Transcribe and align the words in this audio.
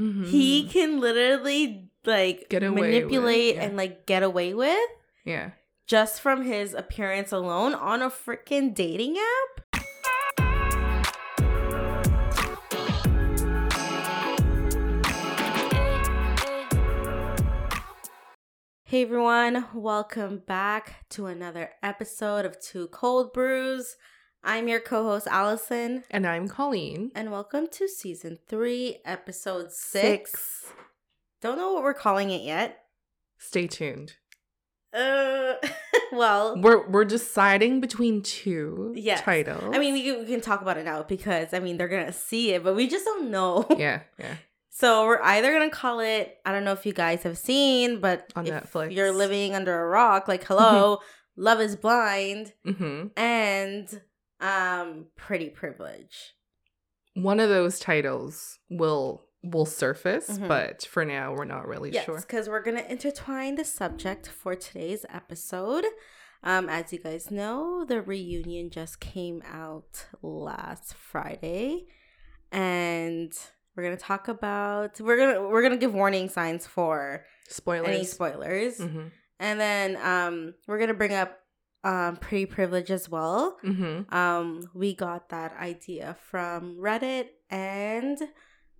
Mhm. 0.00 0.26
he 0.28 0.66
can 0.66 0.98
literally 0.98 1.90
like 2.06 2.48
Get 2.48 2.62
away 2.62 2.80
with, 2.80 2.90
manipulate 2.90 3.56
yeah. 3.56 3.62
and 3.64 3.76
like 3.76 4.06
get 4.06 4.22
away 4.22 4.54
with 4.54 4.88
yeah. 5.26 5.50
just 5.86 6.22
from 6.22 6.42
his 6.44 6.72
appearance 6.72 7.32
alone 7.32 7.74
on 7.74 8.00
a 8.00 8.08
freaking 8.08 8.74
dating 8.74 9.18
app. 9.18 9.84
Hey 18.84 19.02
everyone, 19.02 19.66
welcome 19.72 20.38
back 20.46 21.04
to 21.10 21.26
another 21.26 21.70
episode 21.82 22.44
of 22.44 22.60
Two 22.60 22.88
Cold 22.88 23.32
Brews. 23.32 23.96
I'm 24.42 24.68
your 24.68 24.80
co 24.80 25.04
host, 25.04 25.26
Allison, 25.30 26.04
And 26.10 26.26
I'm 26.26 26.48
Colleen. 26.48 27.12
and 27.14 27.30
welcome 27.30 27.66
to 27.72 27.88
season 27.88 28.38
three, 28.48 28.98
episode 29.04 29.70
six. 29.72 30.66
Don't 31.42 31.58
know 31.58 31.72
what 31.72 31.82
we're 31.82 31.94
calling 31.94 32.30
it 32.30 32.42
yet. 32.42 32.84
Stay 33.38 33.66
tuned. 33.66 34.14
Uh, 34.92 35.54
well, 36.12 36.58
We're 36.60 36.88
we're 36.88 37.04
deciding 37.04 37.80
between 37.80 38.22
two 38.22 38.92
Yes. 38.96 39.20
titles. 39.20 39.74
I 39.74 39.78
mean, 39.78 39.92
we 39.92 40.02
can, 40.02 40.20
we 40.20 40.26
can 40.26 40.40
talk 40.40 40.62
about 40.62 40.78
it 40.78 40.84
now 40.84 41.02
because 41.02 41.52
I 41.52 41.60
mean 41.60 41.76
they're 41.76 41.88
gonna 41.88 42.12
see 42.12 42.52
it, 42.52 42.64
but 42.64 42.74
we 42.74 42.88
just 42.88 43.04
don't 43.04 43.30
know. 43.30 43.66
yeah, 43.76 44.00
yeah. 44.18 44.34
So 44.72 45.04
we're 45.04 45.20
either 45.20 45.52
gonna 45.52 45.68
call 45.68 46.00
it. 46.00 46.38
I 46.46 46.52
don't 46.52 46.64
know 46.64 46.72
if 46.72 46.86
you 46.86 46.94
guys 46.94 47.24
have 47.24 47.36
seen, 47.36 48.00
but 48.00 48.32
On 48.34 48.46
if 48.46 48.54
Netflix. 48.72 48.94
you're 48.94 49.12
living 49.12 49.54
under 49.54 49.78
a 49.78 49.86
rock. 49.86 50.26
Like, 50.26 50.44
hello, 50.44 51.00
Love 51.36 51.60
is 51.60 51.76
Blind, 51.76 52.54
hmm 52.64 53.08
and 53.16 54.00
um, 54.40 55.06
Pretty 55.16 55.50
Privilege. 55.50 56.34
One 57.14 57.40
of 57.40 57.48
those 57.48 57.78
titles 57.78 58.58
will 58.68 59.26
will 59.42 59.64
surface, 59.66 60.28
Mhm. 60.38 60.48
but 60.48 60.82
for 60.82 61.02
now 61.04 61.32
we're 61.32 61.46
not 61.46 61.66
really 61.66 61.90
Yes, 61.90 62.04
sure. 62.04 62.20
because 62.20 62.46
we're 62.48 62.62
gonna 62.62 62.84
intertwine 62.88 63.54
the 63.54 63.64
subject 63.64 64.28
for 64.28 64.54
today's 64.54 65.06
episode. 65.08 65.86
Um, 66.42 66.68
as 66.68 66.92
you 66.92 66.98
guys 66.98 67.30
know, 67.30 67.84
the 67.86 68.02
reunion 68.02 68.68
just 68.70 69.00
came 69.00 69.42
out 69.46 70.06
last 70.22 70.92
Friday, 70.94 71.86
and 72.52 73.32
we're 73.76 73.82
gonna 73.82 73.96
talk 73.96 74.28
about 74.28 75.00
we're 75.00 75.16
gonna 75.16 75.48
we're 75.48 75.62
gonna 75.62 75.76
give 75.76 75.94
warning 75.94 76.28
signs 76.28 76.66
for 76.66 77.24
Spoilers. 77.48 77.88
any 77.88 78.04
spoilers, 78.04 78.78
hmm 78.78 79.08
and 79.38 79.58
then 79.58 79.96
um 79.96 80.54
we're 80.66 80.78
gonna 80.78 80.92
bring 80.94 81.14
up 81.14 81.38
um 81.84 82.16
pretty 82.16 82.46
privilege 82.46 82.90
as 82.90 83.08
well. 83.08 83.56
hmm 83.62 84.02
Um, 84.10 84.68
we 84.74 84.94
got 84.94 85.28
that 85.30 85.56
idea 85.58 86.16
from 86.30 86.76
Reddit 86.78 87.28
and 87.50 88.18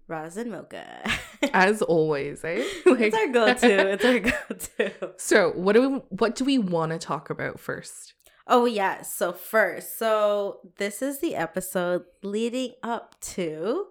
Roz 0.06 0.36
and 0.36 0.50
Mocha. 0.50 1.08
As 1.54 1.82
always, 1.82 2.44
eh? 2.44 2.62
it's 2.86 3.16
our 3.16 3.28
go-to. 3.28 3.88
It's 3.92 4.04
our 4.04 4.18
go-to. 4.18 5.12
so 5.16 5.52
what 5.54 5.72
do 5.74 5.80
we 5.88 5.96
what 6.10 6.34
do 6.36 6.44
we 6.44 6.58
want 6.58 6.92
to 6.92 6.98
talk 6.98 7.30
about 7.30 7.58
first? 7.60 8.14
Oh 8.46 8.64
yes. 8.66 9.14
So 9.14 9.32
first, 9.32 9.96
so 9.98 10.58
this 10.78 11.00
is 11.02 11.20
the 11.20 11.36
episode 11.36 12.02
leading 12.22 12.72
up 12.82 13.14
to 13.36 13.86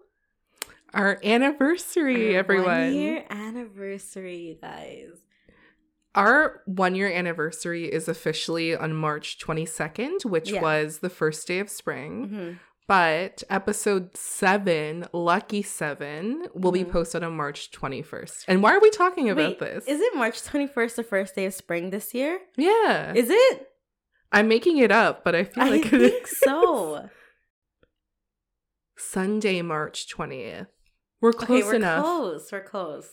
Our 0.93 1.19
anniversary, 1.23 2.35
our 2.35 2.39
everyone. 2.39 2.65
One 2.65 2.93
year 2.93 3.25
anniversary, 3.29 4.37
you 4.37 4.55
guys. 4.61 5.11
Our 6.19 6.61
one 6.65 6.95
year 6.95 7.09
anniversary 7.11 7.85
is 7.91 8.07
officially 8.09 8.75
on 8.75 8.93
March 8.93 9.39
22nd, 9.39 10.25
which 10.25 10.51
Yeah. 10.51 10.61
was 10.61 10.99
the 10.99 11.09
first 11.09 11.47
day 11.47 11.59
of 11.59 11.69
spring. 11.69 12.27
hmm 12.27 12.51
But 12.87 13.43
episode 13.51 14.17
seven, 14.17 15.05
Lucky 15.13 15.61
Seven, 15.61 16.47
will 16.55 16.71
be 16.71 16.83
Mhm. 16.83 16.91
posted 16.91 17.23
on 17.23 17.37
March 17.37 17.69
21st. 17.71 18.45
And 18.47 18.63
why 18.63 18.73
are 18.75 18.79
we 18.79 18.89
talking 18.89 19.29
about 19.29 19.49
Wait, 19.49 19.59
this? 19.59 19.85
Is 19.87 20.01
it 20.01 20.15
March 20.15 20.43
twenty 20.43 20.65
first, 20.67 20.95
the 20.95 21.03
first 21.03 21.35
day 21.35 21.45
of 21.45 21.53
spring 21.53 21.91
this 21.91 22.13
year? 22.15 22.41
yeah. 22.57 23.13
Is 23.13 23.29
it? 23.29 23.71
I'm 24.31 24.47
making 24.47 24.77
it 24.79 24.91
up, 24.91 25.23
but 25.23 25.35
I 25.35 25.43
feel 25.43 25.63
I 25.65 25.69
like 25.69 25.85
it 25.85 25.89
think 25.91 26.23
is. 26.23 26.37
so. 26.39 27.09
Sunday, 28.97 29.61
March 29.61 30.07
20th. 30.13 30.67
We're 31.21 31.29
okay, 31.29 31.45
close 31.45 31.63
we're 31.65 31.75
enough. 31.75 32.03
close. 32.03 32.51
We're 32.51 32.63
close. 32.63 33.11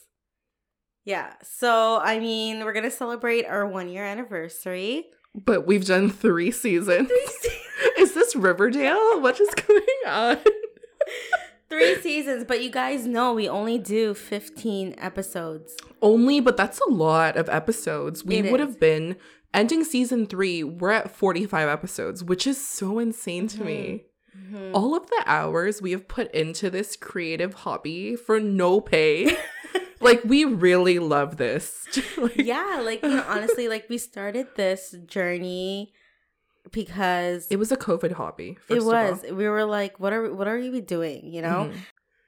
Yeah. 1.06 1.32
So 1.42 1.98
I 2.02 2.18
mean, 2.18 2.64
we're 2.64 2.74
gonna 2.74 2.90
celebrate 2.90 3.46
our 3.46 3.66
one 3.66 3.88
year 3.88 4.04
anniversary. 4.04 5.06
But 5.34 5.66
we've 5.66 5.84
done 5.86 6.10
three 6.10 6.50
seasons. 6.50 7.10
is 7.98 8.12
this 8.14 8.34
Riverdale? 8.36 9.20
What 9.22 9.40
is 9.40 9.48
going 9.54 9.82
on? 10.06 10.38
Three 11.68 11.96
seasons, 11.96 12.44
but 12.46 12.62
you 12.62 12.70
guys 12.70 13.06
know 13.08 13.34
we 13.34 13.48
only 13.48 13.76
do 13.76 14.14
15 14.14 14.94
episodes. 14.98 15.76
Only, 16.00 16.38
but 16.40 16.56
that's 16.56 16.80
a 16.80 16.88
lot 16.90 17.36
of 17.36 17.48
episodes. 17.48 18.24
We 18.24 18.36
It 18.36 18.52
would 18.52 18.60
is. 18.60 18.66
have 18.68 18.80
been 18.80 19.16
ending 19.52 19.82
season 19.82 20.26
three. 20.26 20.62
We're 20.62 20.92
at 20.92 21.10
45 21.10 21.68
episodes, 21.68 22.22
which 22.22 22.46
is 22.46 22.64
so 22.64 23.00
insane 23.00 23.48
to 23.48 23.64
me. 23.64 24.04
Mhm. 24.38 24.70
All 24.74 24.94
of 24.96 25.06
the 25.08 25.22
hours 25.26 25.82
we 25.82 25.90
have 25.90 26.06
put 26.06 26.32
into 26.32 26.70
this 26.70 26.94
creative 26.96 27.52
hobby 27.54 28.14
for 28.14 28.38
no 28.38 28.80
pay. 28.80 29.36
like, 30.00 30.22
we 30.24 30.44
really 30.44 30.98
love 30.98 31.36
this. 31.36 31.86
Like, 32.18 32.36
yeah, 32.36 32.80
like, 32.84 33.02
you 33.02 33.08
know, 33.10 33.24
honestly, 33.28 33.68
like, 33.68 33.88
we 33.88 33.98
started 33.98 34.46
this 34.56 34.94
journey 35.06 35.92
because 36.72 37.46
It 37.50 37.56
was 37.58 37.70
a 37.72 37.76
COVID 37.76 38.12
hobby. 38.12 38.50
it 38.50 38.60
first 38.60 38.80
of 38.86 38.86
all. 38.94 39.10
was. 39.12 39.22
We 39.30 39.48
were 39.48 39.64
like, 39.64 40.00
what 40.00 40.12
are, 40.12 40.32
what 40.34 40.48
are 40.48 40.58
we 40.58 40.80
doing? 40.80 41.32
You 41.32 41.42
know? 41.42 41.70
Mhm. 41.72 41.76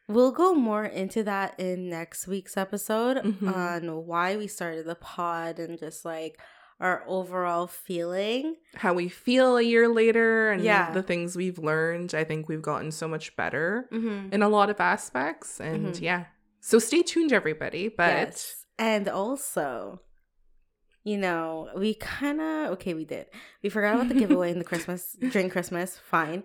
We'll 0.08 0.32
go 0.32 0.54
more 0.54 0.84
into 0.84 1.22
that 1.24 1.58
in 1.60 1.90
next 1.90 2.26
week's 2.26 2.56
episode 2.56 3.18
Mhm. 3.18 3.54
on 3.54 4.06
why 4.06 4.36
we 4.36 4.46
started 4.46 4.86
the 4.86 4.94
pod 4.94 5.58
and 5.58 5.78
just 5.78 6.04
like 6.04 6.38
our 6.80 7.02
overall 7.08 7.66
feeling. 7.66 8.54
How 8.76 8.94
we 8.94 9.08
feel 9.08 9.56
a 9.58 9.62
year 9.62 9.88
later 9.88 10.50
and 10.52 10.62
Yeah. 10.62 10.92
the 10.92 11.02
things 11.02 11.36
we've 11.36 11.58
learned. 11.58 12.14
I 12.14 12.22
think 12.24 12.48
we've 12.48 12.62
gotten 12.62 12.92
so 12.92 13.08
much 13.08 13.34
better 13.36 13.88
Mm-hmm. 13.92 14.32
in 14.32 14.42
a 14.42 14.48
lot 14.48 14.70
of 14.70 14.80
aspects. 14.80 15.60
And 15.60 15.88
Mhm. 15.94 16.00
yeah. 16.00 16.24
So 16.60 16.78
stay 16.78 17.02
tuned, 17.02 17.32
everybody. 17.32 17.88
But 17.88 18.08
Yes. 18.08 18.64
And 18.78 19.08
also, 19.08 20.02
you 21.02 21.16
know, 21.16 21.68
we 21.76 21.94
kind 21.94 22.40
of, 22.40 22.72
okay, 22.72 22.94
we 22.94 23.04
did. 23.04 23.26
We 23.62 23.68
forgot 23.70 23.94
about 23.94 24.08
the 24.08 24.14
giveaway 24.14 24.52
in 24.52 24.58
the 24.58 24.64
Christmas, 24.64 25.16
during 25.30 25.50
Christmas. 25.50 25.98
Fine. 25.98 26.44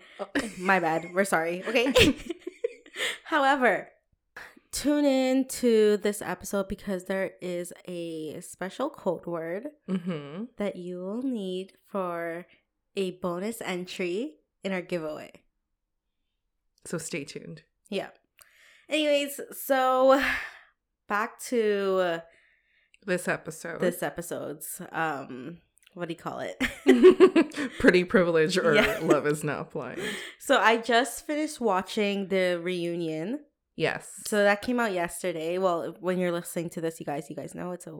My 0.58 0.80
bad. 0.80 1.14
We're 1.14 1.26
sorry. 1.26 1.64
Okay. 1.68 1.94
However, 3.26 3.90
tune 4.72 5.06
in 5.06 5.48
to 5.48 5.98
this 5.98 6.22
episode 6.22 6.68
because 6.68 7.06
there 7.06 7.32
is 7.42 7.74
a 7.88 8.40
special 8.42 8.90
code 8.90 9.26
word 9.26 9.68
hmm 9.88 10.46
that 10.58 10.76
you 10.76 11.00
will 11.00 11.22
need 11.24 11.74
for 11.86 12.46
a 12.96 13.12
bonus 13.12 13.62
entry 13.62 14.36
in 14.64 14.72
our 14.72 14.82
giveaway. 14.82 15.32
So 16.86 16.98
stay 16.98 17.24
tuned. 17.24 17.64
Yeah. 17.90 18.10
Anyways, 18.90 19.40
so 19.66 20.22
back 21.08 21.40
to 21.46 22.22
This 23.06 23.28
episode. 23.28 23.80
this 23.80 24.04
episode's 24.04 24.82
um 24.92 25.60
what 25.96 26.08
do 26.08 26.14
you 26.16 26.20
call 26.20 26.40
it? 26.40 26.58
Pretty 27.80 28.04
privilege 28.04 28.58
or 28.58 28.74
Yeah. 28.74 29.00
love 29.04 29.28
is 29.28 29.44
not 29.44 29.72
blind. 29.72 30.02
so 30.40 30.58
I 30.58 30.78
just 30.78 31.26
finished 31.28 31.62
watching 31.62 32.30
the 32.30 32.60
reunion. 32.62 33.42
Yes. 33.76 34.10
So 34.28 34.44
that 34.44 34.62
came 34.64 34.80
out 34.80 34.92
yesterday. 34.92 35.58
Well, 35.60 35.96
when 36.00 36.18
you're 36.20 36.32
listening 36.32 36.70
to 36.72 36.82
this, 36.82 37.00
you 37.00 37.06
guys, 37.06 37.30
you 37.30 37.36
guys 37.36 37.54
know 37.54 37.72
it's 37.74 37.86
a 37.88 37.98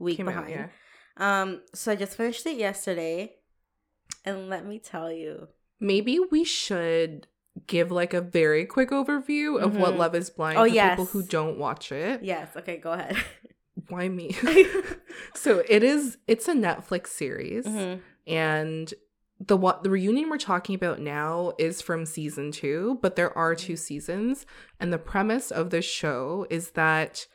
week 0.00 0.16
Came 0.16 0.28
out, 0.28 0.46
behind. 0.46 0.70
yeah. 1.18 1.40
Um, 1.42 1.62
so 1.74 1.92
I 1.92 1.96
just 1.96 2.16
finished 2.16 2.46
it 2.46 2.56
yesterday, 2.56 3.34
and 4.24 4.48
let 4.48 4.64
me 4.66 4.78
tell 4.78 5.10
you, 5.12 5.48
Maybe 5.80 6.18
we 6.18 6.42
should 6.44 7.26
give 7.66 7.90
like 7.90 8.14
a 8.14 8.20
very 8.20 8.64
quick 8.66 8.90
overview 8.90 9.60
of 9.60 9.76
what 9.76 9.94
Mhm. 9.94 9.98
Love 9.98 10.14
is 10.14 10.30
Blind 10.30 10.58
Oh, 10.58 10.62
for 10.62 10.66
yes. 10.68 10.92
people 10.92 11.06
who 11.06 11.22
don't 11.22 11.58
watch 11.58 11.90
it. 11.92 12.22
yes, 12.22 12.48
okay, 12.56 12.76
go 12.76 12.92
ahead. 12.92 13.16
Why 13.88 14.08
me? 14.08 14.36
so 15.34 15.62
it 15.68 15.82
is 15.82 16.18
it's 16.26 16.48
a 16.48 16.54
Netflix 16.54 17.08
series 17.08 17.64
Mhm. 17.66 18.00
and 18.26 18.94
the 19.40 19.56
what 19.56 19.84
the 19.84 19.90
reunion 19.90 20.28
we're 20.30 20.36
talking 20.38 20.74
about 20.74 20.98
now 21.00 21.52
is 21.58 21.80
from 21.80 22.04
season 22.04 22.50
2, 22.50 22.98
but 23.00 23.14
there 23.16 23.36
are 23.38 23.54
two 23.54 23.76
seasons 23.76 24.46
and 24.80 24.92
the 24.92 24.98
premise 24.98 25.50
of 25.52 25.70
this 25.70 25.84
show 25.84 26.44
is 26.50 26.72
that 26.72 27.26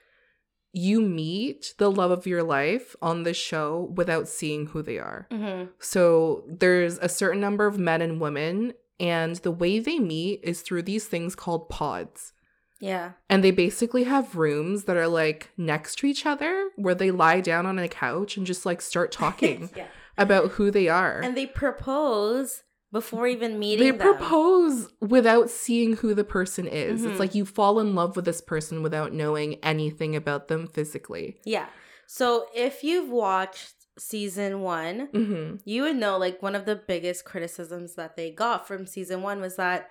you 0.73 0.99
meet 1.01 1.75
the 1.77 1.89
love 1.91 2.09
of 2.11 2.25
your 2.25 2.41
life 2.43 2.95
on 3.01 3.23
the 3.23 3.33
show 3.33 3.93
without 3.95 4.27
seeing 4.27 4.65
who 4.67 4.81
they 4.81 4.97
are. 4.97 5.27
Mhm. 5.31 5.69
So 5.79 6.43
there's 6.47 6.97
a 6.97 7.07
certain 7.07 7.39
number 7.39 7.67
of 7.67 7.77
men 7.79 8.01
and 8.01 8.19
women, 8.19 8.73
and 8.99 9.35
the 9.37 9.51
way 9.51 9.79
they 9.79 9.99
meet 9.99 10.41
is 10.43 10.61
through 10.61 10.83
these 10.83 11.05
things 11.05 11.35
called 11.35 11.69
pods. 11.69 12.33
Yeah. 12.79 13.13
And 13.29 13.43
they 13.43 13.51
basically 13.51 14.03
have 14.03 14.35
rooms 14.35 14.83
that 14.85 14.97
are 14.97 15.07
like 15.07 15.51
next 15.57 15.95
to 15.99 16.07
each 16.07 16.25
other 16.25 16.69
where 16.75 16.95
they 16.95 17.11
lie 17.11 17.39
down 17.39 17.65
on 17.65 17.79
a 17.79 17.87
couch 17.87 18.35
and 18.35 18.45
just 18.45 18.65
like 18.65 18.81
start 18.81 19.11
talking 19.23 19.69
yeah. 19.75 19.87
about 20.17 20.51
who 20.51 20.69
they 20.69 20.89
are. 20.89 21.21
And 21.21 21.37
they 21.37 21.45
propose 21.45 22.63
before 22.91 23.25
even 23.25 23.57
meeting 23.57 23.85
they 23.85 23.97
them. 23.97 24.15
propose 24.15 24.87
without 25.01 25.49
seeing 25.49 25.95
who 25.97 26.13
the 26.13 26.23
person 26.23 26.67
is. 26.67 27.01
Mhm. 27.01 27.09
It's 27.11 27.19
like 27.19 27.33
you 27.33 27.45
fall 27.45 27.79
in 27.79 27.95
love 27.95 28.15
with 28.15 28.25
this 28.25 28.41
person 28.41 28.83
without 28.83 29.13
knowing 29.13 29.55
anything 29.63 30.15
about 30.15 30.47
them 30.47 30.67
physically. 30.67 31.37
Yeah. 31.45 31.67
So 32.05 32.47
if 32.53 32.83
you've 32.83 33.09
watched 33.09 33.82
season 33.97 34.61
one, 34.61 35.09
hmm 35.13 35.55
you 35.65 35.83
would 35.83 35.95
know 35.95 36.17
like 36.17 36.41
one 36.41 36.55
of 36.55 36.65
the 36.65 36.75
biggest 36.75 37.25
criticisms 37.25 37.95
that 37.95 38.15
they 38.15 38.31
got 38.31 38.67
from 38.67 38.85
season 38.85 39.21
one 39.21 39.39
was 39.39 39.55
that 39.55 39.89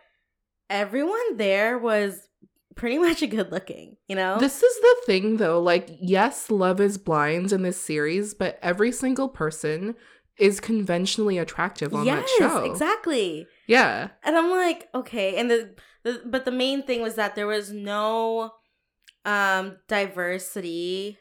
everyone 0.68 1.36
there 1.36 1.78
was 1.78 2.28
pretty 2.74 2.98
much 2.98 3.22
a 3.22 3.26
good 3.26 3.52
looking, 3.52 3.96
you 4.08 4.16
know? 4.16 4.38
This 4.38 4.62
is 4.62 4.80
the 4.80 4.96
thing 5.06 5.36
though, 5.36 5.60
like 5.60 5.88
yes, 6.00 6.50
love 6.50 6.80
is 6.80 6.98
blind 6.98 7.52
in 7.52 7.62
this 7.62 7.80
series, 7.80 8.34
but 8.34 8.58
every 8.62 8.92
single 8.92 9.28
person 9.28 9.94
is 10.38 10.60
conventionally 10.60 11.38
attractive 11.38 11.94
on 11.94 12.06
that 12.06 12.28
show. 12.38 12.64
exactly. 12.64 13.46
Yeah. 13.66 14.08
And 14.24 14.36
I'm 14.36 14.50
like, 14.50 14.88
okay. 14.94 15.36
And 15.36 15.50
the, 15.50 15.74
the 16.02 16.22
but 16.24 16.44
the 16.44 16.50
main 16.50 16.82
thing 16.82 17.02
was 17.02 17.14
that 17.16 17.34
there 17.34 17.46
was 17.46 17.70
no 17.70 18.52
um 19.24 19.76
diversity. 19.88 21.18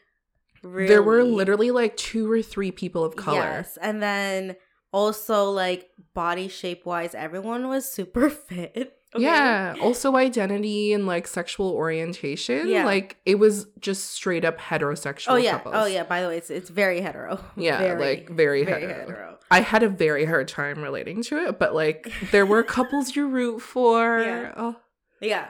Really. 0.62 0.88
There 0.88 1.02
were 1.02 1.24
literally 1.24 1.70
like 1.70 1.96
two 1.96 2.30
or 2.30 2.42
three 2.42 2.70
people 2.70 3.04
of 3.04 3.16
color. 3.16 3.38
Yes. 3.38 3.76
And 3.80 4.02
then 4.02 4.56
also 4.92 5.50
like 5.50 5.88
body 6.14 6.48
shape 6.48 6.84
wise, 6.86 7.14
everyone 7.14 7.68
was 7.68 7.90
super 7.90 8.28
fit. 8.48 8.94
okay? 9.14 9.24
Yeah. 9.24 9.74
Also 9.82 10.14
identity 10.16 10.92
and 10.92 11.06
like 11.06 11.26
sexual 11.26 11.70
orientation. 11.70 12.68
Yeah. 12.68 12.84
Like 12.84 13.16
it 13.26 13.36
was 13.36 13.66
just 13.80 14.10
straight 14.12 14.44
up 14.44 14.58
heterosexual 14.60 15.32
Oh 15.32 15.36
yeah. 15.36 15.52
couples. 15.52 15.74
Oh 15.76 15.86
yeah. 15.86 16.04
By 16.04 16.22
the 16.22 16.28
way, 16.28 16.36
it's 16.36 16.50
it's 16.50 16.70
very 16.70 17.00
hetero. 17.00 17.40
Yeah, 17.56 17.78
Very, 17.78 18.00
like 18.00 18.28
very, 18.30 18.64
very 18.64 18.82
hetero. 18.82 19.00
hetero. 19.00 19.38
I 19.50 19.60
had 19.60 19.82
a 19.82 19.88
very 19.88 20.24
hard 20.24 20.48
time 20.48 20.80
relating 20.82 21.22
to 21.24 21.36
it, 21.46 21.58
but 21.58 21.74
like 21.74 22.12
there 22.30 22.46
were 22.46 22.62
couples 22.78 23.16
you 23.16 23.28
root 23.28 23.60
for. 23.60 24.20
Yeah. 24.20 24.52
Oh. 24.56 24.76
Yeah. 25.20 25.48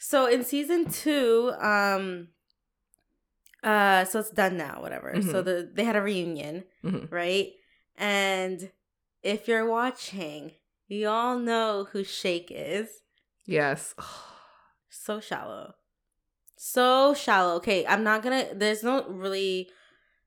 So 0.00 0.26
in 0.26 0.44
season 0.44 0.90
two, 0.90 1.52
um 1.60 2.28
uh 3.62 4.04
so 4.04 4.20
it's 4.20 4.30
done 4.30 4.56
now, 4.56 4.80
whatever. 4.80 5.20
So 5.22 5.42
Mhm. 5.42 5.44
the 5.44 5.70
they 5.74 5.84
had 5.84 5.96
a 5.96 6.02
reunion, 6.02 6.64
Mhm. 6.84 7.10
right? 7.10 7.52
And 7.96 8.70
if 9.22 9.48
you're 9.48 9.66
watching, 9.68 10.52
you 10.86 11.08
all 11.08 11.38
know 11.38 11.88
who 11.92 12.04
Shake 12.04 12.50
is. 12.50 13.02
Yes. 13.44 13.94
So 14.90 15.20
shallow. 15.20 15.74
So 16.56 17.12
shallow. 17.14 17.56
Okay, 17.56 17.86
I'm 17.86 18.02
not 18.02 18.22
gonna 18.22 18.46
there's 18.54 18.82
no 18.82 19.06
really 19.08 19.68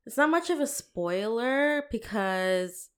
it's 0.06 0.18
not 0.18 0.30
much 0.30 0.50
of 0.50 0.60
a 0.60 0.68
spoiler 0.68 1.84
because 1.92 2.90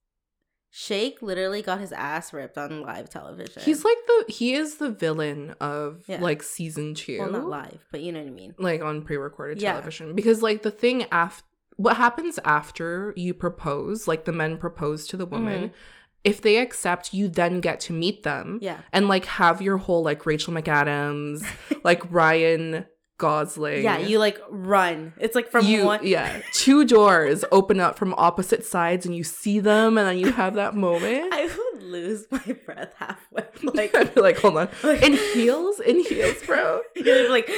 Shake 0.70 1.22
literally 1.22 1.62
got 1.62 1.80
his 1.80 1.92
ass 1.92 2.34
ripped 2.34 2.58
on 2.58 2.82
live 2.82 3.10
television. 3.10 3.64
He's 3.64 3.84
like 3.86 3.98
the 4.26 4.32
he 4.32 4.54
is 4.54 4.76
the 4.76 4.90
villain 4.90 5.56
of 5.62 6.04
Yeah. 6.08 6.22
like 6.22 6.44
season 6.44 6.94
two. 6.96 7.20
well 7.20 7.32
not 7.32 7.46
live, 7.46 7.86
but 7.92 8.02
you 8.02 8.12
know 8.12 8.20
what 8.20 8.28
I 8.28 8.32
mean. 8.32 8.56
Like 8.58 8.82
on 8.84 9.02
pre-recorded 9.04 9.62
Yeah. 9.62 9.72
television. 9.74 10.16
Because 10.16 10.42
like 10.42 10.62
the 10.64 10.72
thing 10.72 11.06
after 11.12 11.46
what 11.78 11.98
happens 11.98 12.40
after 12.46 13.14
you 13.16 13.34
propose, 13.34 14.08
like 14.08 14.26
the 14.26 14.32
men 14.32 14.58
propose 14.58 15.08
to 15.08 15.18
the 15.18 15.26
woman, 15.26 15.70
Mhm. 15.70 15.72
if 16.24 16.40
they 16.42 16.58
accept, 16.58 17.14
you 17.14 17.28
then 17.28 17.60
get 17.62 17.80
to 17.82 17.94
meet 17.94 18.22
them 18.24 18.60
Yeah. 18.62 18.78
and 18.94 19.08
like 19.08 19.26
have 19.26 19.62
your 19.62 19.78
whole 19.78 20.04
like 20.04 20.26
Rachel 20.26 20.54
McAdams, 20.54 21.44
like 21.84 22.04
Ryan 22.12 22.86
Gosling. 23.24 23.84
Yeah, 23.84 23.98
you 24.00 24.20
like 24.20 24.40
run. 24.50 25.14
It's 25.18 25.34
like 25.36 25.50
from 25.50 25.66
you, 25.66 25.86
one. 25.86 26.02
yeah, 26.06 26.42
two 26.52 26.84
doors 26.86 27.46
open 27.52 27.80
up 27.80 27.98
from 27.98 28.14
opposite 28.18 28.66
sides, 28.66 29.06
and 29.06 29.16
you 29.16 29.24
see 29.24 29.60
them, 29.60 29.98
and 29.98 30.06
then 30.08 30.18
you 30.20 30.32
have 30.34 30.56
that 30.56 30.76
moment. 30.76 31.30
I 31.34 31.44
would 31.46 31.84
lose 31.84 32.26
my 32.30 32.56
breath 32.66 32.94
halfway. 32.98 33.44
Like, 33.74 33.96
I'd 33.96 34.14
be 34.14 34.22
like, 34.22 34.38
hold 34.40 34.58
on, 34.58 34.70
like 34.84 35.02
in 35.02 35.14
heels, 35.34 35.80
in 35.80 36.00
heels, 36.04 36.36
bro. 36.46 36.82
You're 36.96 37.30
like, 37.30 37.50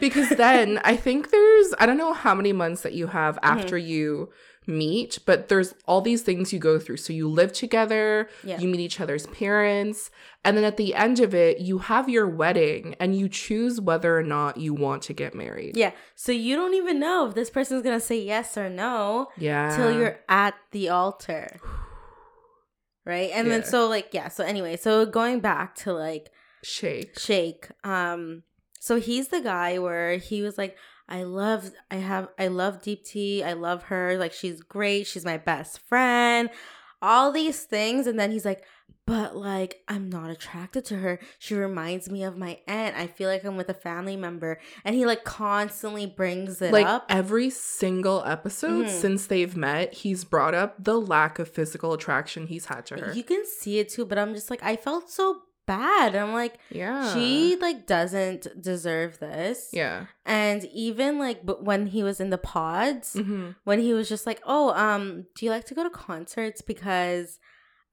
Because 0.00 0.28
then 0.30 0.80
I 0.84 0.96
think 0.96 1.30
there's 1.30 1.74
I 1.78 1.86
don't 1.86 1.96
know 1.98 2.12
how 2.12 2.34
many 2.34 2.52
months 2.52 2.82
that 2.82 2.92
you 2.92 3.06
have 3.08 3.36
Mm-hmm. 3.36 3.58
after 3.58 3.76
you 3.78 4.30
meet, 4.66 5.18
but 5.26 5.48
there's 5.48 5.74
all 5.86 6.00
these 6.00 6.22
things 6.22 6.52
you 6.52 6.58
go 6.58 6.78
through. 6.78 6.96
So 6.98 7.12
you 7.12 7.28
live 7.28 7.52
together, 7.52 8.28
Yeah. 8.44 8.58
you 8.58 8.68
meet 8.68 8.80
each 8.80 9.00
other's 9.00 9.26
parents, 9.28 10.10
and 10.44 10.56
then 10.56 10.64
at 10.64 10.76
the 10.76 10.94
end 10.94 11.18
of 11.20 11.34
it, 11.34 11.58
you 11.60 11.78
have 11.78 12.08
your 12.08 12.28
wedding, 12.28 12.94
and 13.00 13.16
you 13.18 13.28
choose 13.28 13.80
whether 13.80 14.16
or 14.16 14.22
not 14.22 14.56
you 14.58 14.72
want 14.74 15.02
to 15.02 15.12
get 15.12 15.34
married. 15.34 15.76
yeah. 15.76 15.90
So 16.14 16.30
you 16.32 16.54
don't 16.56 16.74
even 16.74 17.00
know 17.00 17.26
if 17.28 17.34
this 17.34 17.50
person's 17.50 17.82
gonna 17.82 17.98
say 18.00 18.20
yes 18.22 18.56
or 18.56 18.68
no 18.70 19.28
Yeah, 19.36 19.76
till 19.76 19.96
you're 19.98 20.20
at 20.28 20.54
the 20.70 20.88
altar, 20.90 21.58
right? 23.04 23.30
And 23.32 23.50
then 23.50 23.64
so 23.64 23.88
like 23.88 24.08
yeah. 24.12 24.28
So 24.28 24.44
anyway, 24.44 24.76
so 24.76 25.04
going 25.06 25.40
back 25.40 25.74
to 25.76 25.92
like 25.92 26.30
shake. 26.62 27.18
Shake. 27.18 27.68
Um, 27.84 28.42
so 28.80 29.00
he's 29.00 29.28
the 29.28 29.40
guy 29.40 29.78
where 29.78 30.16
he 30.16 30.42
was 30.42 30.58
like, 30.58 30.76
I 31.12 31.22
love, 31.24 31.70
I 31.90 31.96
have, 31.96 32.28
I 32.38 32.48
love 32.48 32.80
Deepti. 32.82 33.44
I 33.44 33.52
love 33.52 33.84
her. 33.84 34.16
Like, 34.18 34.32
she's 34.32 34.62
great. 34.62 35.06
She's 35.06 35.24
my 35.24 35.36
best 35.36 35.78
friend. 35.80 36.48
All 37.02 37.30
these 37.30 37.62
things. 37.64 38.06
And 38.06 38.18
then 38.18 38.30
he's 38.32 38.44
like, 38.46 38.64
but 39.06 39.36
like, 39.36 39.82
I'm 39.88 40.08
not 40.08 40.30
attracted 40.30 40.84
to 40.86 40.96
her. 40.96 41.18
She 41.38 41.54
reminds 41.54 42.08
me 42.08 42.22
of 42.22 42.38
my 42.38 42.60
aunt. 42.68 42.96
I 42.96 43.08
feel 43.08 43.28
like 43.28 43.44
I'm 43.44 43.56
with 43.56 43.68
a 43.68 43.74
family 43.74 44.16
member. 44.16 44.60
And 44.84 44.94
he 44.94 45.04
like 45.06 45.24
constantly 45.24 46.06
brings 46.06 46.62
it 46.62 46.72
like 46.72 46.86
up. 46.86 47.06
every 47.08 47.50
single 47.50 48.22
episode 48.24 48.86
Mhm. 48.86 48.88
since 49.00 49.26
they've 49.26 49.56
met, 49.56 49.92
he's 49.92 50.24
brought 50.24 50.54
up 50.54 50.76
the 50.82 51.00
lack 51.00 51.38
of 51.40 51.48
physical 51.48 51.92
attraction 51.92 52.46
he's 52.46 52.66
had 52.66 52.86
to 52.86 52.96
her. 52.96 53.12
You 53.12 53.24
can 53.24 53.44
see 53.44 53.80
it 53.80 53.88
too, 53.88 54.04
but 54.06 54.18
I'm 54.18 54.34
just 54.34 54.50
like, 54.50 54.62
I 54.62 54.76
felt 54.76 55.10
so 55.10 55.42
bad. 55.66 56.14
I'm 56.16 56.32
like, 56.32 56.54
yeah. 56.70 57.12
she 57.14 57.56
like 57.60 57.86
doesn't 57.86 58.60
deserve 58.60 59.18
this. 59.18 59.70
Yeah. 59.72 60.06
And 60.24 60.64
even 60.66 61.18
like 61.18 61.44
but 61.44 61.64
when 61.64 61.86
he 61.86 62.02
was 62.02 62.20
in 62.20 62.30
the 62.30 62.38
pods, 62.38 63.14
hmm 63.14 63.50
when 63.64 63.80
he 63.80 63.92
was 63.94 64.08
just 64.08 64.26
like, 64.26 64.40
"Oh, 64.44 64.70
um, 64.74 65.26
do 65.34 65.44
you 65.44 65.50
like 65.50 65.64
to 65.66 65.74
go 65.74 65.82
to 65.82 65.90
concerts 65.90 66.62
because 66.62 67.38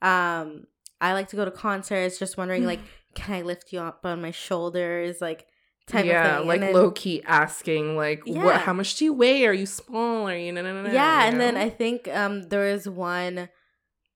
um 0.02 0.66
I 1.02 1.14
like 1.14 1.30
to 1.30 1.36
go 1.36 1.46
to 1.46 1.52
concerts, 1.52 2.20
just 2.20 2.38
wondering 2.38 2.66
like 2.66 2.80
can 3.16 3.36
I 3.36 3.42
lift 3.42 3.74
you 3.74 3.80
up 3.80 4.06
on 4.06 4.22
my 4.22 4.32
shoulders?" 4.32 5.22
like 5.22 5.46
yeah, 5.94 6.40
like 6.40 6.62
then, 6.62 6.74
low 6.74 6.92
key 6.92 7.24
asking, 7.26 7.96
like, 7.98 8.22
Yeah. 8.26 8.44
what? 8.46 8.62
How 8.62 8.74
much 8.74 8.96
do 8.98 9.06
you 9.06 9.14
weigh? 9.14 9.46
Are 9.48 9.54
you 9.54 9.66
small? 9.66 10.30
Are 10.30 10.38
you 10.38 10.52
no 10.52 10.62
no 10.62 10.74
no 10.74 10.84
no? 10.88 10.94
Yeah, 10.94 11.24
you 11.24 11.32
and 11.32 11.42
then? 11.42 11.58
I 11.58 11.70
think 11.70 12.08
um 12.10 12.44
there 12.44 12.72
was 12.72 12.88
one 12.88 13.50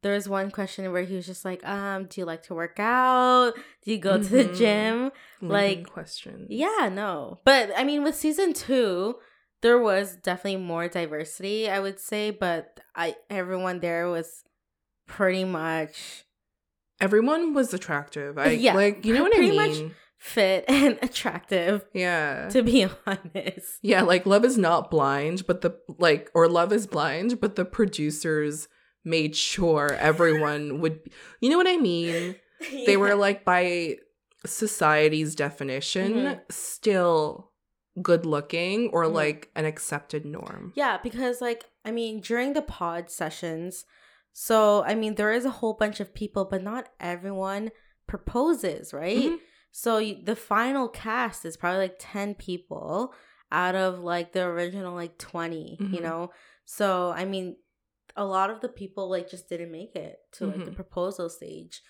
there 0.03 0.13
was 0.13 0.29
one 0.29 0.51
question 0.51 0.91
where 0.91 1.03
he 1.03 1.15
was 1.15 1.25
just 1.25 1.44
like, 1.44 1.65
um, 1.67 2.05
do 2.05 2.21
you 2.21 2.25
like 2.25 2.44
to 2.44 2.53
work 2.53 2.77
out? 2.79 3.53
Do 3.83 3.91
you 3.91 3.97
go 3.97 4.17
to 4.21 4.29
the 4.29 4.45
Mhm. 4.45 4.55
gym? 4.57 5.11
Like, 5.41 5.88
questions. 5.89 6.47
Yeah, 6.51 6.89
no. 6.91 7.39
But 7.44 7.71
I 7.75 7.83
mean 7.83 8.03
with 8.03 8.15
season 8.15 8.53
2, 8.53 9.15
there 9.61 9.79
was 9.79 10.15
definitely 10.17 10.61
more 10.61 10.87
diversity, 10.87 11.69
I 11.69 11.80
would 11.80 11.99
say, 11.99 12.30
but 12.31 12.80
I 12.95 13.16
everyone 13.30 13.80
there 13.80 14.09
was 14.09 14.44
pretty 15.07 15.44
much 15.45 16.25
everyone 17.01 17.54
was 17.54 17.73
attractive. 17.73 18.37
I 18.37 18.51
Yeah, 18.51 18.75
like 18.75 19.06
you 19.06 19.13
know 19.13 19.23
what 19.23 19.33
I 19.33 19.37
pretty 19.37 19.57
mean. 19.57 19.85
much 19.87 19.92
fit 20.18 20.66
and 20.69 20.97
attractive, 21.01 21.85
yeah. 21.94 22.47
to 22.49 22.61
be 22.63 22.87
honest. 23.07 23.80
yeah, 23.81 24.01
like 24.01 24.25
Love 24.25 24.45
is 24.45 24.57
not 24.57 24.89
blind, 24.92 25.45
but 25.47 25.61
the 25.61 25.78
like 25.97 26.30
or 26.33 26.47
Love 26.47 26.71
is 26.71 26.87
blind, 26.87 27.39
but 27.42 27.56
the 27.56 27.66
producers 27.66 28.68
made 29.04 29.36
sure 29.36 29.94
everyone 30.00 30.80
would 30.81 31.00
you 31.42 31.50
know 31.50 31.57
what 31.57 31.68
I 31.68 31.78
mean? 31.78 32.36
They 32.86 32.95
were 32.98 33.16
like 33.16 33.44
by 33.44 33.98
society's 34.45 35.36
definition 35.36 36.14
Mhm. 36.14 36.40
still 36.52 37.52
good 38.02 38.26
looking 38.26 38.90
or 38.90 39.04
Mhm. 39.06 39.14
like 39.14 39.52
an 39.56 39.66
accepted 39.66 40.26
norm. 40.26 40.72
Yeah, 40.76 40.98
because 41.04 41.42
like 41.42 41.66
I 41.86 41.92
mean, 41.92 42.22
during 42.22 42.54
the 42.54 42.62
pod 42.62 43.10
sessions, 43.10 43.86
so 44.31 44.83
I 44.86 44.95
mean, 44.95 45.16
there 45.16 45.31
is 45.33 45.45
a 45.45 45.50
whole 45.60 45.74
bunch 45.74 46.00
of 46.00 46.14
people, 46.14 46.45
but 46.45 46.64
not 46.64 46.88
everyone 47.00 47.72
proposes, 48.07 48.94
right? 48.94 49.18
Mhm. 49.31 49.40
So 49.72 49.95
y- 49.98 50.22
the 50.24 50.36
final 50.36 50.88
cast 50.88 51.45
is 51.45 51.57
probably 51.57 51.80
like 51.81 51.95
10 52.00 52.36
people 52.36 53.14
out 53.52 53.76
of 53.76 54.00
like 54.00 54.31
the 54.33 54.44
original 54.44 54.94
like 54.95 55.18
20, 55.18 55.78
you 55.80 56.00
Mhm. 56.00 56.02
know? 56.02 56.31
So 56.66 57.12
I 57.16 57.26
mean, 57.26 57.57
a 58.15 58.25
lot 58.25 58.49
of 58.49 58.61
the 58.61 58.69
people 58.69 59.09
like 59.09 59.29
just 59.29 59.49
didn't 59.49 59.71
make 59.71 59.95
it 59.95 60.17
to 60.33 60.47
like 60.47 60.65
the 60.65 60.71
Mhm. 60.71 60.75
proposal 60.75 61.29
stage. 61.29 61.81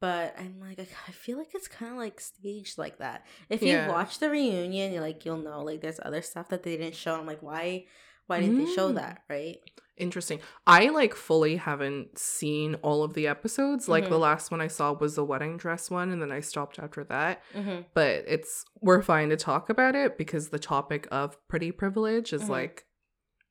But 0.00 0.34
I'm 0.38 0.60
like, 0.60 0.78
I 0.78 0.84
feel 1.12 1.38
like 1.38 1.54
it's 1.54 1.66
kind 1.68 1.90
of 1.92 1.98
like 1.98 2.20
staged 2.20 2.78
like 2.78 2.98
that. 2.98 3.26
If 3.48 3.62
you 3.62 3.76
watch 3.88 4.18
the 4.20 4.30
reunion, 4.30 4.92
you 4.92 5.00
like 5.00 5.24
you'll 5.24 5.38
know 5.38 5.62
like 5.64 5.80
there's 5.80 5.98
other 6.04 6.22
stuff 6.22 6.48
that 6.50 6.62
they 6.62 6.76
didn't 6.76 6.94
show. 6.94 7.16
I'm 7.16 7.26
like, 7.26 7.42
why, 7.42 7.86
why 8.28 8.40
didn't 8.40 8.64
they 8.64 8.72
show 8.72 8.90
Mm. 8.92 8.96
that? 8.96 9.22
Right? 9.28 9.58
Interesting. 9.96 10.38
I 10.68 10.90
like 10.90 11.14
fully 11.14 11.56
haven't 11.56 12.16
seen 12.18 12.76
all 12.76 13.02
of 13.02 13.14
the 13.14 13.26
episodes. 13.26 13.88
Like 13.88 14.04
the 14.08 14.14
Mhm. 14.16 14.20
last 14.20 14.52
one 14.52 14.60
I 14.60 14.68
saw 14.68 14.92
was 14.92 15.16
the 15.16 15.24
wedding 15.24 15.56
dress 15.56 15.90
one 15.90 16.12
and 16.12 16.22
then 16.22 16.30
I 16.30 16.40
stopped 16.40 16.78
after 16.78 17.02
that. 17.04 17.42
Mm-hmm. 17.54 17.82
But 17.94 18.22
it's 18.28 18.64
we're 18.80 19.02
fine 19.02 19.30
to 19.30 19.36
talk 19.36 19.68
about 19.68 19.96
it 19.96 20.16
because 20.16 20.50
the 20.50 20.58
topic 20.60 21.08
of 21.10 21.36
pretty 21.48 21.72
privilege 21.72 22.32
is 22.32 22.42
Mhm. 22.44 22.48
like 22.50 22.84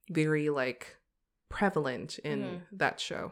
very 0.10 0.50
like 0.50 0.96
prevalent 1.50 2.20
in 2.20 2.42
Mhm. 2.44 2.62
that 2.74 3.00
show. 3.00 3.32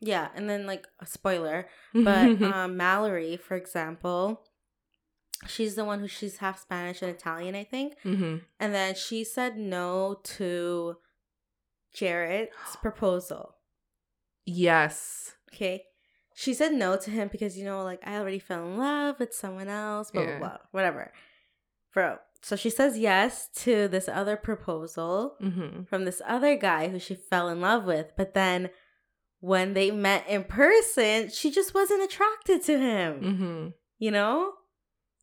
Yeah, 0.00 0.28
and 0.34 0.48
then 0.48 0.66
like 0.66 0.86
a 1.00 1.06
spoiler, 1.06 1.68
but 1.94 2.40
um, 2.42 2.76
Mallory, 2.76 3.36
for 3.36 3.56
example, 3.56 4.44
she's 5.46 5.74
the 5.74 5.84
one 5.84 6.00
who 6.00 6.08
she's 6.08 6.38
half 6.38 6.60
Spanish 6.60 7.02
and 7.02 7.10
Italian, 7.10 7.54
I 7.54 7.64
think, 7.64 7.98
hmm 8.02 8.36
and 8.60 8.74
then 8.74 8.94
she 8.94 9.24
said 9.24 9.56
no 9.56 10.20
to 10.24 10.96
Jarrette's 11.94 12.76
proposal. 12.82 13.56
Yes. 14.44 15.34
Okay. 15.52 15.84
She 16.34 16.52
said 16.52 16.72
no 16.74 16.96
to 16.98 17.10
him 17.10 17.28
because, 17.32 17.56
you 17.56 17.64
know, 17.64 17.82
like, 17.82 18.06
I 18.06 18.18
already 18.18 18.38
fell 18.38 18.64
in 18.66 18.76
love 18.76 19.18
with 19.18 19.34
someone 19.34 19.68
else, 19.68 20.10
blah, 20.10 20.22
Yeah. 20.22 20.38
blah, 20.38 20.48
blah, 20.48 20.58
whatever. 20.70 21.12
Bro. 21.94 22.18
So 22.46 22.54
she 22.54 22.70
says 22.70 22.96
yes 22.96 23.48
to 23.64 23.88
this 23.88 24.08
other 24.08 24.36
proposal 24.36 25.34
hmm 25.40 25.82
from 25.90 26.04
this 26.04 26.22
other 26.24 26.54
guy 26.54 26.86
who 26.88 27.00
she 27.00 27.16
fell 27.16 27.48
in 27.48 27.60
love 27.60 27.84
with. 27.84 28.12
But 28.16 28.34
then 28.34 28.70
when 29.40 29.74
they 29.74 29.90
met 29.90 30.28
in 30.28 30.44
person, 30.44 31.28
she 31.30 31.50
just 31.50 31.74
wasn't 31.74 32.04
attracted 32.04 32.62
to 32.64 32.78
him, 32.78 33.12
hmm 33.36 33.66
you 33.98 34.12
know? 34.12 34.52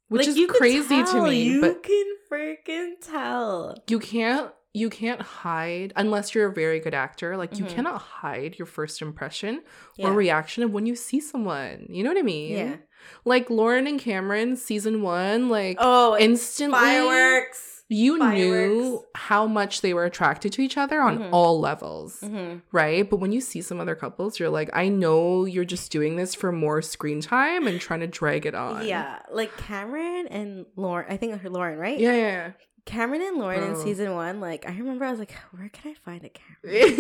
Which 0.10 0.28
Like, 0.28 0.36
is 0.38 0.52
crazy 0.52 1.02
to 1.14 1.22
me, 1.24 1.44
You 1.44 1.62
but 1.62 1.82
can 1.84 2.08
freaking 2.30 2.96
tell. 3.02 3.78
you 3.88 4.00
can't 4.00 4.52
you 4.76 4.90
can't 4.90 5.22
hide 5.22 5.94
unless 5.96 6.34
you're 6.34 6.48
a 6.50 6.54
very 6.54 6.80
good 6.80 6.94
actor 6.96 7.38
like 7.38 7.60
you 7.60 7.66
Mhm. 7.66 7.70
cannot 7.76 8.02
hide 8.02 8.58
your 8.58 8.66
first 8.66 9.02
impression 9.04 9.62
Yeah. 9.98 10.08
or 10.08 10.14
reaction 10.14 10.64
of 10.64 10.72
when 10.72 10.86
you 10.88 10.96
see 10.96 11.20
someone 11.20 11.86
you 11.90 12.04
know 12.04 12.10
what 12.10 12.18
i 12.18 12.24
mean 12.24 12.52
Yeah. 12.58 12.76
like 13.24 13.50
lauren 13.52 13.86
and 13.86 14.00
cameron 14.00 14.56
season 14.56 15.02
one 15.04 15.50
like 15.50 15.78
Oh, 15.80 16.18
instantly 16.18 16.80
fireworks. 16.80 17.84
you 17.90 18.18
knew 18.18 19.04
how 19.14 19.46
much 19.46 19.82
they 19.82 19.94
were 19.94 20.06
attracted 20.06 20.52
to 20.54 20.62
each 20.64 20.78
other 20.78 21.00
on 21.02 21.20
Mhm. 21.20 21.30
all 21.32 21.60
levels 21.60 22.22
hmm 22.22 22.56
right 22.72 23.08
but 23.08 23.18
when 23.18 23.32
you 23.32 23.42
see 23.42 23.62
some 23.62 23.80
other 23.80 23.94
couples 23.96 24.40
you're 24.40 24.50
like 24.50 24.70
i 24.74 24.88
know 24.88 25.46
you're 25.46 25.66
just 25.66 25.92
doing 25.92 26.16
this 26.16 26.34
for 26.34 26.52
more 26.52 26.82
screen 26.82 27.22
time 27.22 27.68
and 27.68 27.80
trying 27.80 28.00
to 28.00 28.08
drag 28.08 28.46
it 28.48 28.56
on 28.56 28.88
Yeah, 28.88 29.20
like 29.32 29.56
Cameron 29.58 30.28
and 30.30 30.66
Lauren. 30.76 31.06
I 31.10 31.18
think 31.18 31.40
her 31.42 31.50
Lauren, 31.50 31.78
right? 31.78 32.00
yeah 32.00 32.16
yeah, 32.16 32.52
Cameron 32.86 33.22
and 33.22 33.38
Lauren 33.38 33.64
in 33.64 33.72
Oh. 33.76 33.84
season 33.84 34.14
one. 34.16 34.40
Like 34.42 34.68
I 34.68 34.72
remember, 34.76 35.06
I 35.06 35.12
was 35.12 35.20
like, 35.20 35.34
where 35.52 35.70
can 35.70 35.92
I 35.92 35.96
find 35.96 36.24
a 36.24 36.30
Cameron? 36.30 36.98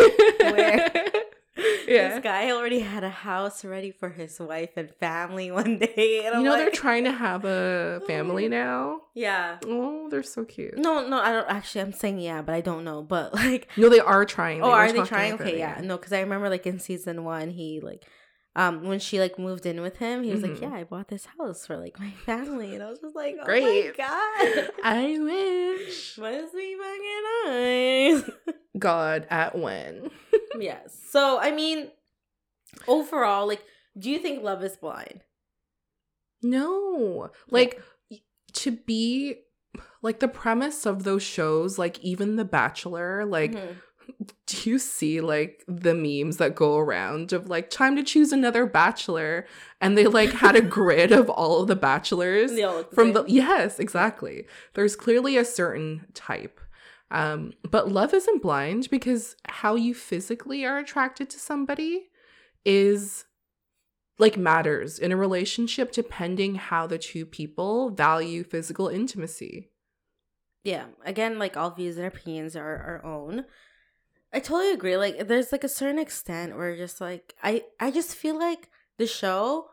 Where? 0.56 0.92
yeah 1.88 2.16
This 2.16 2.24
guy 2.24 2.50
already 2.52 2.80
had 2.80 3.04
a 3.04 3.10
house 3.12 3.64
ready 3.64 3.92
for 3.92 4.10
his 4.10 4.40
wife 4.40 4.72
and 4.76 4.90
family 4.96 5.52
one 5.62 5.78
day. 5.78 6.22
And 6.26 6.34
You 6.34 6.40
I'm 6.40 6.44
know 6.44 6.56
they're 6.58 6.72
trying 6.72 7.04
to 7.04 7.12
have 7.12 7.46
a 7.46 8.02
family 8.08 8.48
now. 8.48 9.02
yeah. 9.14 9.58
Oh, 9.66 10.10
they're 10.10 10.24
so 10.24 10.46
cute. 10.46 10.78
No, 10.78 11.08
no, 11.08 11.20
I 11.20 11.32
don't 11.32 11.48
actually. 11.50 11.82
I'm 11.82 11.94
saying 11.94 12.20
yeah, 12.20 12.42
but 12.42 12.56
I 12.56 12.62
don't 12.62 12.84
know. 12.84 13.02
But 13.04 13.34
like, 13.36 13.68
No, 13.78 13.90
they 13.90 14.00
are 14.00 14.26
trying. 14.26 14.62
oh, 14.64 14.72
are 14.72 14.92
they 14.92 15.04
trying? 15.04 15.34
Okay, 15.34 15.60
yeah, 15.60 15.80
no, 15.84 15.98
because 15.98 16.14
I 16.14 16.22
remember 16.22 16.50
like 16.50 16.66
in 16.66 16.80
season 16.80 17.24
one, 17.24 17.50
he 17.50 17.80
like, 17.82 18.04
um, 18.56 18.84
when 18.88 19.00
she 19.00 19.20
like 19.20 19.40
moved 19.40 19.66
in 19.66 19.82
with 19.82 19.98
him, 19.98 20.24
he 20.24 20.32
was 20.32 20.42
like, 20.44 20.52
Mhm. 20.54 20.62
yeah, 20.62 20.74
I 20.74 20.84
bought 20.84 21.08
this 21.08 21.26
house 21.38 21.66
for 21.66 21.78
like 21.78 22.00
my 22.00 22.12
family, 22.26 22.74
and 22.76 22.84
I 22.84 22.90
was 22.90 23.00
just 23.00 23.16
like, 23.16 23.36
oh 23.42 23.46
Great. 23.46 23.98
my 23.98 24.06
god, 24.06 24.72
I 24.84 25.18
wish. 25.20 26.18
must 26.20 26.54
be 26.56 26.76
fucking 26.78 27.24
nice. 27.46 28.56
God, 28.80 29.28
at 29.30 29.58
when? 29.58 30.10
yes. 30.60 31.00
So 31.10 31.40
I 31.40 31.52
mean, 31.52 31.90
overall, 32.88 33.48
like, 33.48 33.64
do 33.98 34.10
you 34.10 34.20
think 34.20 34.44
Love 34.44 34.64
Is 34.64 34.78
Blind? 34.78 35.22
No. 36.42 37.30
Like 37.50 37.82
y- 38.12 38.20
to 38.54 38.72
be 38.72 39.36
like 40.02 40.20
the 40.20 40.28
premise 40.28 40.86
of 40.86 41.04
those 41.04 41.24
shows, 41.24 41.80
like 41.80 42.00
even 42.00 42.36
The 42.36 42.46
Bachelor, 42.46 43.26
like 43.26 43.52
Mhm. 43.54 43.76
do 44.46 44.70
you 44.70 44.80
see 44.80 45.22
like 45.22 45.64
the 45.68 45.94
memes 45.94 46.38
that 46.38 46.56
go 46.56 46.78
around 46.78 47.34
of 47.34 47.50
like 47.50 47.70
time 47.70 47.96
to 47.96 48.04
choose 48.04 48.32
another 48.32 48.66
bachelor 48.66 49.46
and 49.82 49.98
they 49.98 50.08
like 50.08 50.32
had 50.32 50.56
a 50.56 50.62
grid 50.78 51.12
of 51.12 51.30
all 51.30 51.62
of 51.62 51.68
the 51.68 51.76
bachelors? 51.76 52.52
Look 52.52 52.94
from 52.94 53.14
the 53.14 53.26
yes 53.28 53.80
exactly. 53.80 54.46
There's 54.74 54.96
clearly 54.96 55.38
a 55.38 55.46
certain 55.46 56.08
type. 56.14 56.60
Um 57.12 57.54
but 57.70 57.92
love 57.92 58.14
isn't 58.14 58.42
blind 58.42 58.90
because 58.90 59.36
how 59.48 59.76
you 59.76 59.94
physically 59.94 60.66
are 60.66 60.78
attracted 60.78 61.30
to 61.32 61.40
somebody 61.40 62.10
is 62.66 63.26
like 64.20 64.38
matters 64.38 65.00
in 65.00 65.12
a 65.12 65.18
relationship 65.18 65.92
depending 65.92 66.56
how 66.56 66.88
the 66.88 66.98
two 66.98 67.26
people 67.26 67.90
value 67.90 68.44
physical 68.44 68.88
intimacy. 68.88 69.70
Yeah. 70.64 70.86
Again, 71.06 71.40
like 71.40 71.58
all 71.58 71.72
views 71.72 71.98
and 71.98 72.06
opinions 72.06 72.56
are 72.56 72.78
our 72.78 73.06
own. 73.06 73.46
I 74.34 74.40
totally 74.40 74.72
agree. 74.74 74.98
Like, 74.98 75.28
there's 75.28 75.52
like 75.52 75.64
a 75.64 75.70
certain 75.70 76.00
extent 76.00 76.58
where 76.58 76.76
just 76.76 77.00
like 77.00 77.36
I, 77.44 77.64
I 77.80 77.92
just 77.92 78.16
feel 78.16 78.38
like 78.38 78.70
the 78.98 79.08
show 79.08 79.70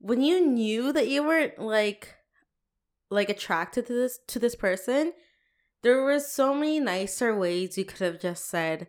when 0.00 0.22
you 0.22 0.44
knew 0.46 0.92
that 0.92 1.08
you 1.08 1.22
weren't 1.24 1.58
like, 1.58 2.14
like 3.10 3.28
attracted 3.28 3.86
to 3.86 3.92
this 3.92 4.18
to 4.28 4.38
this 4.38 4.54
person, 4.54 5.12
there 5.82 6.02
were 6.02 6.20
so 6.20 6.54
many 6.54 6.80
nicer 6.80 7.36
ways 7.36 7.76
you 7.76 7.84
could 7.84 7.98
have 8.00 8.20
just 8.20 8.46
said, 8.46 8.88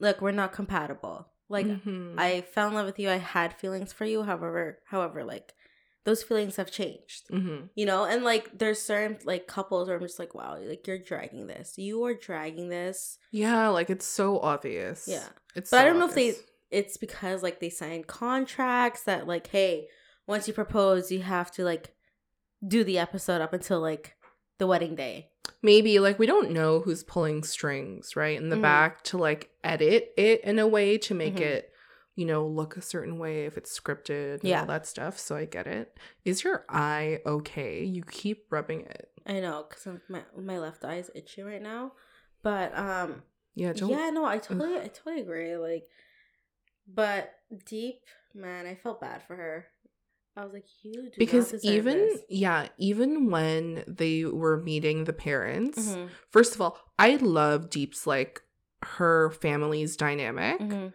"Look, 0.00 0.20
we're 0.20 0.32
not 0.32 0.52
compatible." 0.52 1.32
Like, 1.48 1.66
Mhm. 1.66 2.14
I 2.18 2.40
fell 2.42 2.68
in 2.68 2.74
love 2.74 2.86
with 2.86 2.98
you. 2.98 3.08
I 3.10 3.16
had 3.16 3.54
feelings 3.54 3.92
for 3.92 4.04
you. 4.04 4.22
However, 4.24 4.80
however, 4.86 5.24
like 5.24 5.54
those 6.06 6.22
feelings 6.22 6.56
have 6.56 6.70
changed. 6.70 7.28
Mhm. 7.30 7.68
You 7.74 7.84
know, 7.84 8.04
and 8.04 8.24
like 8.24 8.58
there's 8.58 8.80
certain 8.80 9.18
like 9.24 9.46
couples 9.46 9.88
where 9.88 9.96
I'm 9.98 10.02
just 10.02 10.18
like, 10.18 10.34
wow, 10.34 10.56
like 10.58 10.86
you're 10.86 10.98
dragging 10.98 11.46
this. 11.48 11.76
You 11.76 12.02
are 12.06 12.14
dragging 12.14 12.68
this. 12.70 13.18
yeah 13.32 13.68
like 13.68 13.90
it's 13.90 14.06
so 14.06 14.38
obvious 14.40 15.06
Yeah. 15.06 15.28
it's 15.54 15.70
But 15.70 15.80
I 15.80 15.84
don't 15.84 15.98
know 15.98 16.08
if 16.08 16.14
they 16.14 16.34
it's 16.70 16.96
because 16.96 17.42
like 17.42 17.60
they 17.60 17.70
signed 17.70 18.06
contracts 18.06 19.02
that 19.02 19.26
like, 19.26 19.48
hey, 19.48 19.88
once 20.26 20.48
you 20.48 20.54
propose, 20.54 21.10
you 21.12 21.20
have 21.20 21.50
to 21.52 21.64
like 21.64 21.94
do 22.66 22.82
the 22.84 22.98
episode 22.98 23.40
up 23.42 23.52
until 23.52 23.80
like 23.80 24.14
the 24.58 24.66
wedding 24.66 24.94
day. 24.94 25.30
maybe 25.62 25.98
like 26.00 26.18
we 26.18 26.26
don't 26.26 26.50
know 26.50 26.80
who's 26.80 27.02
pulling 27.04 27.42
strings 27.42 28.16
right 28.16 28.36
in 28.40 28.48
the 28.48 28.56
Mhm. 28.56 28.62
back 28.62 29.02
to 29.04 29.16
like 29.18 29.50
edit 29.62 30.12
it 30.16 30.40
in 30.42 30.58
a 30.58 30.66
way 30.66 30.98
to 30.98 31.14
make 31.14 31.36
Mhm. 31.36 31.40
it 31.54 31.72
you 32.16 32.24
know 32.24 32.44
look 32.46 32.76
a 32.76 32.82
certain 32.82 33.18
way 33.18 33.44
if 33.44 33.56
it's 33.56 33.78
scripted 33.78 34.40
and 34.40 34.44
Yeah. 34.48 34.60
all 34.60 34.66
that 34.66 34.86
stuff 34.86 35.18
so 35.18 35.36
i 35.36 35.44
get 35.44 35.66
it 35.66 35.96
is 36.24 36.42
your 36.42 36.64
eye 36.68 37.20
okay 37.24 37.84
you 37.84 38.02
keep 38.02 38.46
rubbing 38.50 38.80
it 38.80 39.10
I 39.28 39.40
know, 39.40 39.66
because 39.68 40.00
my 40.08 40.22
my 40.38 40.58
left 40.58 40.84
eye 40.84 40.98
is 40.98 41.10
itchy 41.12 41.42
right 41.42 41.60
now. 41.60 41.92
But 42.44 42.76
um 42.78 43.22
yeah 43.56 43.72
don't 43.72 43.90
yeah, 43.90 44.10
no, 44.10 44.24
I 44.24 44.38
totally 44.38 44.76
I 44.76 44.86
totally 44.86 45.20
agree. 45.20 45.56
Like 45.56 45.88
but 46.86 47.34
deep, 47.64 48.02
man, 48.34 48.66
I 48.66 48.74
felt 48.76 49.00
bad 49.00 49.22
for 49.26 49.34
her. 49.36 49.66
I 50.36 50.44
was 50.44 50.52
like, 50.52 50.66
you 50.82 50.92
do 51.10 51.10
because 51.18 51.54
even 51.64 51.98
this. 51.98 52.20
yeah 52.28 52.68
even 52.78 53.30
when 53.30 53.82
they 53.88 54.24
were 54.24 54.58
meeting 54.62 55.04
the 55.04 55.12
parents 55.12 55.78
Mhm, 55.78 56.08
first 56.30 56.54
of 56.54 56.60
all 56.60 56.78
i 56.98 57.16
love 57.16 57.70
deep's 57.70 58.06
like 58.06 58.42
her 58.82 59.30
family's 59.30 59.96
dynamic 59.96 60.60
mhm. 60.60 60.92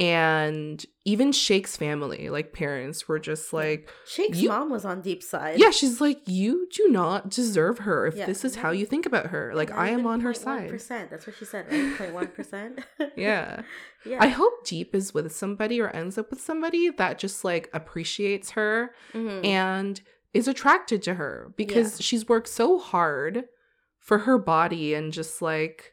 And 0.00 0.84
even 1.04 1.30
shake's 1.32 1.76
family 1.76 2.30
like 2.30 2.52
parents 2.52 3.06
were 3.06 3.18
just 3.18 3.52
like 3.52 3.88
Shake's 4.06 4.42
mom 4.42 4.70
was 4.70 4.84
on 4.84 5.00
Deep 5.02 5.22
Side. 5.22 5.58
Yeah, 5.58 5.70
she's 5.70 6.00
like, 6.00 6.20
you 6.26 6.68
do 6.74 6.88
not 6.88 7.28
deserve 7.30 7.80
her 7.80 8.06
if 8.06 8.16
Yeah. 8.16 8.26
this 8.26 8.44
is 8.44 8.56
how 8.56 8.70
you 8.70 8.86
think 8.86 9.04
about 9.06 9.26
her. 9.26 9.52
Like, 9.54 9.70
I 9.70 9.90
am 9.90 10.06
on 10.06 10.20
her 10.20 10.32
side. 10.32 10.70
Percent. 10.70 11.10
That's 11.10 11.26
what 11.26 11.36
she 11.36 11.44
said. 11.44 11.68
Point 11.98 12.14
one 12.14 12.28
percent. 12.28 12.80
Yeah. 13.16 13.62
Yeah. 14.06 14.16
I 14.18 14.28
hope 14.28 14.64
Deep 14.64 14.94
is 14.94 15.12
with 15.12 15.30
somebody 15.30 15.78
or 15.78 15.90
ends 15.90 16.16
up 16.16 16.30
with 16.30 16.40
somebody 16.40 16.88
that 16.88 17.18
just 17.18 17.44
like 17.44 17.68
appreciates 17.74 18.52
her 18.52 18.94
Mhm. 19.12 19.44
and 19.44 20.00
is 20.32 20.48
attracted 20.48 21.02
to 21.02 21.14
her 21.14 21.52
because 21.54 22.00
she's 22.00 22.26
worked 22.26 22.48
so 22.48 22.78
hard 22.78 23.44
for 23.98 24.20
her 24.20 24.38
body 24.38 24.94
and 24.94 25.12
just 25.12 25.42
like, 25.42 25.92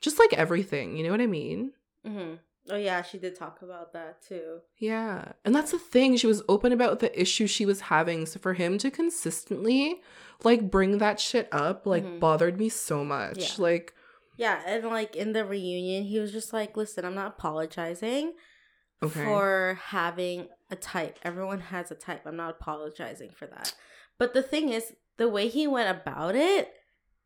just 0.00 0.18
like 0.18 0.32
everything. 0.32 0.96
You 0.96 1.04
know 1.04 1.12
what 1.12 1.20
I 1.20 1.28
mean? 1.28 1.74
Mhm. 2.04 2.40
Oh 2.70 2.76
yeah, 2.76 3.02
she 3.02 3.18
did 3.18 3.36
talk 3.36 3.60
about 3.62 3.92
that 3.92 4.22
too. 4.22 4.60
Yeah. 4.78 5.32
And 5.44 5.54
that's 5.54 5.72
the 5.72 5.78
thing. 5.78 6.16
She 6.16 6.26
was 6.26 6.42
open 6.48 6.72
about 6.72 7.00
the 7.00 7.18
issue 7.20 7.46
she 7.46 7.66
was 7.66 7.82
having. 7.82 8.24
So 8.26 8.38
for 8.40 8.54
him 8.54 8.78
to 8.78 8.90
consistently 8.90 10.00
like 10.44 10.70
bring 10.70 10.98
that 10.98 11.20
shit 11.20 11.48
up, 11.52 11.86
like 11.86 12.04
Mhm. 12.04 12.20
bothered 12.20 12.58
me 12.58 12.68
so 12.70 13.04
much. 13.04 13.38
Yeah. 13.58 13.62
Like, 13.62 13.94
Yeah, 14.36 14.62
and 14.66 14.84
like 14.86 15.14
in 15.14 15.32
the 15.32 15.44
reunion, 15.44 16.04
he 16.04 16.18
was 16.18 16.32
just 16.32 16.52
like, 16.52 16.76
"Listen, 16.76 17.04
I'm 17.04 17.14
not 17.14 17.34
apologizing 17.38 18.32
Okay. 19.02 19.24
for 19.24 19.78
having 19.84 20.48
a 20.70 20.76
type. 20.76 21.18
Everyone 21.22 21.60
has 21.60 21.90
a 21.90 21.94
type. 21.94 22.22
I'm 22.26 22.36
not 22.36 22.50
apologizing 22.60 23.30
for 23.30 23.46
that." 23.46 23.74
But 24.18 24.34
the 24.34 24.42
thing 24.42 24.70
is, 24.70 24.94
the 25.18 25.28
way 25.28 25.48
he 25.48 25.66
went 25.66 25.96
about 25.96 26.34
it, 26.34 26.72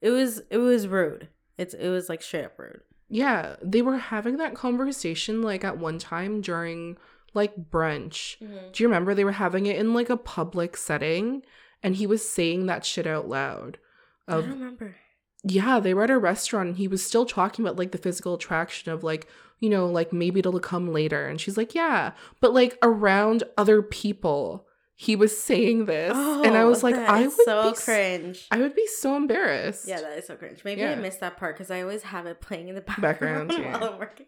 it 0.03 0.11
was 0.11 0.43
it 0.51 0.59
was 0.59 0.87
rude. 0.89 1.29
It's 1.57 1.73
it 1.75 1.89
was 1.89 2.09
like 2.09 2.23
straight 2.23 2.45
up 2.45 2.59
rude. 2.59 2.83
Yeah, 3.09 3.57
they 3.63 3.83
were 3.83 3.97
having 3.99 4.37
that 4.37 4.55
conversation 4.55 5.43
like 5.43 5.65
at 5.65 5.79
one 5.79 5.99
time 5.99 6.41
during 6.41 6.97
like 7.35 7.71
brunch. 7.71 8.39
Mm-hmm. 8.39 8.71
Do 8.73 8.83
you 8.83 8.89
remember 8.89 9.15
they 9.15 9.25
were 9.25 9.33
having 9.33 9.67
it 9.67 9.77
in 9.77 9.95
like 9.95 10.11
a 10.11 10.17
public 10.17 10.77
setting 10.77 11.43
and 11.83 11.97
he 11.97 12.07
was 12.07 12.29
saying 12.29 12.67
that 12.67 12.85
shit 12.85 13.07
out 13.07 13.29
loud? 13.29 13.79
I 14.27 14.35
Of 14.35 14.45
don't 14.45 14.59
remember. 14.59 14.97
yeah, 15.43 15.81
they 15.81 15.95
were 15.95 16.05
at 16.05 16.11
a 16.11 16.19
restaurant 16.19 16.69
and 16.69 16.77
he 16.79 16.89
was 16.89 17.05
still 17.05 17.25
talking 17.27 17.65
about 17.65 17.79
like 17.79 17.93
the 17.93 17.99
physical 17.99 18.35
attraction 18.35 18.93
of 18.93 19.03
like, 19.03 19.27
you 19.61 19.71
know, 19.71 19.87
like 19.87 20.13
maybe 20.13 20.41
it'll 20.41 20.61
come 20.61 20.93
later. 20.93 21.27
And 21.27 21.41
she's 21.41 21.57
like, 21.57 21.75
yeah, 21.75 22.13
but 22.41 22.53
like 22.55 22.79
around 22.83 23.43
other 23.57 23.83
people, 23.83 24.67
he 25.01 25.15
was 25.15 25.41
saying 25.41 25.85
this. 25.85 26.13
and 26.17 26.57
I 26.57 26.65
was 26.65 26.83
like, 26.83 26.97
Oh, 26.97 27.05
I 27.05 27.23
would 27.23 27.33
so 27.45 27.71
be 27.71 27.77
cringe. 27.77 28.49
I 28.51 28.59
would 28.59 28.75
be 28.75 28.87
so 28.89 29.15
embarrassed. 29.17 29.87
Yeah, 29.87 30.01
that 30.01 30.19
is 30.19 30.27
so 30.27 30.35
cringe. 30.35 30.65
Maybe 30.65 30.85
I 30.85 30.97
missed 30.97 31.21
that 31.21 31.37
part 31.37 31.55
because 31.57 31.71
I 31.71 31.83
always 31.83 32.03
have 32.03 32.27
it 32.27 32.41
playing 32.41 32.67
in 32.67 32.75
the 32.75 32.81
background, 32.97 33.49
Background, 33.49 33.53
yeah. 33.53 33.79
while 33.79 33.93
I'm 33.93 33.99
working. 34.01 34.27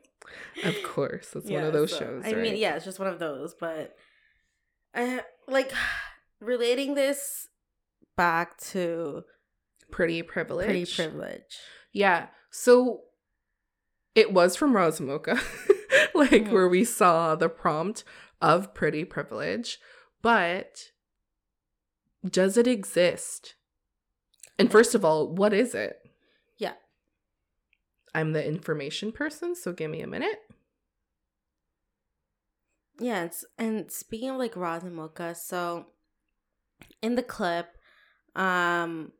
Of 0.62 0.80
course. 0.84 1.34
It's 1.34 1.50
one 1.50 1.64
of 1.64 1.72
those 1.72 1.90
so, 1.90 1.98
shows. 1.98 2.22
I 2.24 2.34
mean, 2.34 2.54
yeah, 2.56 2.76
it's 2.76 2.84
just 2.84 3.00
one 3.00 3.08
of 3.08 3.18
those. 3.18 3.52
But 3.58 3.96
I, 4.94 5.22
like 5.48 5.72
relating 6.40 6.94
this 6.94 7.48
back 8.16 8.56
to 8.58 9.24
Pretty 9.90 10.22
privilege. 10.22 10.66
pretty 10.66 10.86
privilege. 10.86 11.58
Yeah. 11.92 12.26
So 12.52 13.00
it 14.14 14.32
was 14.32 14.54
from 14.54 14.76
Roz 14.76 15.00
and 15.00 15.08
Mocha, 15.08 15.32
like 16.14 16.30
Mhm. 16.44 16.52
where 16.52 16.68
we 16.68 16.84
saw 16.84 17.34
the 17.34 17.48
prompt 17.48 18.04
of 18.40 18.72
pretty 18.72 19.04
privilege, 19.04 19.78
but 20.22 20.90
does 22.28 22.56
it 22.56 22.66
exist? 22.66 23.54
And 24.58 24.70
first 24.70 24.94
of 24.94 25.04
all, 25.04 25.28
what 25.28 25.52
is 25.52 25.74
it? 25.74 25.98
Yeah. 26.58 26.74
I'm 28.14 28.32
the 28.32 28.46
information 28.46 29.12
person, 29.12 29.54
so 29.54 29.72
give 29.72 29.90
me 29.90 30.02
a 30.02 30.06
minute. 30.06 30.40
Yeah, 32.98 33.24
it's, 33.24 33.44
and 33.58 33.90
speaking 33.90 34.28
of 34.28 34.36
like 34.36 34.56
Roz 34.56 34.84
and 34.84 34.94
Mocha, 34.94 35.34
so 35.34 35.86
in 37.00 37.14
the 37.14 37.22
clip, 37.22 37.78
um, 38.36 39.12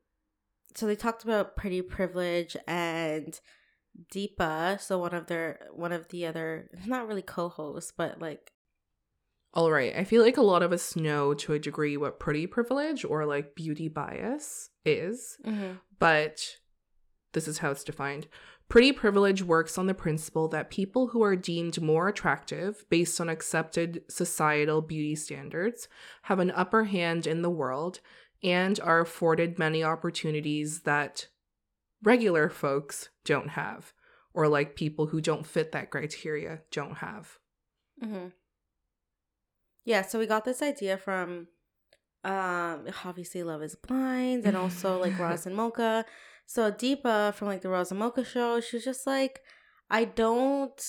so 0.75 0.87
they 0.87 0.97
talked 0.97 1.25
about 1.25 1.57
pretty 1.57 1.81
privilege 1.81 2.57
and 2.67 3.41
Deepa, 4.15 4.81
so 4.81 4.99
one 4.99 5.15
of 5.15 5.27
their 5.27 5.67
one 5.73 5.93
of 5.93 6.09
the 6.09 6.27
other 6.27 6.71
not 6.87 7.09
really 7.09 7.23
co-hosts, 7.23 7.93
but 7.97 8.21
like 8.21 8.53
All 9.53 9.73
right. 9.73 9.95
I 9.97 10.05
feel 10.05 10.23
like 10.23 10.37
a 10.37 10.43
lot 10.43 10.63
of 10.63 10.73
us 10.73 10.95
know 10.95 11.35
to 11.35 11.55
a 11.55 11.59
degree 11.59 11.97
what 11.97 12.21
pretty 12.21 12.47
privilege 12.47 13.05
or 13.05 13.27
like 13.27 13.55
beauty 13.55 13.89
bias 13.89 14.71
is. 14.85 15.37
but 15.99 16.57
this 17.33 17.49
is 17.49 17.59
how 17.59 17.71
it's 17.71 17.85
defined. 17.85 18.29
Pretty 18.69 18.93
privilege 18.93 19.43
works 19.43 19.77
on 19.77 19.87
the 19.87 19.95
principle 19.95 20.47
that 20.49 20.71
people 20.71 21.09
who 21.09 21.23
are 21.25 21.35
deemed 21.35 21.83
more 21.83 22.07
attractive 22.07 22.85
based 22.89 23.21
on 23.21 23.29
accepted 23.29 24.03
societal 24.09 24.81
beauty 24.81 25.17
standards 25.17 25.89
have 26.23 26.39
an 26.39 26.53
upper 26.53 26.85
hand 26.85 27.27
in 27.27 27.43
the 27.43 27.51
world 27.51 27.99
and 28.45 28.79
are 28.81 29.01
afforded 29.01 29.59
many 29.59 29.83
opportunities 29.83 30.83
that 30.83 31.27
regular 32.03 32.49
folks 32.49 33.09
don't 33.25 33.51
have, 33.51 33.93
or 34.33 34.47
like 34.47 34.77
people 34.77 35.07
who 35.07 35.21
don't 35.21 35.45
fit 35.47 35.73
that 35.73 35.91
criteria 35.91 36.61
don't 36.71 36.99
have. 36.99 37.39
Mm-hmm. 38.03 38.29
Yeah, 39.91 40.03
so 40.03 40.21
we 40.21 40.27
got 40.27 40.45
this 40.45 40.63
idea 40.63 40.97
from 40.97 41.49
um 42.23 42.87
obviously 43.05 43.43
Love 43.43 43.61
is 43.65 43.75
Blind 43.75 44.47
and 44.47 44.57
also 44.57 45.01
like 45.01 45.19
Roz 45.19 45.47
and 45.47 45.57
Mocha. 45.63 46.05
So 46.47 46.71
Deepa 46.71 47.35
from 47.35 47.49
like 47.49 47.63
the 47.63 47.71
Roz 47.71 47.91
and 47.91 47.99
Mocha 47.99 48.25
show, 48.25 48.61
she's 48.61 48.85
just 48.85 49.05
like, 49.05 49.41
I 49.91 50.05
don't 50.05 50.81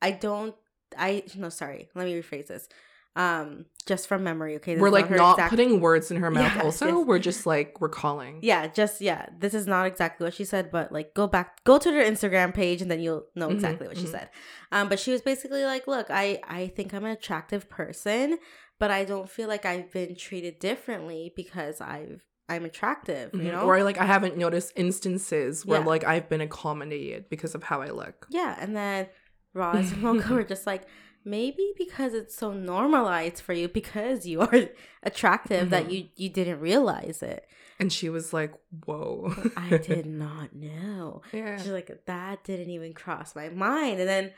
I 0.00 0.12
don't 0.12 0.54
I 0.96 1.24
no 1.36 1.50
sorry, 1.50 1.90
let 1.94 2.06
me 2.06 2.18
rephrase 2.18 2.46
this. 2.46 2.70
Um 3.16 3.66
just 3.86 4.06
from 4.06 4.22
memory, 4.22 4.56
okay? 4.56 4.74
this 4.74 4.82
we're 4.82 4.90
like 4.90 5.06
her 5.08 5.16
not 5.16 5.32
exact- 5.38 5.48
putting 5.50 5.80
words 5.80 6.10
in 6.10 6.18
her 6.18 6.30
mouth, 6.30 6.52
Yes, 6.56 6.62
also, 6.64 6.98
yes. 6.98 7.06
we're 7.06 7.18
just 7.18 7.46
like 7.46 7.74
recalling. 7.80 8.38
Yeah, 8.42 8.66
just 8.66 9.00
yeah. 9.00 9.26
This 9.38 9.54
is 9.54 9.66
not 9.66 9.86
exactly 9.86 10.24
what 10.24 10.34
she 10.34 10.44
said, 10.44 10.70
but 10.70 10.92
like 10.92 11.14
go 11.14 11.26
back, 11.26 11.64
go 11.64 11.78
to 11.78 11.90
her 11.90 12.02
Instagram 12.02 12.52
page, 12.52 12.82
and 12.82 12.90
then 12.90 13.00
you'll 13.00 13.24
know 13.34 13.48
Mhm, 13.48 13.52
exactly 13.54 13.88
what 13.88 13.96
she 13.96 14.04
mhm. 14.04 14.10
said. 14.10 14.28
Um, 14.72 14.88
but 14.90 14.98
she 15.00 15.10
was 15.10 15.22
basically 15.22 15.64
like, 15.64 15.86
"Look, 15.86 16.08
I 16.10 16.38
I 16.46 16.66
think 16.68 16.92
I'm 16.92 17.04
an 17.06 17.12
attractive 17.12 17.70
person, 17.70 18.38
but 18.78 18.90
I 18.90 19.04
don't 19.04 19.28
feel 19.30 19.48
like 19.48 19.64
I've 19.64 19.90
been 19.90 20.14
treated 20.14 20.58
differently 20.58 21.32
because 21.34 21.80
I've 21.80 22.20
I'm 22.50 22.66
attractive, 22.66 23.30
you 23.32 23.40
Mhm. 23.40 23.52
know." 23.52 23.62
Or 23.62 23.82
like 23.84 23.96
I 23.98 24.04
haven't 24.04 24.36
noticed 24.36 24.74
instances 24.76 25.64
where 25.64 25.80
Yeah. 25.80 25.86
like 25.86 26.04
I've 26.04 26.28
been 26.28 26.42
accommodated 26.42 27.30
because 27.30 27.54
of 27.54 27.62
how 27.64 27.80
I 27.80 27.88
look. 27.88 28.26
yeah, 28.28 28.54
and 28.60 28.76
then 28.76 29.08
Roz 29.54 29.90
and 29.92 30.02
Mocha 30.02 30.34
were 30.34 30.44
just 30.44 30.66
like, 30.66 30.82
maybe 31.24 31.72
because 31.76 32.14
it's 32.14 32.34
so 32.34 32.52
normalized 32.52 33.40
for 33.42 33.52
you 33.52 33.68
because 33.68 34.26
you 34.26 34.40
are 34.40 34.68
attractive 35.02 35.70
that 35.70 35.86
Mhm. 35.86 35.92
you 35.92 36.08
you 36.16 36.28
didn't 36.28 36.60
realize 36.60 37.22
it. 37.22 37.46
And 37.80 37.92
she 37.92 38.08
was 38.08 38.32
like, 38.32 38.52
"Whoa." 38.86 39.32
I 39.56 39.76
did 39.78 40.06
not 40.06 40.54
know. 40.54 41.22
yeah. 41.32 41.56
She's 41.58 41.68
like, 41.70 41.90
that 42.06 42.42
didn't 42.44 42.70
even 42.70 42.92
cross 42.92 43.36
my 43.36 43.48
mind. 43.50 44.00
And 44.00 44.08
then 44.08 44.32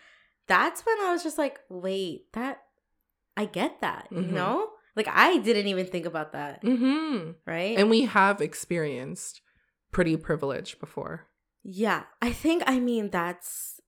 that's 0.47 0.85
when 0.85 0.99
I 1.01 1.12
was 1.12 1.23
just 1.23 1.38
like, 1.38 1.59
wait, 1.71 2.31
that 2.35 2.62
I 3.37 3.47
get 3.47 3.81
that, 3.81 4.09
Mhm. 4.11 4.27
you 4.27 4.33
know? 4.33 4.69
Like 4.97 5.09
I 5.09 5.38
didn't 5.38 5.69
even 5.69 5.87
think 5.87 6.05
about 6.05 6.33
that, 6.33 6.62
Mhm. 6.62 7.37
right? 7.47 7.79
And 7.79 7.88
we 7.88 8.03
have 8.03 8.40
experienced 8.43 9.40
pretty 9.93 10.16
privilege 10.16 10.79
before. 10.79 11.27
yeah, 11.62 12.05
I 12.23 12.33
think 12.33 12.62
I 12.66 12.79
mean 12.81 13.11
that's 13.11 13.80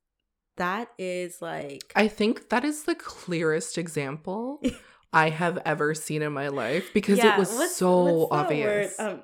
that 0.62 0.88
is 0.98 1.42
like 1.42 1.92
I 1.96 2.08
think 2.08 2.48
that 2.50 2.64
is 2.64 2.84
the 2.84 2.94
clearest 2.94 3.76
example 3.78 4.62
I 5.12 5.28
have 5.30 5.58
ever 5.66 5.94
seen 5.94 6.22
in 6.22 6.32
my 6.32 6.48
life 6.48 6.90
because 6.94 7.18
Yeah, 7.18 7.34
it 7.34 7.38
was 7.38 7.52
what's- 7.52 7.76
so 7.76 8.04
what's 8.04 8.32
obvious. 8.32 8.98
Um, 9.00 9.20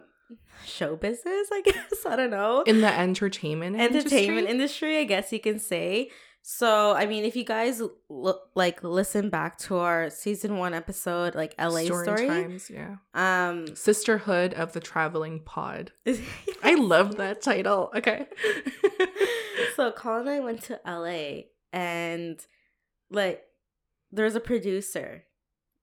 show 0.67 0.97
business, 0.97 1.49
I 1.53 1.63
guess. 1.65 2.05
I 2.07 2.17
don't 2.17 2.31
know. 2.31 2.63
in 2.63 2.81
the 2.83 2.93
entertainment 2.93 3.77
entertainment 3.81 4.49
industry. 4.49 4.51
industry, 4.51 4.99
I 4.99 5.05
guess 5.05 5.33
you 5.33 5.41
can 5.41 5.59
say. 5.59 6.11
So, 6.43 6.93
I 6.95 7.05
mean, 7.07 7.25
if 7.25 7.37
you 7.37 7.45
guys 7.45 7.83
like 8.55 8.83
listen 8.83 9.29
back 9.29 9.59
to 9.67 9.77
our 9.77 10.09
season 10.09 10.57
one 10.57 10.73
episode, 10.73 11.35
like 11.35 11.55
LA 11.59 11.85
story, 11.85 12.27
times, 12.27 12.71
yeah. 12.71 12.97
um, 13.13 13.75
Sisterhood 13.77 14.55
of 14.55 14.73
the 14.73 14.81
Traveling 14.81 15.41
Pod. 15.41 15.93
I 16.63 16.75
love 16.77 17.17
that 17.17 17.43
title. 17.43 17.91
Okay. 17.95 18.27
So 19.79 19.93
Colleen 19.93 20.27
and 20.27 20.29
I 20.29 20.41
went 20.41 20.63
to 20.65 20.81
LA 20.85 21.43
and 21.73 22.45
like 23.13 23.45
there's 24.11 24.35
a 24.35 24.41
producer 24.41 25.23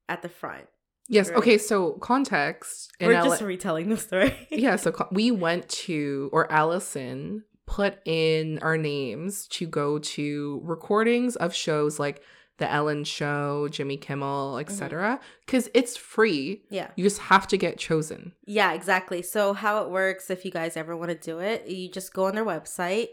at 0.10 0.22
the 0.22 0.28
front. 0.28 0.66
yes. 1.08 1.30
Right. 1.30 1.38
Okay. 1.38 1.58
So 1.58 1.94
context. 1.94 2.92
In 3.00 3.08
We're 3.08 3.22
LA 3.22 3.24
just 3.24 3.42
retelling 3.42 3.88
the 3.88 3.96
story. 3.98 4.36
yeah. 4.52 4.76
So 4.76 4.94
we 5.12 5.32
went 5.32 5.70
to, 5.70 6.30
or 6.34 6.52
Allison 6.52 7.46
put 7.68 8.00
in 8.06 8.60
our 8.60 8.78
names 8.78 9.48
to 9.48 9.66
go 9.66 9.98
to 10.00 10.60
recordings 10.66 11.38
of 11.38 11.56
shows 11.56 11.98
like 11.98 12.22
The 12.58 12.70
Ellen 12.70 13.06
Show, 13.06 13.70
Jimmy 13.70 13.96
Kimmel, 13.96 14.58
etc. 14.58 15.16
Mm-hmm. 15.16 15.24
Because 15.46 15.70
it's 15.74 15.96
free. 15.96 16.64
yeah. 16.70 16.92
You 16.98 17.06
just 17.06 17.20
have 17.20 17.48
to 17.48 17.58
get 17.58 17.78
chosen. 17.78 18.34
Yeah, 18.46 18.74
exactly. 18.74 19.22
So 19.22 19.54
how 19.54 19.84
it 19.84 19.90
works 19.90 20.30
if 20.30 20.44
you 20.44 20.52
guys 20.52 20.76
ever 20.76 20.98
want 20.98 21.12
to 21.12 21.18
do 21.18 21.40
it, 21.40 21.68
you 21.68 21.90
just 21.90 22.14
go 22.14 22.26
on 22.26 22.36
their 22.36 22.46
website 22.46 23.08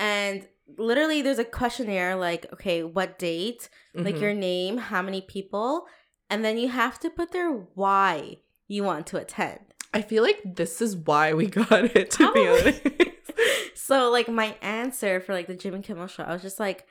and 0.00 0.48
literally 0.78 1.20
there's 1.22 1.38
a 1.38 1.44
questionnaire 1.44 2.16
like, 2.16 2.46
okay, 2.54 2.82
what 2.82 3.18
date, 3.18 3.68
like 3.94 4.16
Mhm. 4.16 4.20
your 4.20 4.34
name, 4.34 4.78
how 4.78 5.02
many 5.02 5.20
people, 5.20 5.86
and 6.28 6.44
then 6.44 6.56
you 6.58 6.68
have 6.68 6.98
to 7.00 7.10
put 7.10 7.30
there 7.32 7.50
why 7.74 8.38
you 8.66 8.82
want 8.82 9.06
to 9.08 9.16
attend. 9.18 9.60
I 9.92 10.02
feel 10.02 10.22
like 10.22 10.40
this 10.44 10.80
is 10.80 10.96
why 10.96 11.34
we 11.34 11.46
got 11.46 11.84
it. 11.96 12.10
To 12.12 12.32
be 12.32 12.46
honest. 12.48 12.82
so 13.74 14.10
like 14.10 14.28
my 14.28 14.56
answer 14.62 15.20
for 15.20 15.32
like 15.34 15.46
the 15.48 15.54
Jimmy 15.56 15.82
Kimmel 15.82 16.06
show, 16.06 16.22
I 16.24 16.32
was 16.32 16.42
just 16.42 16.60
like, 16.60 16.86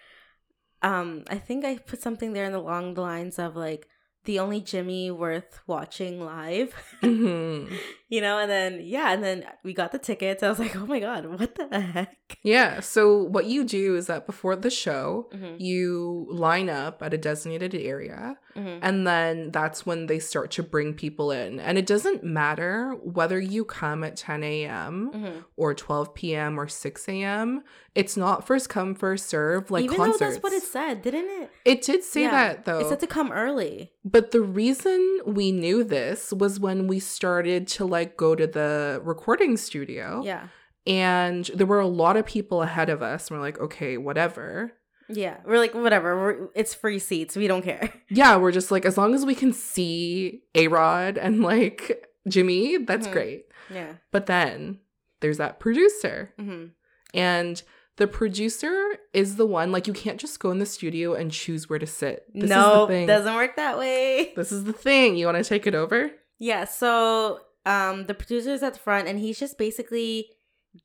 um, 0.82 1.24
I 1.30 1.38
think 1.38 1.66
I 1.66 1.78
put 1.78 2.02
something 2.02 2.34
there 2.34 2.46
in 2.46 2.52
the 2.52 2.62
long 2.62 2.94
lines 2.94 3.40
of 3.40 3.56
like 3.56 3.88
the 4.26 4.40
only 4.40 4.62
Jimmy 4.62 5.10
worth 5.12 5.60
watching 5.68 6.22
live. 6.24 6.74
Mhm. 7.02 7.72
you 8.10 8.22
know, 8.22 8.38
and 8.40 8.50
then 8.52 8.82
yeah, 8.84 9.12
and 9.14 9.24
then 9.24 9.46
we 9.64 9.74
got 9.74 9.92
the 9.92 10.00
tickets. 10.00 10.44
I 10.44 10.50
was 10.50 10.60
like, 10.60 10.76
oh 10.76 10.86
my 10.86 11.00
god, 11.00 11.26
what 11.26 11.56
the 11.56 11.80
heck? 11.80 12.16
Yeah. 12.44 12.80
So 12.82 13.24
what 13.24 13.46
you 13.46 13.64
do 13.64 13.96
is 13.96 14.08
that 14.08 14.26
before 14.26 14.56
the 14.56 14.70
show, 14.70 15.30
Mm-hmm, 15.34 15.56
you 15.60 16.28
line 16.30 16.70
up 16.70 17.02
at 17.02 17.14
a 17.14 17.18
designated 17.18 17.74
area 17.76 18.38
mm-hmm. 18.56 18.80
and 18.82 19.06
then 19.06 19.52
that's 19.52 19.86
when 19.86 20.08
they 20.08 20.20
start 20.20 20.52
to 20.52 20.64
bring 20.64 20.94
people 20.94 21.32
in 21.32 21.60
and 21.60 21.78
it 21.78 21.86
doesn't 21.86 22.24
matter 22.24 22.92
whether 23.04 23.40
you 23.40 23.64
come 23.66 24.04
at 24.04 24.16
10 24.16 24.44
a.m 24.44 25.12
mm-hmm. 25.14 25.40
or 25.56 25.74
12 25.74 26.14
p.m 26.14 26.60
or 26.60 26.68
6 26.68 27.10
a.m 27.10 27.64
it's 27.96 28.16
not 28.16 28.46
first 28.46 28.70
come 28.70 28.96
first 28.96 29.28
serve 29.28 29.70
like 29.72 29.86
Even 29.86 29.98
concerts 29.98 30.20
though 30.20 30.26
that's 30.30 30.44
what 30.44 30.54
it 30.54 30.64
said, 30.64 31.02
didn't 31.02 31.30
it? 31.42 31.52
it 31.66 31.82
did 31.82 32.04
say 32.04 32.24
Yeah, 32.24 32.32
that 32.32 32.66
though 32.66 32.80
It 32.80 32.90
said 32.90 33.00
to 33.02 33.08
come 33.08 33.32
early. 33.32 33.92
but 34.06 34.32
the 34.32 34.42
reason 34.42 35.22
we 35.26 35.52
knew 35.52 35.84
this 35.84 36.32
was 36.32 36.60
when 36.60 36.88
we 36.88 37.00
started 37.00 37.68
to 37.70 37.86
like 37.86 38.18
go 38.18 38.36
to 38.36 38.48
the 38.48 39.02
recording 39.04 39.58
studio 39.58 40.22
Yeah, 40.24 40.48
and 40.88 41.46
there 41.54 41.68
were 41.68 41.80
a 41.80 41.88
lot 41.88 42.18
of 42.18 42.26
people 42.26 42.62
ahead 42.62 42.90
of 42.90 43.02
us 43.02 43.30
and 43.30 43.38
we're 43.38 43.46
like 43.46 43.60
okay 43.60 43.98
whatever 43.98 44.74
yeah. 45.10 45.38
We're 45.46 45.58
like, 45.60 45.74
whatever. 45.74 46.16
We're, 46.18 46.48
it's 46.56 46.74
free 46.74 47.00
seats. 47.00 47.36
We 47.36 47.48
don't 47.48 47.64
care. 47.64 47.92
yeah, 48.10 48.38
we're 48.38 48.52
just 48.52 48.72
like, 48.72 48.86
as 48.86 48.98
long 48.98 49.14
as 49.14 49.26
we 49.26 49.36
can 49.36 49.52
see 49.54 50.42
A 50.56 50.68
Rod 50.68 51.18
and 51.18 51.42
like 51.42 52.06
Jimmy, 52.28 52.78
that's 52.78 53.08
Mhm. 53.08 53.12
great. 53.12 53.46
Yeah. 53.74 53.94
But 54.12 54.26
then 54.28 54.80
there's 55.22 55.38
that 55.38 55.60
producer. 55.60 56.34
hmm 56.40 56.66
And 57.14 57.62
the 57.98 58.08
producer 58.08 58.98
is 59.14 59.36
the 59.36 59.46
one, 59.46 59.72
like, 59.74 59.86
you 59.88 59.94
can't 59.94 60.20
just 60.20 60.40
go 60.40 60.52
in 60.52 60.60
the 60.60 60.66
studio 60.66 61.14
and 61.16 61.32
choose 61.32 61.70
where 61.70 61.80
to 61.80 61.86
sit. 61.88 62.24
This 62.34 62.50
no, 62.50 62.84
is 62.84 62.88
the 62.88 62.94
thing. 62.94 63.08
doesn't 63.08 63.36
work 63.36 63.56
that 63.58 63.78
way. 63.78 64.32
This 64.36 64.52
is 64.54 64.64
the 64.64 64.72
thing. 64.74 65.18
You 65.18 65.26
want 65.26 65.38
to 65.38 65.44
take 65.44 65.68
it 65.68 65.76
over? 65.76 66.12
Yeah, 66.38 66.66
so 66.66 67.42
um 67.66 68.06
the 68.06 68.14
producer 68.14 68.52
is 68.52 68.64
at 68.64 68.74
the 68.76 68.80
front 68.80 69.08
and 69.10 69.20
he's 69.20 69.38
just 69.38 69.58
basically 69.58 70.30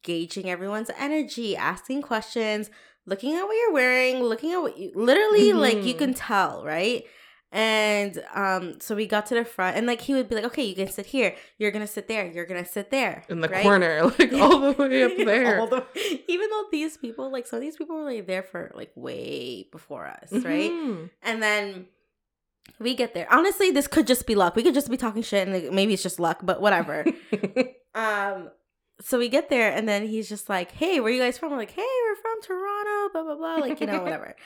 gauging 0.02 0.50
everyone's 0.50 0.90
energy, 0.98 1.56
asking 1.56 2.02
questions, 2.02 2.68
looking 3.06 3.34
at 3.34 3.44
what 3.44 3.52
you're 3.54 3.72
wearing, 3.72 4.22
looking 4.22 4.52
at 4.52 4.58
what 4.62 4.78
you 4.78 4.92
literally 4.94 5.52
like 5.52 5.84
you 5.84 5.94
Mhm. 5.94 5.98
can 5.98 6.14
tell, 6.14 6.64
right? 6.64 7.04
And 7.52 8.20
um 8.34 8.80
so 8.80 8.96
we 8.96 9.06
got 9.06 9.26
to 9.26 9.34
the 9.36 9.44
front 9.44 9.76
and 9.76 9.86
like 9.86 10.00
he 10.00 10.12
would 10.14 10.28
be 10.28 10.34
like, 10.34 10.44
"Okay, 10.46 10.64
you 10.64 10.74
can 10.74 10.88
sit 10.88 11.06
here. 11.06 11.36
You're 11.58 11.70
to 11.86 11.92
sit 11.92 12.08
there. 12.08 12.26
You're 12.26 12.46
to 12.46 12.64
sit 12.68 12.90
there." 12.90 13.22
In 13.28 13.40
the 13.40 13.48
right? 13.48 13.62
corner, 13.62 14.02
like, 14.18 14.32
all 14.42 14.58
the 14.58 14.72
way 14.72 15.04
up 15.04 15.16
there. 15.16 15.64
The- 15.66 15.86
even 16.28 16.50
though 16.50 16.64
these 16.72 16.96
people, 16.96 17.30
like 17.30 17.46
some 17.46 17.58
of 17.58 17.60
these 17.62 17.76
people 17.76 17.94
were 17.96 18.02
like 18.12 18.26
there 18.26 18.42
for 18.42 18.72
like 18.74 18.90
way 18.96 19.68
before 19.70 20.04
us, 20.06 20.32
right? 20.32 20.72
Mhm. 20.72 21.10
And 21.22 21.40
then 21.42 21.86
we 22.80 22.94
get 22.94 23.14
there. 23.14 23.28
Honestly, 23.30 23.70
this 23.70 23.86
could 23.86 24.06
just 24.08 24.26
be 24.26 24.34
luck. 24.34 24.56
We 24.56 24.64
could 24.64 24.74
just 24.74 24.90
be 24.90 24.96
talking 24.96 25.22
shit 25.22 25.46
and 25.46 25.52
like, 25.54 25.70
maybe 25.72 25.94
it's 25.94 26.02
just 26.02 26.18
luck, 26.18 26.40
but 26.42 26.60
whatever. 26.60 27.04
um 27.94 28.50
so 29.00 29.18
we 29.18 29.28
get 29.28 29.48
there 29.48 29.72
and 29.72 29.88
then 29.88 30.06
he's 30.06 30.28
just 30.28 30.48
like, 30.48 30.70
"Hey, 30.70 31.00
where 31.00 31.12
you 31.12 31.20
guys 31.20 31.36
from?" 31.36 31.50
We're 31.50 31.58
like, 31.58 31.72
"Hey, 31.72 31.82
we're 32.04 32.16
from 32.16 32.42
Toronto, 32.42 33.12
blah 33.12 33.22
blah 33.24 33.36
blah." 33.36 33.66
Like, 33.66 33.80
you 33.80 33.86
know, 33.86 34.02
whatever. 34.04 34.36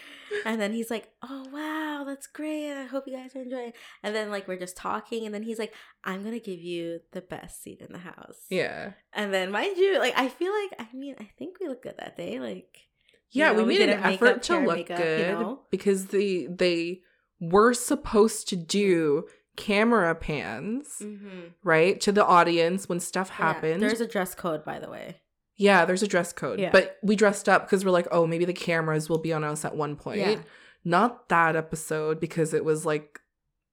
and 0.47 0.61
then 0.61 0.73
he's 0.73 0.91
like, 0.91 1.11
"Oh, 1.23 1.45
wow, 1.53 2.05
that's 2.07 2.27
great. 2.27 2.73
I 2.73 2.85
hope 2.85 3.05
you 3.07 3.17
guys 3.17 3.37
are 3.37 3.43
enjoying." 3.43 3.73
And 4.03 4.15
then 4.15 4.31
like 4.31 4.49
we're 4.49 4.59
just 4.59 4.77
talking 4.77 5.27
and 5.27 5.35
then 5.35 5.43
he's 5.43 5.59
like, 5.59 5.75
"I'm 6.05 6.23
going 6.23 6.35
to 6.35 6.41
give 6.41 6.61
you 6.61 7.01
the 7.13 7.21
best 7.21 7.63
seat 7.63 7.81
in 7.81 7.93
the 7.93 7.99
house." 7.99 8.47
yeah. 8.49 8.93
And 9.13 9.35
then 9.35 9.51
mind 9.51 9.77
you, 9.77 9.99
like 9.99 10.15
I 10.17 10.29
feel 10.29 10.53
like 10.53 10.75
I 10.79 10.97
mean, 10.97 11.15
I 11.21 11.29
think 11.39 11.59
we 11.61 11.69
look 11.69 11.83
good 11.83 11.97
that 11.99 12.17
day, 12.17 12.41
like 12.41 12.89
Yeah, 13.31 13.53
know, 13.53 13.63
we 13.63 13.79
made 13.79 13.89
an 13.89 14.03
effort 14.03 14.43
to 14.45 14.59
look 14.61 14.77
makeup, 14.77 14.97
good 14.97 15.21
you 15.21 15.33
know? 15.33 15.61
because 15.71 16.07
they 16.07 16.47
they 16.47 17.03
were 17.41 17.75
supposed 17.75 18.49
to 18.49 18.57
do 18.57 19.27
camera 19.59 20.15
pans, 20.15 21.01
mm-hmm. 21.03 21.49
right, 21.63 22.01
to 22.01 22.13
the 22.13 22.25
audience 22.25 22.89
when 22.89 23.01
stuff 23.01 23.29
happened. 23.29 23.83
there's 23.83 24.01
a 24.01 24.07
dress 24.07 24.35
code, 24.35 24.65
by 24.65 24.79
the 24.79 24.89
way. 24.89 25.17
yeah, 25.57 25.85
there's 25.85 26.03
a 26.03 26.07
dress 26.07 26.33
code, 26.33 26.61
Yeah. 26.61 26.71
but 26.71 26.97
we 27.03 27.17
dressed 27.17 27.49
up 27.49 27.67
because 27.67 27.85
we're 27.85 27.91
like, 27.91 28.07
oh, 28.13 28.27
maybe 28.27 28.45
the 28.45 28.53
cameras 28.53 29.11
will 29.11 29.19
be 29.19 29.33
on 29.33 29.43
us 29.45 29.65
at 29.65 29.77
one 29.77 29.97
point. 29.97 30.21
Yeah. 30.21 30.37
Not 30.85 31.29
that 31.29 31.57
episode 31.57 32.21
because 32.21 32.55
it 32.55 32.65
was 32.65 32.87
like 32.87 33.21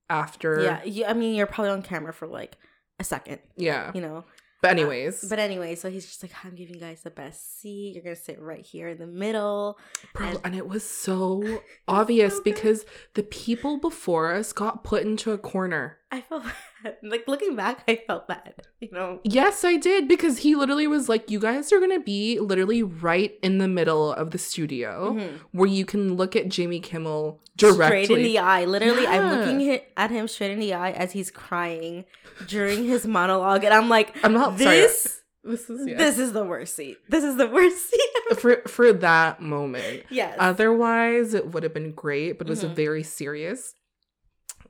after. 0.09 0.61
Yeah, 0.63 0.83
you, 0.83 1.05
I 1.05 1.13
mean, 1.13 1.35
you're 1.35 1.45
probably 1.45 1.71
on 1.71 1.83
camera 1.83 2.11
for 2.11 2.27
like 2.27 2.57
a 2.99 3.03
second, 3.03 3.39
yeah. 3.55 3.91
you 3.93 4.01
know. 4.01 4.25
Uh, 4.57 4.61
but 4.61 4.71
anyways, 4.71 5.25
But 5.29 5.37
anyway, 5.39 5.75
so 5.75 5.89
he's 5.89 6.05
just 6.05 6.23
like, 6.23 6.31
I'm 6.43 6.55
giving 6.55 6.75
you 6.75 6.81
guys 6.81 7.01
the 7.01 7.11
best 7.11 7.59
seat. 7.61 7.93
You're 7.93 8.03
gonna 8.03 8.15
sit 8.15 8.39
right 8.41 8.65
here 8.65 8.89
in 8.89 8.97
the 8.97 9.05
middle. 9.07 9.77
Bro, 10.13 10.27
And- 10.27 10.39
and 10.45 10.55
it 10.55 10.67
was 10.67 10.83
so 10.83 11.61
obvious 11.87 12.35
so 12.37 12.41
because 12.43 12.85
the 13.13 13.23
people 13.23 13.77
before 13.79 14.33
us 14.33 14.53
got 14.53 14.83
put 14.83 15.03
into 15.03 15.31
a 15.31 15.37
corner. 15.37 15.97
I 16.15 16.21
felt 16.21 16.43
bad. 16.83 16.95
like 17.03 17.27
looking 17.27 17.55
back, 17.55 17.83
I 17.87 17.95
felt 18.07 18.27
bad. 18.27 18.53
You 18.79 18.89
know. 18.91 19.19
Yes, 19.23 19.63
I 19.63 19.75
did 19.77 20.07
because 20.07 20.39
he 20.39 20.55
literally 20.55 20.87
was 20.87 21.09
like, 21.09 21.29
"You 21.29 21.39
guys 21.39 21.71
are 21.73 21.79
gonna 21.79 21.99
be 21.99 22.39
literally 22.39 22.81
right 22.83 23.33
in 23.43 23.57
the 23.57 23.67
middle 23.67 24.13
of 24.13 24.31
the 24.31 24.37
studio 24.37 25.13
Mhm. 25.13 25.39
where 25.51 25.67
you 25.69 25.85
can 25.85 26.15
look 26.15 26.35
at 26.35 26.49
Jimmy 26.49 26.79
Kimmel 26.79 27.41
directly." 27.57 28.05
Straight 28.05 28.17
in 28.19 28.23
the 28.23 28.39
eye. 28.39 28.65
Literally, 28.65 29.05
I'm 29.05 29.29
looking 29.37 29.79
at 29.97 30.09
him 30.11 30.27
straight 30.27 30.51
in 30.51 30.59
the 30.59 30.73
eye 30.73 30.91
as 30.91 31.11
he's 31.11 31.29
crying 31.31 32.05
during 32.47 32.85
his 32.85 33.05
monologue, 33.05 33.63
and 33.63 33.73
I'm 33.73 33.89
like, 33.89 34.15
I'm 34.23 34.33
not 34.33 34.57
this. 34.57 35.01
sorry. 35.03 35.21
This 35.47 35.69
is 35.69 35.87
yeah. 35.87 35.97
This 35.97 36.17
is 36.17 36.33
the 36.33 36.43
worst 36.43 36.75
seat. 36.75 36.97
This 37.07 37.23
is 37.23 37.35
the 37.37 37.47
worst 37.47 37.89
seat. 37.91 38.37
for 38.39 38.61
for 38.67 38.91
that 38.93 39.41
moment. 39.41 40.03
yes. 40.09 40.35
Otherwise, 40.39 41.33
it 41.35 41.51
would 41.51 41.61
have 41.63 41.73
been 41.73 41.91
great, 41.91 42.37
but 42.39 42.47
it 42.47 42.49
was 42.49 42.63
a 42.63 42.67
Mhm. 42.69 42.75
very 42.75 43.03
serious 43.03 43.75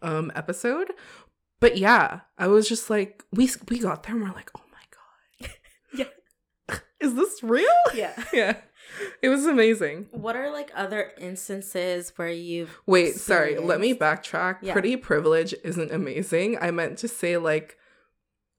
um 0.01 0.31
episode. 0.35 0.91
But 1.59 1.77
yeah, 1.77 2.21
I 2.37 2.47
was 2.47 2.67
just 2.67 2.89
like, 2.89 3.23
we 3.31 3.49
we 3.69 3.79
got 3.79 4.03
there 4.03 4.15
and 4.15 4.23
we're 4.23 4.31
like, 4.35 4.51
oh 4.57 4.61
my 4.71 5.47
god, 5.47 5.51
Yeah. 5.93 6.77
is 6.99 7.15
this 7.15 7.41
real? 7.43 7.67
yeah. 7.95 8.13
Yeah, 8.33 8.57
it 9.21 9.29
was 9.29 9.45
amazing. 9.45 10.07
What 10.11 10.35
are 10.35 10.51
like 10.51 10.71
other 10.75 11.11
instances 11.17 12.13
where 12.17 12.29
you've 12.29 12.77
Wait, 12.85 13.15
sorry, 13.15 13.57
let 13.57 13.79
me 13.79 13.93
backtrack. 13.93 14.57
Yeah. 14.61 14.73
Pretty 14.73 14.95
privilege 14.97 15.53
isn't 15.63 15.91
amazing. 15.91 16.57
I 16.59 16.71
meant 16.71 16.97
to 16.99 17.07
say 17.07 17.37
like 17.37 17.77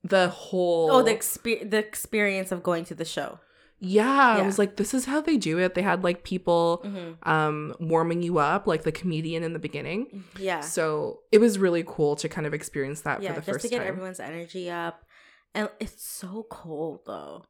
the 0.03 0.29
whole 0.29 0.91
oh 0.91 1.03
the 1.03 1.13
exper- 1.13 1.69
the 1.69 1.79
experience 1.79 2.53
of 2.53 2.63
going 2.63 2.85
to 2.87 2.95
the 2.95 3.05
show? 3.05 3.41
Yeah, 3.79 4.37
I 4.39 4.43
was 4.47 4.59
like, 4.59 4.77
this 4.77 4.95
is 4.95 5.05
how 5.05 5.21
they 5.21 5.37
do 5.37 5.59
it. 5.59 5.75
They 5.75 5.83
had 5.83 6.03
like 6.03 6.25
people 6.25 6.83
Mm-hmm. 6.85 7.29
um 7.29 7.75
warming 7.81 8.23
you 8.23 8.39
up, 8.39 8.67
like 8.67 8.83
the 8.85 8.93
comedian 8.93 9.43
in 9.43 9.53
the 9.53 9.59
beginning. 9.59 10.25
Yeah. 10.39 10.61
So 10.61 11.21
it 11.33 11.39
was 11.39 11.59
really 11.59 11.85
cool 11.87 12.17
to 12.17 12.29
kind 12.29 12.47
of 12.47 12.55
experience 12.55 13.03
that 13.03 13.23
yeah, 13.23 13.31
for 13.31 13.35
the 13.35 13.41
just 13.41 13.51
first 13.53 13.63
to 13.65 13.69
get 13.71 13.79
time. 13.79 13.89
everyone's 13.89 14.21
energy 14.21 14.71
up. 14.71 15.05
And 15.55 15.69
it's 15.81 16.03
so 16.07 16.47
cold 16.51 17.01
though. 17.07 17.45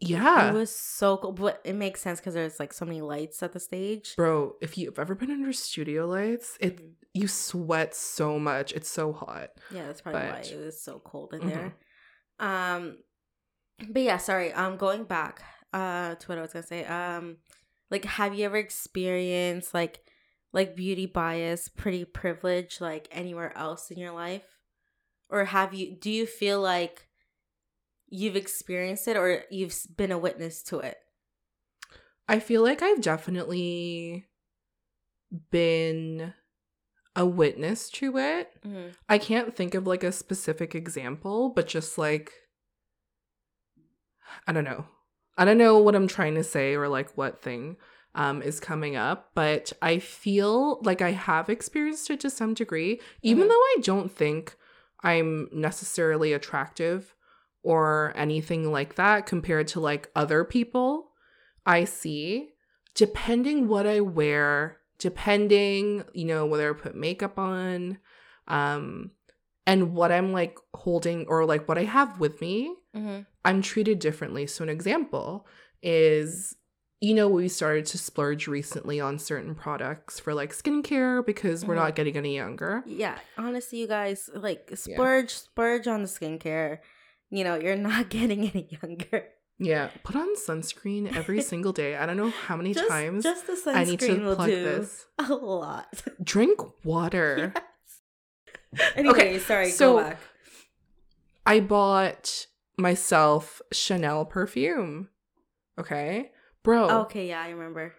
yeah. 0.00 0.50
It 0.50 0.54
was 0.54 0.74
so 0.74 1.16
cold, 1.16 1.36
but 1.40 1.60
it 1.64 1.74
makes 1.74 2.00
sense 2.02 2.20
because 2.20 2.34
there's 2.34 2.60
like 2.60 2.72
so 2.74 2.84
many 2.84 3.00
lights 3.00 3.42
at 3.42 3.52
the 3.52 3.60
stage. 3.60 4.14
Bro, 4.16 4.56
if 4.60 4.76
you've 4.76 4.98
ever 4.98 5.14
been 5.14 5.30
under 5.30 5.52
studio 5.54 6.06
lights, 6.06 6.58
it 6.60 6.76
Mhm. 6.78 6.92
you 7.14 7.28
sweat 7.28 7.94
so 7.94 8.38
much. 8.38 8.72
It's 8.72 8.90
so 8.90 9.12
hot. 9.12 9.50
Yeah, 9.70 9.86
that's 9.86 10.02
probably 10.02 10.20
why 10.22 10.40
it 10.40 10.58
was 10.62 10.80
so 10.82 11.00
cold 11.02 11.32
in 11.32 11.40
Mhm. 11.40 11.48
there. 11.52 11.74
Um, 12.38 12.98
but 13.90 14.02
yeah, 14.02 14.18
sorry. 14.18 14.52
Um, 14.52 14.76
going 14.76 15.04
back 15.04 15.42
uh 15.72 16.14
to 16.14 16.26
what 16.28 16.38
I 16.38 16.42
was 16.42 16.52
gonna 16.52 16.66
say. 16.66 16.84
Um, 16.84 17.38
like, 17.90 18.04
have 18.04 18.34
you 18.34 18.44
ever 18.44 18.56
experienced 18.56 19.74
like 19.74 20.00
like 20.52 20.76
beauty 20.76 21.06
bias, 21.06 21.68
pretty 21.68 22.04
privilege, 22.04 22.80
like 22.80 23.08
anywhere 23.10 23.56
else 23.56 23.90
in 23.90 23.98
your 23.98 24.12
life, 24.12 24.58
or 25.28 25.44
have 25.44 25.74
you? 25.74 25.96
Do 25.96 26.10
you 26.10 26.26
feel 26.26 26.60
like 26.60 27.08
you've 28.08 28.36
experienced 28.36 29.06
it, 29.08 29.16
or 29.16 29.44
you've 29.50 29.76
been 29.96 30.12
a 30.12 30.18
witness 30.18 30.62
to 30.64 30.78
it? 30.80 30.96
I 32.28 32.40
feel 32.40 32.62
like 32.62 32.82
I've 32.82 33.02
definitely 33.02 34.26
been 35.50 36.32
a 37.14 37.26
witness 37.26 37.90
to 37.90 38.16
it. 38.18 38.50
Mm-hmm. 38.64 38.88
I 39.08 39.18
can't 39.18 39.54
think 39.54 39.74
of 39.74 39.86
like 39.86 40.04
a 40.04 40.12
specific 40.12 40.74
example, 40.74 41.50
but 41.50 41.66
just 41.66 41.98
like 41.98 42.32
I 44.46 44.52
don't 44.52 44.64
know. 44.64 44.86
I 45.38 45.44
don't 45.44 45.58
know 45.58 45.78
what 45.78 45.94
I'm 45.94 46.08
trying 46.08 46.34
to 46.36 46.44
say 46.44 46.74
or 46.74 46.88
like 46.88 47.16
what 47.16 47.42
thing 47.42 47.76
um 48.14 48.40
is 48.42 48.60
coming 48.60 48.96
up, 48.96 49.30
but 49.34 49.72
I 49.82 49.98
feel 49.98 50.80
like 50.82 51.02
I 51.02 51.10
have 51.12 51.50
experienced 51.50 52.08
it 52.10 52.20
to 52.20 52.30
some 52.30 52.54
degree, 52.54 53.00
even 53.22 53.44
Mhm. 53.44 53.48
though 53.50 53.54
I 53.54 53.76
don't 53.82 54.10
think 54.10 54.56
I'm 55.02 55.48
necessarily 55.52 56.32
attractive 56.32 57.14
or 57.62 58.12
anything 58.16 58.72
like 58.72 58.94
that 58.94 59.26
compared 59.26 59.68
to 59.68 59.80
like 59.80 60.10
other 60.16 60.44
people 60.44 61.12
I 61.66 61.84
see, 61.84 62.54
depending 62.94 63.68
what 63.68 63.86
I 63.86 64.00
wear, 64.00 64.78
depending, 64.98 66.04
you 66.14 66.24
know, 66.24 66.46
whether 66.46 66.70
I 66.70 66.78
put 66.80 66.94
makeup 66.94 67.38
on, 67.38 67.98
um, 68.48 69.10
and 69.66 69.92
what 69.94 70.12
I'm 70.12 70.32
like 70.32 70.56
holding 70.74 71.26
or 71.26 71.44
like 71.44 71.66
what 71.68 71.76
I 71.76 71.84
have 71.84 72.20
with 72.20 72.40
me, 72.40 72.74
Mm-hmm. 72.96 73.22
I'm 73.46 73.62
treated 73.62 73.98
differently. 73.98 74.46
So, 74.46 74.62
an 74.64 74.68
example 74.68 75.46
is, 75.82 76.54
you 77.00 77.14
know, 77.14 77.28
we 77.28 77.48
started 77.48 77.86
to 77.86 77.98
splurge 77.98 78.48
recently 78.48 79.00
on 79.00 79.18
certain 79.18 79.54
products 79.54 80.18
for 80.18 80.34
like 80.34 80.52
skincare 80.52 81.24
because 81.24 81.64
we're 81.64 81.74
Mhm. 81.74 81.84
not 81.84 81.94
getting 81.94 82.16
any 82.16 82.34
younger. 82.34 82.82
Yeah, 82.86 83.18
honestly, 83.38 83.78
you 83.80 83.86
guys 83.86 84.28
like 84.34 84.70
splurge, 84.74 85.30
splurge 85.30 85.86
on 85.86 86.02
the 86.02 86.08
skincare. 86.08 86.78
You 87.30 87.44
know, 87.44 87.54
you're 87.56 87.76
not 87.90 88.08
getting 88.10 88.40
any 88.50 88.68
younger. 88.82 89.28
Yeah, 89.58 89.88
put 90.04 90.16
on 90.16 90.36
sunscreen 90.36 91.14
every 91.16 91.40
single 91.52 91.72
day. 91.72 91.96
I 91.96 92.04
don't 92.06 92.16
know 92.18 92.30
how 92.30 92.56
many 92.56 92.74
just, 92.74 92.88
times 92.88 93.22
just 93.24 93.46
the 93.46 93.52
sunscreen 93.54 93.74
I 93.74 93.84
need 93.84 94.00
to 94.00 94.18
will 94.22 94.36
plug 94.36 94.48
do 94.48 94.62
this. 94.64 95.06
a 95.18 95.32
lot. 95.34 96.02
Drink 96.22 96.60
water. 96.84 97.54
anyway, 98.94 99.38
sorry. 99.38 99.70
so- 99.70 99.96
go 99.98 100.02
back. 100.02 100.18
I 101.46 101.60
bought 101.60 102.46
myself 102.76 103.60
Chanel 103.72 104.24
perfume. 104.24 105.08
Okay. 105.78 106.30
Bro. 106.62 106.90
Okay, 107.02 107.28
yeah, 107.28 107.40
I 107.42 107.50
remember. 107.50 107.94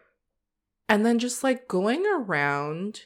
And 0.90 1.06
then 1.06 1.20
just 1.20 1.44
like 1.44 1.68
going 1.68 2.06
around 2.06 3.02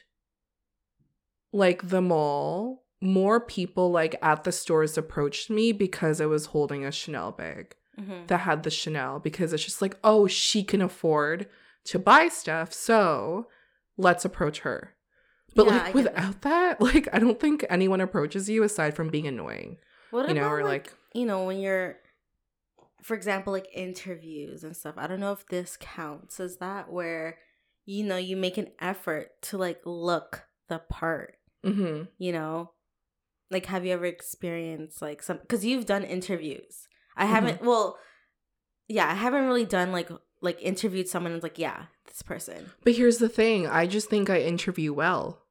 like 1.52 1.88
the 1.88 2.00
mall, 2.00 2.84
more 3.00 3.40
people 3.40 3.90
like 3.90 4.16
at 4.22 4.44
the 4.44 4.52
stores 4.52 4.96
approached 4.96 5.50
me 5.50 5.72
because 5.72 6.20
I 6.20 6.26
was 6.26 6.46
holding 6.46 6.84
a 6.84 6.92
Chanel 6.92 7.32
bag 7.32 7.74
Mhm. 7.98 8.26
that 8.28 8.38
had 8.38 8.62
the 8.62 8.70
Chanel 8.70 9.18
because 9.18 9.52
it's 9.52 9.64
just 9.64 9.82
like, 9.82 9.98
oh, 10.02 10.26
she 10.26 10.62
can 10.64 10.80
afford 10.80 11.48
to 11.84 11.98
buy 11.98 12.28
stuff. 12.28 12.72
So 12.72 13.48
let's 13.96 14.24
approach 14.24 14.60
her. 14.60 14.94
But 15.54 15.66
Yeah, 15.66 15.72
like 15.78 15.94
without 15.94 16.40
that, 16.42 16.80
like 16.80 17.08
I 17.12 17.18
don't 17.18 17.38
think 17.38 17.64
anyone 17.68 18.00
approaches 18.00 18.48
you 18.48 18.62
aside 18.62 18.94
from 18.94 19.08
being 19.10 19.26
annoying. 19.26 19.78
What 20.10 20.28
you 20.28 20.34
know, 20.34 20.42
about 20.42 20.52
or 20.52 20.62
like, 20.64 20.86
like 20.86 20.94
you 21.14 21.26
know 21.26 21.44
when 21.44 21.60
you're 21.60 21.96
for 23.02 23.14
example, 23.14 23.52
like 23.52 23.66
interviews 23.74 24.62
and 24.62 24.76
stuff. 24.76 24.94
I 24.96 25.08
don't 25.08 25.18
know 25.18 25.32
if 25.32 25.44
this 25.48 25.76
counts 25.80 26.38
as 26.38 26.58
that 26.58 26.90
where 26.92 27.38
you 27.84 28.04
know 28.04 28.16
you 28.16 28.36
make 28.36 28.58
an 28.58 28.68
effort 28.80 29.30
to 29.42 29.58
like 29.58 29.80
look 29.84 30.44
the 30.68 30.78
part. 30.78 31.34
Mm-hmm. 31.66 32.04
You 32.18 32.32
know, 32.32 32.70
like 33.50 33.66
have 33.66 33.84
you 33.84 33.92
ever 33.92 34.04
experienced 34.06 35.02
like 35.02 35.22
some? 35.22 35.38
Because 35.38 35.64
you've 35.64 35.86
done 35.86 36.04
interviews. 36.04 36.86
I 37.16 37.24
Mm-hmm. 37.24 37.32
haven't. 37.34 37.62
Well, 37.62 37.98
yeah, 38.88 39.10
I 39.10 39.14
haven't 39.14 39.46
really 39.46 39.66
done 39.66 39.90
like 39.90 40.10
like 40.40 40.62
interviewed 40.62 41.08
someone 41.08 41.32
and 41.32 41.38
was 41.38 41.42
like, 41.42 41.58
yeah, 41.58 41.86
this 42.06 42.22
person. 42.22 42.70
But 42.84 42.94
here's 42.94 43.18
the 43.18 43.28
thing 43.28 43.66
I 43.66 43.86
just 43.86 44.08
think 44.10 44.30
I 44.30 44.40
interview 44.42 44.92
well. 44.92 45.41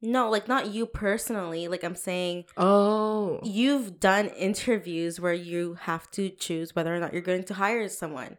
No, 0.00 0.30
like 0.30 0.46
not 0.46 0.68
you 0.72 0.86
personally. 0.86 1.66
Like 1.68 1.82
I'm 1.82 1.96
saying, 1.96 2.44
Oh. 2.56 3.40
you've 3.42 3.98
done 3.98 4.28
interviews 4.28 5.20
where 5.20 5.32
you 5.32 5.74
have 5.82 6.10
to 6.12 6.30
choose 6.30 6.74
whether 6.76 6.94
or 6.94 7.00
not 7.00 7.12
you're 7.12 7.22
going 7.22 7.44
to 7.44 7.54
hire 7.54 7.88
someone. 7.88 8.36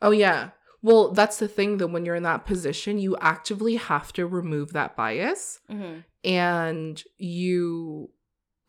Oh, 0.00 0.12
yeah. 0.12 0.50
Well, 0.82 1.12
that's 1.12 1.38
the 1.38 1.48
thing 1.48 1.76
that 1.78 1.88
when 1.88 2.04
you're 2.04 2.14
in 2.14 2.22
that 2.22 2.46
position, 2.46 2.98
you 2.98 3.16
actively 3.20 3.76
have 3.76 4.12
to 4.14 4.26
remove 4.26 4.72
that 4.72 4.96
bias. 4.96 5.60
Mm-hmm. 5.70 6.00
And 6.24 7.02
you 7.18 8.10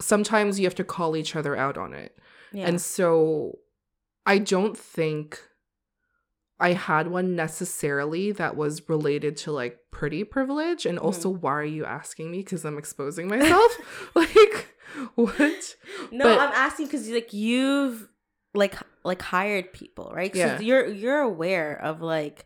sometimes 0.01 0.59
you 0.59 0.65
have 0.65 0.75
to 0.75 0.83
call 0.83 1.15
each 1.15 1.35
other 1.35 1.55
out 1.55 1.77
on 1.77 1.93
it. 1.93 2.17
Yeah. 2.51 2.67
And 2.67 2.81
so 2.81 3.59
I 4.25 4.39
don't 4.39 4.77
think 4.77 5.39
I 6.61 6.73
had 6.73 7.07
one 7.09 7.35
necessarily 7.35 8.31
that 8.33 8.55
was 8.55 8.87
related 8.87 9.35
to 9.37 9.51
like 9.51 9.79
pretty 9.91 10.23
privilege. 10.23 10.85
And 10.85 10.97
also, 10.99 11.29
why 11.29 11.51
are 11.53 11.63
you 11.63 11.83
asking 11.85 12.31
me? 12.31 12.39
Because 12.39 12.63
I'm 12.63 12.77
exposing 12.77 13.27
myself. 13.27 13.71
like, 14.15 14.69
what? 15.15 15.75
no, 16.11 16.23
but- 16.25 16.39
I'm 16.39 16.53
asking 16.53 16.85
because 16.87 17.09
like 17.09 17.33
you've 17.33 18.07
like 18.53 18.75
like 19.03 19.21
hired 19.21 19.73
people, 19.73 20.11
right? 20.13 20.33
Yeah. 20.35 20.59
you're 20.59 20.87
you're 20.87 21.19
aware 21.21 21.73
of 21.81 22.01
like 22.01 22.45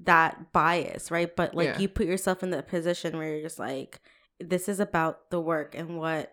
that 0.00 0.52
bias, 0.52 1.10
right? 1.10 1.34
But 1.34 1.54
like 1.54 1.66
Yeah. 1.68 1.78
you 1.78 1.88
put 1.88 2.06
yourself 2.06 2.42
in 2.42 2.50
that 2.50 2.66
position 2.68 3.16
where 3.16 3.32
you're 3.34 3.42
just 3.42 3.58
like, 3.58 4.00
this 4.40 4.68
is 4.68 4.80
about 4.80 5.30
the 5.30 5.40
work 5.40 5.74
and 5.76 5.96
what 5.98 6.32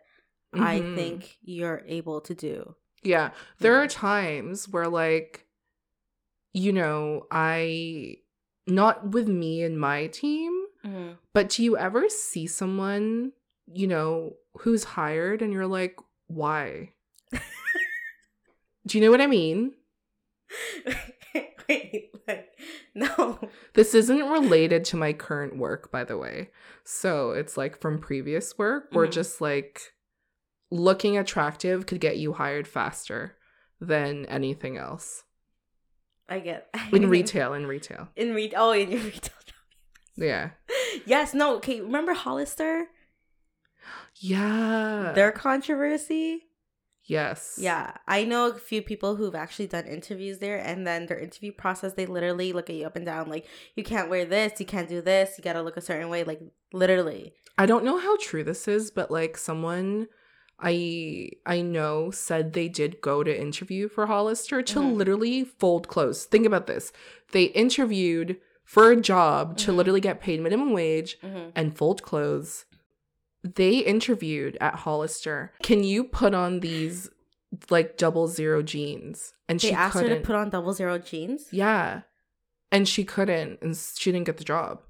I 0.53 0.79
Mhm. 0.79 0.95
think 0.95 1.37
you're 1.43 1.83
able 1.85 2.21
to 2.21 2.33
do. 2.33 2.75
Yeah. 3.03 3.29
There 3.59 3.73
Yeah. 3.73 3.79
are 3.83 3.87
times 3.87 4.67
where, 4.67 4.87
like, 4.87 5.45
you 6.53 6.71
know, 6.73 7.25
I, 7.31 8.17
not 8.67 9.09
with 9.11 9.27
me 9.27 9.63
and 9.63 9.79
my 9.79 10.07
team, 10.07 10.65
Mm-hmm. 10.85 11.13
but 11.33 11.49
do 11.49 11.61
you 11.63 11.77
ever 11.77 12.07
see 12.07 12.47
someone, 12.47 13.33
you 13.67 13.85
know, 13.85 14.35
who's 14.59 14.85
hired 14.85 15.41
and 15.41 15.51
you're 15.51 15.67
like, 15.67 15.97
why? 16.27 16.93
do 18.87 18.97
you 18.97 19.03
know 19.03 19.11
what 19.11 19.19
I 19.19 19.27
mean? 19.27 19.73
Wait, 21.69 22.11
like 22.27 22.49
no. 22.95 23.39
This 23.73 23.93
isn't 23.93 24.29
related 24.29 24.85
to 24.85 24.97
my 24.97 25.13
current 25.13 25.57
work, 25.57 25.91
by 25.91 26.03
the 26.03 26.17
way. 26.17 26.49
So 26.83 27.31
it's 27.31 27.57
like 27.57 27.79
from 27.79 27.99
previous 27.99 28.57
work, 28.57 28.87
or 28.93 29.05
Mhm. 29.05 29.11
just 29.11 29.41
like 29.41 29.81
looking 30.71 31.17
attractive 31.17 31.85
could 31.85 31.99
get 31.99 32.17
you 32.17 32.33
hired 32.33 32.67
faster 32.67 33.35
than 33.79 34.25
anything 34.27 34.77
else. 34.77 35.23
I 36.29 36.39
get 36.39 36.69
In 36.93 37.09
retail, 37.09 37.53
in 37.53 37.65
retail. 37.67 38.09
In 38.15 38.33
re- 38.33 38.53
oh, 38.55 38.71
in 38.71 38.91
your 38.91 39.01
retail 39.03 39.21
job. 39.45 39.55
Yeah. 40.15 40.49
Yes, 41.05 41.33
no, 41.33 41.55
okay. 41.57 41.81
Remember 41.81 42.13
Hollister? 42.13 42.87
Yeah. 44.15 45.13
Their 45.15 45.31
controversy? 45.31 46.43
yes. 47.05 47.57
Yeah. 47.59 47.93
I 48.07 48.23
know 48.23 48.49
a 48.51 48.53
few 48.53 48.83
people 48.83 49.15
who've 49.15 49.33
actually 49.33 49.65
done 49.67 49.85
interviews 49.85 50.37
there 50.37 50.59
and 50.59 50.85
then 50.85 51.07
their 51.07 51.17
interview 51.17 51.51
process, 51.51 51.93
they 51.93 52.05
literally 52.05 52.53
look 52.53 52.69
at 52.69 52.75
you 52.75 52.85
up 52.85 52.95
and 52.95 53.05
down 53.05 53.29
like, 53.29 53.47
you 53.75 53.83
can't 53.83 54.11
wear 54.11 54.25
this, 54.25 54.59
you 54.59 54.65
can't 54.67 54.87
do 54.87 55.01
this, 55.01 55.33
you 55.37 55.43
gotta 55.43 55.63
look 55.63 55.75
a 55.75 55.81
certain 55.81 56.09
way. 56.09 56.23
Like 56.23 56.39
literally. 56.71 57.33
I 57.57 57.65
don't 57.65 57.83
know 57.83 57.97
how 57.97 58.15
true 58.17 58.43
this 58.43 58.67
is, 58.67 58.91
but 58.91 59.09
like 59.09 59.37
someone 59.37 60.07
I 60.61 61.29
I 61.45 61.61
know 61.61 62.11
said 62.11 62.53
they 62.53 62.67
did 62.67 63.01
go 63.01 63.23
to 63.23 63.41
interview 63.41 63.87
for 63.87 64.07
Hollister 64.07 64.61
to 64.61 64.79
Mhm. 64.79 64.95
literally 64.97 65.43
fold 65.43 65.87
clothes. 65.87 66.25
Think 66.25 66.45
about 66.45 66.67
this. 66.67 66.91
They 67.31 67.45
interviewed 67.45 68.37
for 68.65 68.91
a 68.91 68.99
job 69.01 69.57
to 69.57 69.71
Mhm. 69.71 69.75
literally 69.77 70.01
get 70.01 70.19
paid 70.21 70.41
minimum 70.41 70.71
wage 70.73 71.17
Mm-hmm. 71.21 71.49
and 71.55 71.75
fold 71.77 72.03
clothes. 72.03 72.65
They 73.43 73.77
interviewed 73.79 74.57
at 74.59 74.75
Hollister. 74.75 75.53
Can 75.63 75.83
you 75.83 76.03
put 76.03 76.33
on 76.33 76.59
these 76.59 77.09
like 77.69 77.97
double 77.97 78.27
zero 78.27 78.61
jeans? 78.61 79.33
And 79.47 79.59
They 79.59 79.69
she 79.69 79.73
asked 79.73 79.93
couldn't. 79.93 80.09
her 80.09 80.15
to 80.17 80.21
put 80.25 80.35
on 80.35 80.49
double 80.49 80.73
zero 80.73 80.97
jeans. 80.99 81.47
Yeah. 81.51 82.01
And 82.71 82.87
she 82.87 83.03
couldn't, 83.03 83.59
and 83.61 83.75
she 83.75 84.11
didn't 84.11 84.27
get 84.27 84.37
the 84.37 84.43
job. 84.43 84.83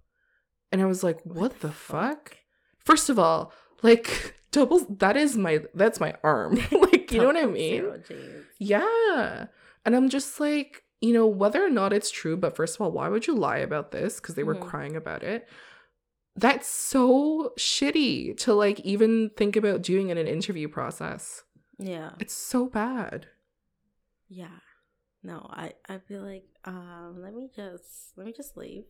And 0.71 0.81
I 0.81 0.85
was 0.85 1.03
like, 1.03 1.21
what, 1.23 1.61
the 1.61 1.71
fuck? 1.71 2.37
First 2.79 3.09
of 3.09 3.17
all, 3.17 3.53
like, 3.81 4.35
double, 4.51 4.79
that 4.99 5.15
is 5.17 5.37
my, 5.37 5.61
that's 5.73 5.99
my 5.99 6.15
arm. 6.23 6.55
like, 6.71 7.11
you 7.11 7.19
know 7.19 7.27
what 7.27 7.37
I 7.37 7.45
mean? 7.45 7.91
Yeah. 8.57 9.47
And 9.85 9.95
I'm 9.95 10.09
just 10.09 10.39
like, 10.39 10.83
you 11.01 11.13
know, 11.13 11.25
whether 11.27 11.65
or 11.65 11.69
not 11.69 11.93
it's 11.93 12.11
true, 12.11 12.35
but 12.35 12.55
first 12.55 12.75
of 12.75 12.81
all, 12.81 12.91
why 12.91 13.07
would 13.07 13.25
you 13.27 13.35
lie 13.35 13.57
about 13.59 13.91
this? 13.91 14.19
Because 14.19 14.35
they 14.35 14.43
were 14.43 14.55
Mhm. 14.55 14.61
crying 14.67 14.95
about 14.95 15.23
it. 15.23 15.47
That's 16.35 16.67
so 16.67 17.53
shitty 17.57 18.37
to 18.39 18.53
like 18.53 18.79
even 18.81 19.31
think 19.35 19.55
about 19.55 19.81
doing 19.81 20.09
in 20.09 20.17
an 20.17 20.27
interview 20.27 20.67
process. 20.67 21.43
Yeah. 21.77 22.11
It's 22.19 22.33
so 22.33 22.67
bad. 22.67 23.27
Yeah. 24.27 24.59
No, 25.23 25.47
I 25.49 25.73
I 25.89 25.97
feel 25.97 26.21
like, 26.21 26.45
um, 26.65 27.17
let 27.21 27.33
me 27.33 27.49
just 27.53 28.13
let 28.15 28.25
me 28.25 28.31
just 28.33 28.55
leave. 28.55 28.85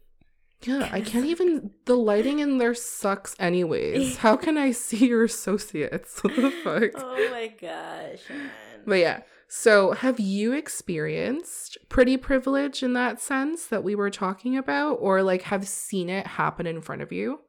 Yeah, 0.63 0.89
I 0.91 1.01
can't 1.01 1.25
even. 1.33 1.71
The 1.85 1.95
lighting 1.95 2.39
in 2.39 2.57
there 2.57 2.73
sucks, 2.73 3.35
anyways. 3.39 4.17
How 4.25 4.35
can 4.35 4.57
I 4.57 4.71
see 4.71 5.07
your 5.07 5.23
associates? 5.23 6.19
What 6.23 6.35
the 6.35 6.51
fuck? 6.51 6.91
Oh 6.95 7.29
my 7.31 7.47
gosh, 7.47 8.29
man. 8.29 8.51
But 8.85 8.95
yeah, 8.99 9.21
so 9.47 9.91
have 9.91 10.19
you 10.19 10.53
experienced 10.53 11.77
pretty 11.89 12.17
privilege 12.17 12.83
in 12.83 12.93
that 12.93 13.19
sense 13.21 13.65
that 13.67 13.83
we 13.83 13.95
were 13.95 14.09
talking 14.09 14.57
about, 14.57 14.95
or 14.95 15.23
like 15.23 15.43
have 15.43 15.67
seen 15.67 16.09
it 16.09 16.27
happen 16.27 16.65
in 16.67 16.81
front 16.81 17.01
of 17.01 17.11
you? 17.11 17.39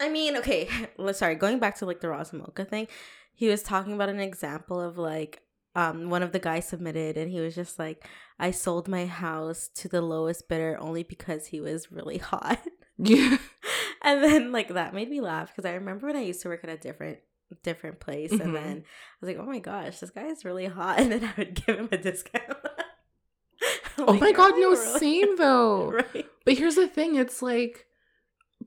I 0.00 0.08
mean, 0.08 0.36
okay, 0.38 0.68
sorry, 1.12 1.34
going 1.36 1.58
back 1.58 1.76
to 1.78 1.86
like 1.86 2.00
the 2.00 2.08
Roz 2.08 2.32
and 2.32 2.40
Mocha 2.40 2.64
thing, 2.64 2.88
he 3.34 3.48
was 3.48 3.62
talking 3.62 3.92
about 3.92 4.08
an 4.08 4.20
example 4.20 4.80
of 4.80 4.98
like 4.98 5.42
um 5.74 6.10
one 6.10 6.22
of 6.22 6.32
the 6.32 6.38
guys 6.38 6.68
submitted 6.68 7.16
and 7.16 7.30
he 7.30 7.40
was 7.40 7.54
just 7.54 7.78
like, 7.78 8.06
I 8.38 8.50
sold 8.50 8.88
my 8.88 9.06
house 9.06 9.68
to 9.76 9.88
the 9.88 10.02
lowest 10.02 10.48
bidder 10.48 10.76
only 10.80 11.02
because 11.02 11.46
he 11.46 11.60
was 11.60 11.90
really 11.92 12.18
hot. 12.32 12.60
Yeah. 12.98 13.38
and 14.02 14.22
then 14.22 14.52
like 14.52 14.68
that 14.68 14.94
made 14.94 15.10
me 15.10 15.20
laugh 15.20 15.48
because 15.48 15.64
I 15.68 15.74
remember 15.74 16.06
when 16.06 16.16
I 16.16 16.22
used 16.22 16.42
to 16.42 16.48
work 16.48 16.62
at 16.64 16.70
a 16.70 16.76
different 16.76 17.18
different 17.62 18.00
place 18.00 18.32
Mhm. 18.32 18.40
and 18.40 18.54
then 18.56 18.76
I 18.84 19.16
was 19.20 19.28
like, 19.28 19.38
Oh 19.38 19.46
my 19.50 19.58
gosh, 19.58 19.98
this 20.00 20.10
guy 20.10 20.26
is 20.26 20.44
really 20.44 20.66
hot 20.66 20.98
and 21.00 21.10
then 21.12 21.24
I 21.24 21.32
would 21.38 21.54
give 21.54 21.78
him 21.78 21.88
a 21.92 21.96
discount. 21.98 22.44
Oh 23.98 24.04
like, 24.12 24.20
my 24.20 24.32
god, 24.32 24.52
no, 24.56 24.70
really-" 24.70 24.98
same 24.98 25.36
though. 25.36 25.90
right. 25.92 26.26
But 26.44 26.54
here's 26.54 26.74
the 26.76 26.88
thing 26.88 27.16
it's 27.16 27.42
like 27.42 27.86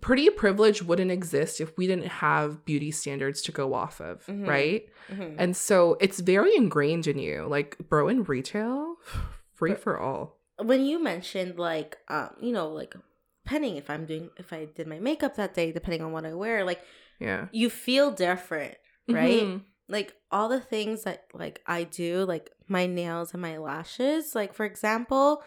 pretty 0.02 0.30
privilege 0.30 0.82
wouldn't 0.84 1.12
exist 1.12 1.60
if 1.62 1.78
we 1.78 1.88
didn't 1.88 2.08
have 2.08 2.66
beauty 2.66 2.92
standards 2.92 3.42
to 3.44 3.52
go 3.52 3.74
off 3.74 4.00
of, 4.02 4.26
Mhm. 4.26 4.48
right? 4.48 4.90
Mhm. 5.10 5.36
And 5.38 5.56
so 5.56 5.98
it's 6.02 6.20
very 6.20 6.56
ingrained 6.56 7.08
in 7.08 7.18
you. 7.20 7.46
Like, 7.48 7.78
bro, 7.90 8.08
in 8.08 8.24
retail, 8.24 8.96
free 9.54 9.72
But- 9.72 9.82
for 9.82 10.00
all. 10.00 10.40
when 10.64 10.86
you 10.86 11.04
mentioned 11.04 11.60
like 11.60 11.98
um 12.08 12.30
you 12.40 12.54
know 12.54 12.70
like 12.70 12.96
depending 13.44 13.76
if 13.76 13.90
i'm 13.90 14.06
doing 14.06 14.30
if 14.38 14.54
i 14.54 14.64
did 14.64 14.88
my 14.88 15.00
makeup 15.00 15.36
that 15.36 15.54
day 15.54 15.70
depending 15.74 16.02
on 16.02 16.14
what 16.14 16.26
i 16.26 16.34
wear 16.34 16.64
like 16.64 16.80
Yeah. 17.20 17.50
you 17.52 17.70
feel 17.70 18.10
different 18.12 18.74
right 19.10 19.44
Mhm. 19.44 19.64
like 19.90 20.16
all 20.32 20.48
the 20.48 20.62
things 20.62 21.04
that 21.04 21.26
like 21.34 21.62
i 21.68 21.84
do 21.84 22.24
like 22.24 22.52
my 22.70 22.86
nails 22.86 23.34
and 23.34 23.42
my 23.42 23.58
lashes 23.58 24.34
like 24.34 24.54
for 24.54 24.66
example 24.66 25.44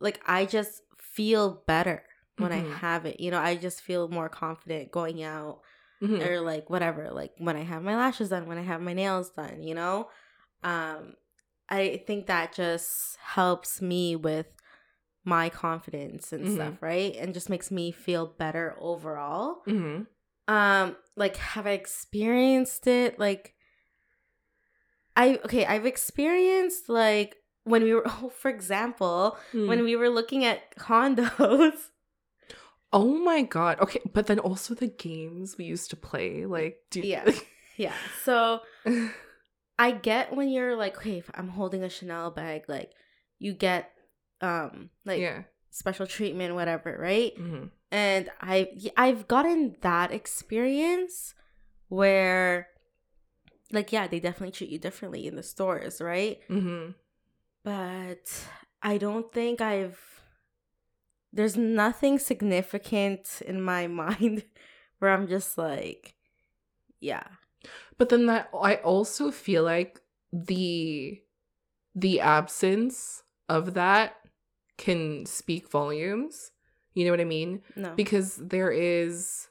like 0.00 0.20
i 0.26 0.44
just 0.46 0.82
feel 0.98 1.62
better 1.68 2.02
when 2.40 2.52
Mhm. 2.52 2.72
i 2.74 2.78
have 2.78 3.06
it 3.06 3.20
you 3.20 3.30
know 3.30 3.38
i 3.40 3.54
just 3.56 3.80
feel 3.80 4.08
more 4.08 4.28
confident 4.28 4.90
going 4.90 5.22
out 5.22 5.60
Mhm. 6.02 6.20
or 6.22 6.40
like 6.40 6.68
whatever 6.70 7.10
like 7.10 7.32
when 7.38 7.56
i 7.56 7.62
have 7.62 7.82
my 7.82 7.96
lashes 7.96 8.28
done 8.30 8.46
when 8.46 8.58
i 8.58 8.62
have 8.62 8.80
my 8.80 8.92
nails 8.94 9.30
done 9.30 9.62
you 9.62 9.74
know 9.74 10.08
um 10.62 11.14
i 11.68 12.02
think 12.06 12.26
that 12.26 12.52
just 12.52 13.16
helps 13.22 13.80
me 13.82 14.16
with 14.16 14.46
my 15.24 15.48
confidence 15.50 16.32
and 16.32 16.46
Mhm. 16.46 16.54
stuff 16.54 16.82
right 16.82 17.14
and 17.16 17.34
just 17.34 17.50
makes 17.50 17.70
me 17.70 17.92
feel 17.92 18.26
better 18.26 18.74
overall 18.80 19.62
Mhm. 19.66 20.06
um 20.48 20.96
like 21.16 21.36
have 21.36 21.66
i 21.66 21.72
experienced 21.72 22.86
it 22.86 23.18
like 23.18 23.54
i 25.16 25.38
okay 25.44 25.66
i've 25.66 25.86
experienced 25.86 26.88
like 26.88 27.36
when 27.64 27.82
we 27.84 27.92
were 27.94 28.02
oh, 28.06 28.30
for 28.34 28.48
example 28.50 29.36
Mm. 29.54 29.68
when 29.68 29.84
we 29.84 29.96
were 29.96 30.08
looking 30.08 30.44
at 30.44 30.74
condos 30.78 31.89
oh 32.92 33.14
my 33.18 33.42
god. 33.42 33.80
Okay, 33.80 34.00
but 34.12 34.26
then 34.26 34.38
also 34.38 34.74
the 34.74 34.88
games 34.88 35.56
we 35.56 35.64
used 35.64 35.90
to 35.90 35.96
play. 35.96 36.46
Like, 36.46 36.78
do 36.90 37.00
Yeah. 37.02 37.30
yeah 37.76 37.94
so 38.24 38.60
I 39.78 39.92
get 39.92 40.36
when 40.36 40.50
you're 40.50 40.76
like, 40.76 40.98
okay, 40.98 41.18
if 41.18 41.30
I'm 41.34 41.48
holding 41.48 41.82
a 41.82 41.88
Chanel 41.88 42.30
bag, 42.30 42.64
like 42.68 42.90
you 43.38 43.54
get 43.54 43.92
um 44.40 44.90
like 45.04 45.20
yeah. 45.20 45.42
special 45.70 46.06
treatment, 46.06 46.54
whatever, 46.54 46.96
right? 47.00 47.32
hmm 47.36 47.66
And 47.90 48.30
I 48.40 48.68
I've 48.96 49.26
gotten 49.28 49.76
that 49.80 50.12
experience 50.12 51.34
where 51.88 52.68
like 53.72 53.92
yeah, 53.92 54.06
they 54.06 54.20
definitely 54.20 54.52
treat 54.52 54.70
you 54.70 54.78
differently 54.78 55.26
in 55.26 55.36
the 55.36 55.42
stores, 55.42 56.00
right? 56.00 56.40
hmm 56.48 56.90
But 57.64 58.44
I 58.82 58.98
don't 58.98 59.30
think 59.32 59.60
I've 59.60 59.98
there's 61.32 61.56
nothing 61.56 62.18
significant 62.18 63.42
in 63.46 63.62
my 63.62 63.86
mind 64.02 64.44
where 64.98 65.12
I'm 65.12 65.28
just 65.28 65.56
like 65.58 66.14
yeah. 67.00 67.24
But 67.98 68.10
then 68.10 68.26
that 68.26 68.50
I 68.58 68.76
also 68.76 69.30
feel 69.30 69.62
like 69.62 70.00
the 70.32 71.20
the 71.94 72.20
absence 72.20 73.22
of 73.48 73.74
that 73.74 74.16
can 74.76 75.26
speak 75.26 75.70
volumes. 75.70 76.52
You 76.94 77.04
know 77.04 77.10
what 77.10 77.20
I 77.20 77.24
mean? 77.24 77.62
No. 77.76 77.94
Because 77.94 78.36
there 78.36 78.70
is 78.70 79.48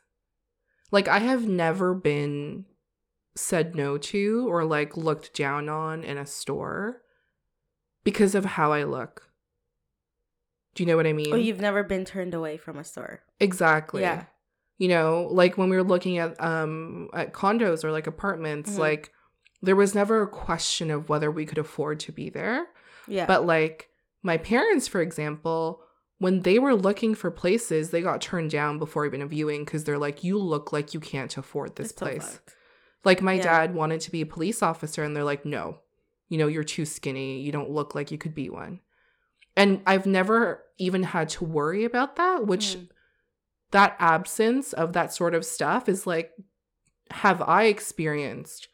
like 0.92 1.08
I 1.08 1.20
have 1.20 1.48
never 1.48 1.94
been 1.94 2.66
said 3.36 3.76
no 3.76 3.98
to 3.98 4.48
or 4.50 4.66
like 4.66 4.98
looked 4.98 5.36
down 5.36 5.70
on 5.70 6.04
in 6.04 6.18
a 6.18 6.26
store 6.26 7.02
because 8.04 8.36
of 8.36 8.46
how 8.46 8.72
I 8.72 8.84
look. 8.84 9.29
Do 10.80 10.84
you 10.84 10.88
know 10.88 10.96
what 10.96 11.08
I 11.08 11.12
mean? 11.12 11.34
oh, 11.34 11.36
you've 11.36 11.60
never 11.60 11.84
been 11.84 12.06
turned 12.06 12.34
away 12.34 12.56
from 12.56 12.78
a 12.78 12.86
store. 12.86 13.22
Exactly. 13.42 14.00
Yeah. 14.02 14.24
You 14.78 14.88
know, 14.88 15.28
like 15.30 15.58
when 15.58 15.70
we 15.70 15.76
were 15.76 15.84
looking 15.84 16.20
at 16.20 16.42
um 16.42 17.10
at 17.14 17.34
condos 17.34 17.84
or 17.84 17.92
like 17.92 18.08
apartments, 18.08 18.76
Mhm. 18.76 18.80
like 18.80 19.12
there 19.62 19.76
was 19.76 19.94
never 19.94 20.22
a 20.22 20.28
question 20.30 20.90
of 20.90 21.10
whether 21.10 21.30
we 21.30 21.46
could 21.46 21.58
afford 21.58 22.00
to 22.00 22.14
be 22.14 22.30
there. 22.30 22.68
Yeah. 23.10 23.26
But 23.26 23.46
like 23.46 23.90
my 24.24 24.38
parents, 24.38 24.88
for 24.88 25.02
example, 25.02 25.82
when 26.20 26.44
they 26.44 26.60
were 26.60 26.76
looking 26.76 27.14
for 27.14 27.30
places, 27.30 27.90
they 27.90 28.02
got 28.02 28.22
turned 28.22 28.52
down 28.52 28.80
before 28.80 29.06
even 29.06 29.22
a 29.22 29.28
viewing 29.28 29.66
because 29.66 29.84
they're 29.84 29.98
like, 29.98 30.24
"You 30.24 30.38
look 30.40 30.72
like 30.72 30.94
you 30.94 31.02
can't 31.02 31.36
afford 31.38 31.76
this 31.76 31.90
It's 31.92 32.00
place." 32.00 32.40
like 33.04 33.22
my 33.22 33.34
Yeah. 33.34 33.44
dad 33.44 33.76
wanted 33.76 34.00
to 34.00 34.12
be 34.12 34.22
a 34.22 34.26
police 34.26 34.64
officer, 34.64 35.04
and 35.04 35.14
they're 35.14 35.26
like, 35.26 35.44
"No, 35.46 35.80
you 36.30 36.38
know, 36.38 36.48
you're 36.48 36.64
too 36.64 36.86
skinny. 36.86 37.42
You 37.42 37.52
don't 37.52 37.70
look 37.70 37.96
like 37.96 38.12
you 38.12 38.18
could 38.18 38.34
be 38.34 38.50
one." 38.50 38.80
And 39.60 39.82
I've 39.86 40.06
never 40.06 40.64
even 40.78 41.04
had 41.04 41.28
to 41.30 41.44
worry 41.44 41.84
about 41.84 42.16
that, 42.16 42.48
which 42.48 42.78
Mhm. 42.78 42.90
that 43.72 43.96
absence 44.00 44.72
of 44.72 44.94
that 44.94 45.14
sort 45.14 45.36
of 45.36 45.46
stuff 45.46 45.90
is 45.90 46.08
like, 46.08 46.32
have 47.12 47.42
I 47.42 47.66
experienced 47.66 48.70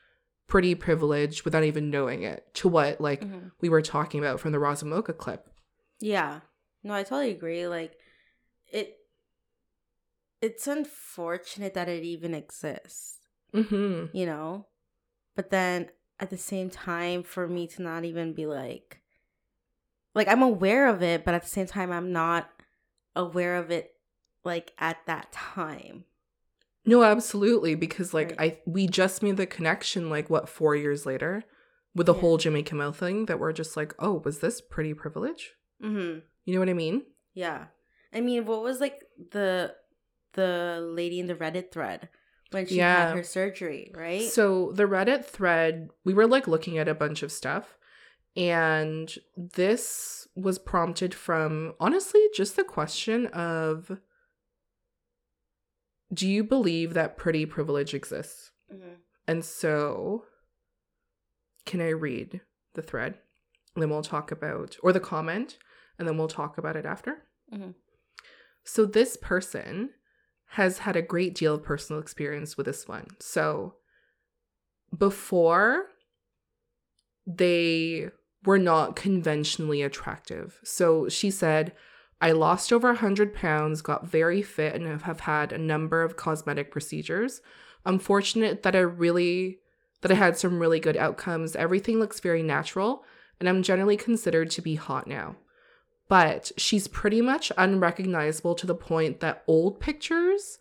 pretty 0.45 0.75
privilege 0.75 1.43
without 1.43 1.63
even 1.63 1.89
knowing 1.89 2.21
it? 2.21 2.53
To 2.55 2.67
what 2.67 3.01
like 3.01 3.21
Mhm. 3.21 3.51
we 3.61 3.67
were 3.67 3.81
talking 3.81 4.19
about 4.19 4.39
from 4.39 4.51
the 4.51 4.59
Roz 4.59 4.83
and 4.83 4.91
Mocha 4.91 5.13
clip. 5.13 5.49
Yeah. 5.99 6.41
No, 6.83 6.93
I 6.93 7.01
totally 7.01 7.31
agree. 7.31 7.67
Like 7.67 7.97
it 8.67 8.99
it's 10.39 10.67
unfortunate 10.67 11.73
that 11.73 11.89
it 11.89 12.03
even 12.03 12.35
exists, 12.35 13.19
Mm-hmm. 13.53 14.15
you 14.15 14.27
know? 14.27 14.67
But 15.33 15.49
then 15.49 15.89
at 16.19 16.29
the 16.29 16.37
same 16.37 16.69
time 16.69 17.23
for 17.23 17.47
me 17.47 17.65
to 17.69 17.81
not 17.81 18.05
even 18.05 18.33
be 18.33 18.45
like 18.45 19.01
like 20.15 20.27
I'm 20.27 20.41
aware 20.41 20.87
of 20.87 21.03
it, 21.03 21.23
but 21.25 21.33
at 21.35 21.43
the 21.43 21.49
same 21.49 21.67
time 21.67 21.91
I'm 21.91 22.11
not 22.11 22.49
aware 23.15 23.57
of 23.57 23.69
it 23.69 23.91
like 24.43 24.73
at 24.79 24.97
that 25.05 25.31
time. 25.31 26.05
No, 26.85 27.03
absolutely. 27.03 27.75
Because 27.75 28.13
like 28.13 28.29
Right. 28.39 28.53
I 28.53 28.57
we 28.65 28.87
just 28.87 29.21
made 29.23 29.37
the 29.37 29.45
connection 29.45 30.09
like 30.09 30.29
what 30.29 30.49
four 30.49 30.75
years 30.75 31.05
later 31.05 31.43
with 31.93 32.07
the 32.07 32.13
Yeah. 32.13 32.21
whole 32.21 32.37
Jimmy 32.37 32.63
Kimmel 32.63 32.91
thing 32.91 33.25
that 33.25 33.39
we're 33.39 33.53
just 33.53 33.75
like, 33.77 33.93
oh, 33.99 34.21
was 34.25 34.39
this 34.39 34.61
pretty 34.61 34.93
privilege? 34.93 35.53
Mm-hmm. 35.83 36.19
You 36.45 36.53
know 36.53 36.59
what 36.59 36.69
I 36.69 36.73
mean? 36.73 37.03
Yeah. 37.33 37.65
I 38.13 38.21
mean, 38.21 38.45
what 38.45 38.61
was 38.63 38.79
like 38.79 39.01
the 39.31 39.75
the 40.33 40.79
lady 40.81 41.19
in 41.19 41.27
the 41.27 41.35
Reddit 41.35 41.71
thread 41.71 42.09
when 42.51 42.67
she 42.67 42.75
Yeah. 42.75 43.07
had 43.07 43.15
her 43.15 43.23
surgery, 43.23 43.91
right? 43.95 44.21
So 44.23 44.71
the 44.73 44.83
Reddit 44.83 45.25
thread, 45.25 45.89
we 46.03 46.13
were 46.13 46.27
like 46.27 46.47
looking 46.47 46.77
at 46.77 46.87
a 46.87 46.93
bunch 46.93 47.23
of 47.23 47.31
stuff, 47.31 47.77
and 48.35 49.13
this 49.37 50.27
was 50.35 50.59
prompted 50.59 51.13
from 51.13 51.73
honestly 51.79 52.21
just 52.35 52.55
the 52.55 52.63
question 52.63 53.27
of 53.27 53.99
do 56.13 56.27
you 56.27 56.43
believe 56.43 56.93
that 56.93 57.17
pretty 57.17 57.45
privilege 57.45 57.93
exists? 57.93 58.51
Mhm. 58.71 58.97
And 59.27 59.43
so, 59.43 60.25
can 61.65 61.81
I 61.81 61.89
read 61.89 62.41
the 62.73 62.81
thread? 62.83 63.19
And 63.73 63.81
then 63.81 63.89
we'll 63.89 64.03
talk 64.03 64.31
about, 64.31 64.77
or 64.83 64.93
the 64.93 64.99
comment, 64.99 65.57
and 65.97 66.07
then 66.07 66.17
we'll 66.17 66.27
talk 66.27 66.57
about 66.57 66.75
it 66.75 66.85
after. 66.85 67.27
Mhm. 67.51 67.75
So, 68.63 68.85
this 68.85 69.17
person 69.17 69.93
has 70.49 70.79
had 70.79 70.95
a 70.95 71.01
great 71.01 71.33
deal 71.33 71.55
of 71.55 71.63
personal 71.63 72.01
experience 72.01 72.55
with 72.55 72.67
this 72.67 72.87
one. 72.87 73.07
So, 73.19 73.79
before 74.95 75.89
they 77.25 78.11
were 78.45 78.59
not 78.59 78.95
conventionally 78.95 79.81
attractive. 79.81 80.59
So, 80.63 81.09
she 81.09 81.31
said, 81.31 81.73
I 82.21 82.31
lost 82.31 82.71
over 82.71 82.89
100 82.89 83.33
pounds, 83.33 83.81
got 83.81 84.07
very 84.07 84.41
fit, 84.41 84.75
and 84.75 85.01
have 85.01 85.21
had 85.21 85.51
a 85.51 85.57
number 85.57 86.01
of 86.01 86.15
cosmetic 86.15 86.71
procedures. 86.71 87.41
I'm 87.85 87.99
fortunate 87.99 88.63
that 88.63 88.75
I 88.75 88.79
really 88.79 89.59
that 90.01 90.11
I 90.11 90.15
had 90.15 90.37
some 90.37 90.59
really 90.59 90.79
good 90.79 90.97
outcomes. 90.97 91.55
Everything 91.55 91.99
looks 91.99 92.19
very 92.19 92.43
natural, 92.43 93.03
and 93.39 93.49
I'm 93.49 93.63
generally 93.63 93.97
considered 93.97 94.51
to 94.51 94.61
be 94.61 94.75
hot 94.75 95.07
now. 95.07 95.35
But 96.07 96.51
she's 96.57 96.87
pretty 96.87 97.21
much 97.21 97.51
unrecognizable 97.57 98.53
to 98.55 98.67
the 98.67 98.75
point 98.75 99.19
that 99.21 99.43
old 99.47 99.79
pictures 99.79 100.59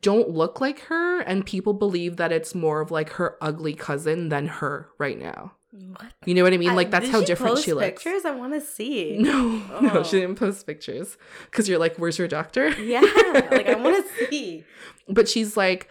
don't 0.00 0.30
look 0.30 0.60
like 0.60 0.80
her, 0.80 1.20
and 1.20 1.44
people 1.44 1.74
believe 1.74 2.16
that 2.16 2.32
it's 2.32 2.54
more 2.54 2.80
of 2.80 2.90
like 2.90 3.10
her 3.10 3.36
ugly 3.40 3.74
cousin 3.74 4.28
than 4.28 4.46
her 4.46 4.88
right 4.98 5.18
now. 5.18 5.52
What? 5.76 6.12
You 6.24 6.34
know 6.34 6.44
what 6.44 6.52
I 6.52 6.56
mean? 6.56 6.74
Like 6.76 6.90
that's 6.92 7.06
did 7.06 7.12
how 7.12 7.20
she 7.20 7.26
different 7.26 7.54
post 7.54 7.64
she 7.64 7.72
looks. 7.72 8.02
Pictures, 8.04 8.24
I 8.24 8.30
want 8.30 8.52
to 8.52 8.60
see. 8.60 9.18
No, 9.20 9.58
no, 9.80 9.90
Oh. 9.94 10.02
she 10.04 10.20
didn't 10.20 10.36
post 10.36 10.66
pictures 10.66 11.16
because 11.50 11.68
you're 11.68 11.78
like, 11.80 11.96
"Where's 11.96 12.16
your 12.18 12.28
doctor?" 12.28 12.68
Yeah, 12.80 13.00
like 13.00 13.66
I 13.68 13.74
want 13.74 14.06
to 14.06 14.26
see. 14.30 14.64
But 15.08 15.28
she's 15.28 15.56
like, 15.56 15.88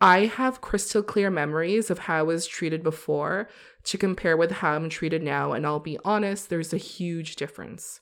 I 0.00 0.26
have 0.26 0.60
crystal 0.60 1.02
clear 1.04 1.30
memories 1.30 1.88
of 1.90 2.00
how 2.00 2.18
I 2.18 2.22
was 2.22 2.46
treated 2.46 2.82
before 2.82 3.48
to 3.84 3.96
compare 3.96 4.36
with 4.36 4.50
how 4.50 4.72
I'm 4.72 4.88
treated 4.88 5.22
now, 5.22 5.52
and 5.52 5.64
I'll 5.64 5.78
be 5.80 5.98
honest, 6.04 6.50
there's 6.50 6.72
a 6.72 6.76
huge 6.78 7.36
difference. 7.36 8.00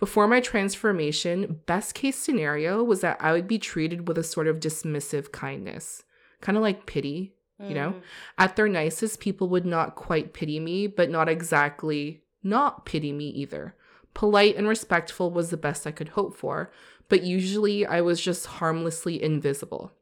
Before 0.00 0.26
my 0.28 0.40
transformation, 0.40 1.60
best 1.66 1.94
case 1.94 2.16
scenario 2.16 2.82
was 2.82 3.00
that 3.00 3.16
I 3.20 3.32
would 3.32 3.46
be 3.48 3.58
treated 3.58 4.08
with 4.08 4.18
a 4.18 4.22
sort 4.24 4.46
of 4.48 4.58
dismissive 4.60 5.30
kindness, 5.32 6.02
kind 6.40 6.58
of 6.58 6.62
like 6.62 6.86
pity. 6.86 7.32
You 7.58 7.74
know? 7.74 7.90
Mm. 7.92 8.02
At 8.38 8.56
their 8.56 8.68
nicest, 8.68 9.20
people 9.20 9.48
would 9.48 9.64
not 9.64 9.94
quite 9.94 10.34
pity 10.34 10.60
me, 10.60 10.86
but 10.86 11.10
not 11.10 11.28
exactly 11.28 12.22
not 12.42 12.84
pity 12.84 13.12
me 13.12 13.28
either. 13.28 13.74
Polite 14.14 14.56
and 14.56 14.68
respectful 14.68 15.30
was 15.30 15.50
the 15.50 15.56
best 15.56 15.86
I 15.86 15.90
could 15.90 16.10
hope 16.10 16.36
for, 16.36 16.70
but 17.08 17.22
usually 17.22 17.84
I 17.84 18.00
was 18.00 18.20
just 18.20 18.46
harmlessly 18.46 19.22
invisible. 19.22 19.92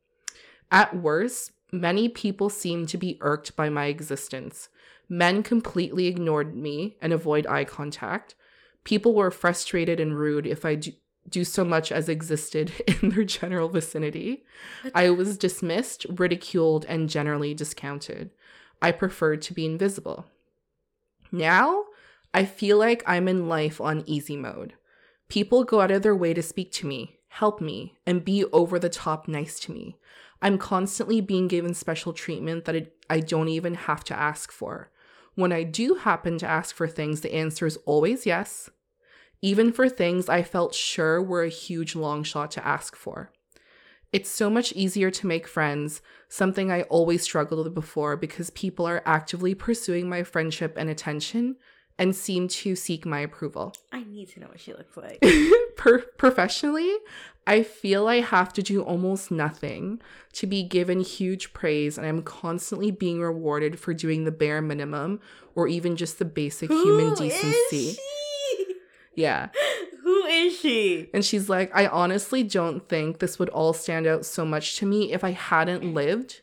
At 0.70 0.96
worst, 0.96 1.52
many 1.72 2.08
people 2.08 2.48
seemed 2.50 2.88
to 2.90 2.98
be 2.98 3.18
irked 3.20 3.56
by 3.56 3.68
my 3.68 3.86
existence. 3.86 4.68
Men 5.08 5.42
completely 5.42 6.06
ignored 6.06 6.56
me 6.56 6.96
and 7.00 7.12
avoid 7.12 7.46
eye 7.46 7.64
contact. 7.64 8.34
People 8.84 9.14
were 9.14 9.30
frustrated 9.30 10.00
and 10.00 10.16
rude 10.18 10.46
if 10.46 10.64
I 10.64 10.76
do, 10.76 10.92
do 11.28 11.44
so 11.44 11.64
much 11.64 11.90
as 11.90 12.08
existed 12.08 12.72
in 13.02 13.10
their 13.10 13.24
general 13.24 13.68
vicinity. 13.68 14.44
I 14.94 15.10
was 15.10 15.38
dismissed, 15.38 16.06
ridiculed, 16.08 16.84
and 16.86 17.08
generally 17.08 17.54
discounted. 17.54 18.30
I 18.82 18.92
preferred 18.92 19.42
to 19.42 19.54
be 19.54 19.64
invisible. 19.64 20.26
Now, 21.32 21.84
I 22.32 22.44
feel 22.44 22.78
like 22.78 23.02
I'm 23.06 23.28
in 23.28 23.48
life 23.48 23.80
on 23.80 24.04
easy 24.06 24.36
mode. 24.36 24.74
People 25.28 25.64
go 25.64 25.80
out 25.80 25.90
of 25.90 26.02
their 26.02 26.14
way 26.14 26.34
to 26.34 26.42
speak 26.42 26.70
to 26.72 26.86
me, 26.86 27.18
help 27.28 27.60
me, 27.60 27.96
and 28.06 28.24
be 28.24 28.44
over 28.46 28.78
the 28.78 28.88
top 28.88 29.26
nice 29.26 29.58
to 29.60 29.72
me. 29.72 29.96
I'm 30.42 30.58
constantly 30.58 31.20
being 31.20 31.48
given 31.48 31.72
special 31.72 32.12
treatment 32.12 32.66
that 32.66 32.92
I 33.08 33.20
don't 33.20 33.48
even 33.48 33.74
have 33.74 34.04
to 34.04 34.18
ask 34.18 34.52
for. 34.52 34.90
When 35.34 35.52
I 35.52 35.62
do 35.62 35.94
happen 35.94 36.38
to 36.38 36.46
ask 36.46 36.74
for 36.76 36.86
things, 36.86 37.22
the 37.22 37.34
answer 37.34 37.66
is 37.66 37.78
always 37.86 38.26
yes, 38.26 38.70
even 39.44 39.70
for 39.70 39.90
things 39.90 40.30
I 40.30 40.42
felt 40.42 40.74
sure 40.74 41.20
were 41.22 41.42
a 41.42 41.50
huge 41.50 41.94
long 41.94 42.22
shot 42.22 42.50
to 42.52 42.66
ask 42.66 42.96
for. 42.96 43.30
It's 44.10 44.30
so 44.30 44.48
much 44.48 44.72
easier 44.72 45.10
to 45.10 45.26
make 45.26 45.46
friends, 45.46 46.00
something 46.30 46.72
I 46.72 46.84
always 46.84 47.24
struggled 47.24 47.62
with 47.62 47.74
before 47.74 48.16
because 48.16 48.48
people 48.48 48.88
are 48.88 49.02
actively 49.04 49.54
pursuing 49.54 50.08
my 50.08 50.22
friendship 50.22 50.78
and 50.78 50.88
attention, 50.88 51.56
and 51.98 52.16
seem 52.16 52.48
to 52.48 52.74
seek 52.74 53.04
my 53.04 53.20
approval. 53.20 53.74
I 53.92 54.04
need 54.04 54.30
to 54.30 54.40
know 54.40 54.46
what 54.46 54.60
she 54.60 54.72
looks 54.72 54.96
like. 54.96 55.22
per- 55.76 56.06
professionally, 56.16 56.94
I 57.46 57.64
feel 57.64 58.08
I 58.08 58.20
have 58.20 58.50
to 58.54 58.62
do 58.62 58.80
almost 58.82 59.30
nothing 59.30 60.00
to 60.32 60.46
be 60.46 60.62
given 60.62 61.00
huge 61.00 61.52
praise, 61.52 61.98
and 61.98 62.06
I'm 62.06 62.22
constantly 62.22 62.90
being 62.90 63.20
rewarded 63.20 63.78
for 63.78 63.92
doing 63.92 64.24
the 64.24 64.32
bare 64.32 64.62
minimum 64.62 65.20
or 65.54 65.68
even 65.68 65.96
just 65.96 66.18
the 66.18 66.24
basic 66.24 66.70
human 66.70 67.10
Who 67.10 67.16
decency. 67.16 67.98
Yeah. 69.16 69.48
Who 70.02 70.24
is 70.26 70.58
she? 70.58 71.08
And 71.14 71.24
she's 71.24 71.48
like, 71.48 71.70
I 71.74 71.86
honestly 71.86 72.42
don't 72.42 72.88
think 72.88 73.18
this 73.18 73.38
would 73.38 73.48
all 73.50 73.72
stand 73.72 74.06
out 74.06 74.26
so 74.26 74.44
much 74.44 74.76
to 74.76 74.86
me 74.86 75.12
if 75.12 75.24
I 75.24 75.30
hadn't 75.30 75.94
lived 75.94 76.42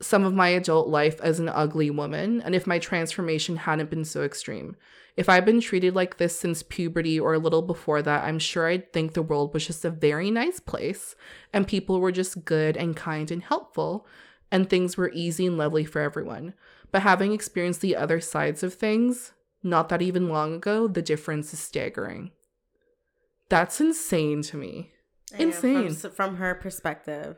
some 0.00 0.24
of 0.24 0.34
my 0.34 0.48
adult 0.48 0.88
life 0.88 1.20
as 1.20 1.40
an 1.40 1.48
ugly 1.48 1.90
woman 1.90 2.42
and 2.42 2.54
if 2.54 2.66
my 2.66 2.78
transformation 2.78 3.56
hadn't 3.56 3.90
been 3.90 4.04
so 4.04 4.22
extreme. 4.22 4.76
If 5.16 5.28
I'd 5.28 5.46
been 5.46 5.62
treated 5.62 5.94
like 5.94 6.18
this 6.18 6.38
since 6.38 6.62
puberty 6.62 7.18
or 7.18 7.32
a 7.32 7.38
little 7.38 7.62
before 7.62 8.02
that, 8.02 8.24
I'm 8.24 8.38
sure 8.38 8.68
I'd 8.68 8.92
think 8.92 9.14
the 9.14 9.22
world 9.22 9.54
was 9.54 9.66
just 9.66 9.84
a 9.84 9.90
very 9.90 10.30
nice 10.30 10.60
place 10.60 11.16
and 11.52 11.66
people 11.66 12.00
were 12.00 12.12
just 12.12 12.44
good 12.44 12.76
and 12.76 12.94
kind 12.94 13.30
and 13.30 13.42
helpful 13.42 14.06
and 14.52 14.68
things 14.68 14.96
were 14.96 15.10
easy 15.14 15.46
and 15.46 15.56
lovely 15.56 15.84
for 15.84 16.00
everyone. 16.00 16.52
But 16.92 17.02
having 17.02 17.32
experienced 17.32 17.80
the 17.80 17.96
other 17.96 18.20
sides 18.20 18.62
of 18.62 18.74
things, 18.74 19.32
not 19.66 19.88
that 19.90 20.00
even 20.02 20.28
long 20.28 20.54
ago, 20.54 20.86
the 20.88 21.02
difference 21.02 21.52
is 21.52 21.58
staggering. 21.60 22.30
That's 23.48 23.80
insane 23.80 24.42
to 24.42 24.56
me. 24.56 24.92
I 25.38 25.44
know, 25.44 25.50
from 25.52 25.76
Insane. 25.86 26.10
from 26.12 26.36
her 26.36 26.54
perspective. 26.54 27.36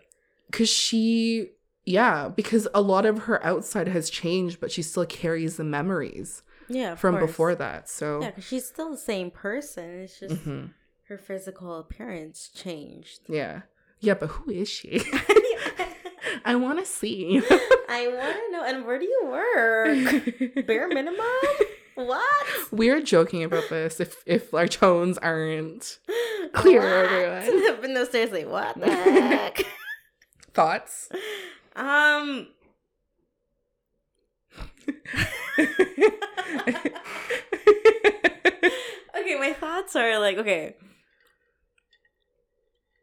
Cause 0.52 0.68
she, 0.68 1.50
yeah, 1.84 2.28
because 2.28 2.68
a 2.74 2.80
lot 2.80 3.04
of 3.06 3.20
her 3.20 3.44
outside 3.44 3.88
has 3.88 4.08
changed, 4.10 4.60
but 4.60 4.70
she 4.72 4.82
still 4.82 5.04
carries 5.06 5.56
the 5.56 5.64
memories 5.64 6.42
Yeah, 6.68 6.94
from 6.94 7.16
course. 7.18 7.26
before 7.30 7.54
that. 7.56 7.88
So, 7.88 8.20
Yeah, 8.22 8.28
because 8.30 8.44
she's 8.44 8.66
still 8.66 8.90
the 8.90 8.96
same 8.98 9.30
person. 9.30 10.00
It's 10.00 10.20
just 10.20 10.36
Mhm. 10.46 10.72
her 11.08 11.18
physical 11.18 11.78
appearance 11.78 12.48
changed. 12.54 13.20
yeah. 13.28 13.62
Yeah, 14.00 14.14
but 14.14 14.28
who 14.28 14.50
is 14.52 14.68
she? 14.68 15.02
I 16.44 16.54
want 16.54 16.78
to 16.78 16.84
see. 16.86 17.42
I 17.88 18.06
want 18.06 18.36
to 18.36 18.52
know. 18.52 18.62
And 18.64 18.86
where 18.86 18.98
do 18.98 19.04
you 19.06 19.22
work? 19.26 20.66
Bare 20.66 20.86
minimum? 20.88 21.26
What? 21.98 22.46
We're 22.70 23.02
joking 23.02 23.42
about 23.42 23.68
this 23.70 23.98
if 23.98 24.22
if 24.24 24.54
our 24.54 24.68
tones 24.68 25.18
aren't 25.18 25.98
Clear, 26.52 26.80
everyone. 26.80 27.80
but 27.80 27.90
no, 27.90 28.04
seriously, 28.04 28.44
what 28.44 28.78
the 28.78 28.86
heck? 28.94 29.62
thoughts. 30.54 31.08
um. 31.74 32.46
okay, 39.18 39.36
my 39.38 39.52
thoughts 39.58 39.96
are 39.96 40.18
like 40.18 40.38
okay. 40.38 40.76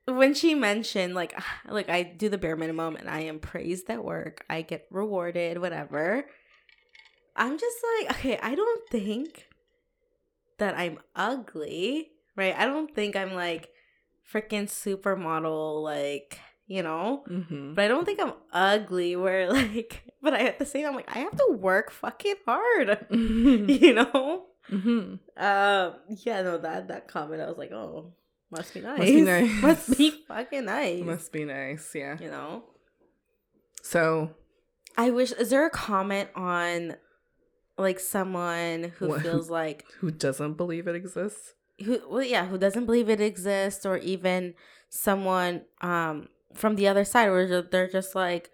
When 0.07 0.33
she 0.33 0.53
mentioned 0.55 1.15
like 1.15 1.33
like 1.69 1.89
I 1.89 2.03
do 2.03 2.29
the 2.29 2.37
bare 2.37 2.55
minimum 2.55 2.95
and 2.95 3.09
I 3.09 3.21
am 3.21 3.39
praised 3.39 3.89
at 3.89 4.03
work, 4.03 4.45
I 4.49 4.61
get 4.61 4.85
rewarded, 4.91 5.59
whatever. 5.59 6.25
I'm 7.36 7.57
just 7.57 7.77
like, 7.99 8.11
okay, 8.17 8.39
I 8.41 8.55
don't 8.55 8.89
think 8.89 9.47
that 10.57 10.77
I'm 10.77 10.99
ugly, 11.15 12.11
right? 12.36 12.55
I 12.57 12.65
don't 12.65 12.93
think 12.93 13.15
I'm 13.15 13.33
like 13.33 13.69
freaking 14.31 14.67
supermodel 14.67 15.83
like, 15.83 16.39
you 16.67 16.81
know? 16.81 17.23
hmm 17.27 17.73
But 17.73 17.86
I 17.86 17.88
don't 17.89 18.05
think 18.05 18.19
I'm 18.21 18.33
ugly 18.53 19.15
where 19.15 19.51
like 19.53 20.03
but 20.21 20.33
I 20.33 20.39
at 20.47 20.59
the 20.59 20.65
same 20.65 20.83
time 20.83 20.91
I'm 20.91 20.95
like 20.95 21.15
I 21.15 21.19
have 21.19 21.36
to 21.38 21.51
work 21.59 21.91
fucking 21.91 22.36
hard. 22.45 23.05
you 23.11 23.93
know? 23.93 24.45
hmm 24.69 25.15
Um 25.38 25.93
yeah, 26.09 26.41
no 26.41 26.57
that 26.57 26.88
that 26.88 27.07
comment 27.07 27.41
I 27.41 27.47
was 27.47 27.57
like, 27.57 27.71
"Oh, 27.71 28.13
must 28.49 28.73
be 28.73 28.81
nice. 28.81 28.99
Must 28.99 29.11
be 29.11 29.21
nice. 29.21 29.61
must 29.61 29.97
be 29.97 30.11
fucking 30.27 30.65
nice." 30.65 31.03
Must 31.03 31.31
be 31.31 31.45
nice. 31.45 31.91
Yeah. 31.93 32.17
you 32.19 32.31
know? 32.31 32.63
So, 33.83 34.31
I 34.97 35.11
wish 35.11 35.31
is 35.33 35.49
there 35.51 35.67
a 35.67 35.69
comment 35.69 36.29
on 36.36 36.95
like 37.78 37.99
someone 37.99 38.93
who 38.97 39.07
What- 39.09 39.21
feels 39.21 39.49
like 39.49 39.86
who 39.99 40.11
doesn't 40.11 40.53
believe 40.53 40.88
it 40.88 40.95
exists? 40.95 41.53
who 41.84 41.99
well 42.09 42.23
yeah, 42.23 42.45
who 42.47 42.57
doesn't 42.57 42.86
believe 42.86 43.09
it 43.09 43.19
exists 43.19 43.86
or 43.86 43.97
even 43.97 44.53
someone 44.89 45.63
um 45.82 46.30
from 46.53 46.76
the 46.76 46.88
other 46.88 47.03
side 47.03 47.30
where 47.30 47.61
they're 47.61 47.89
just 47.89 48.15
like, 48.15 48.49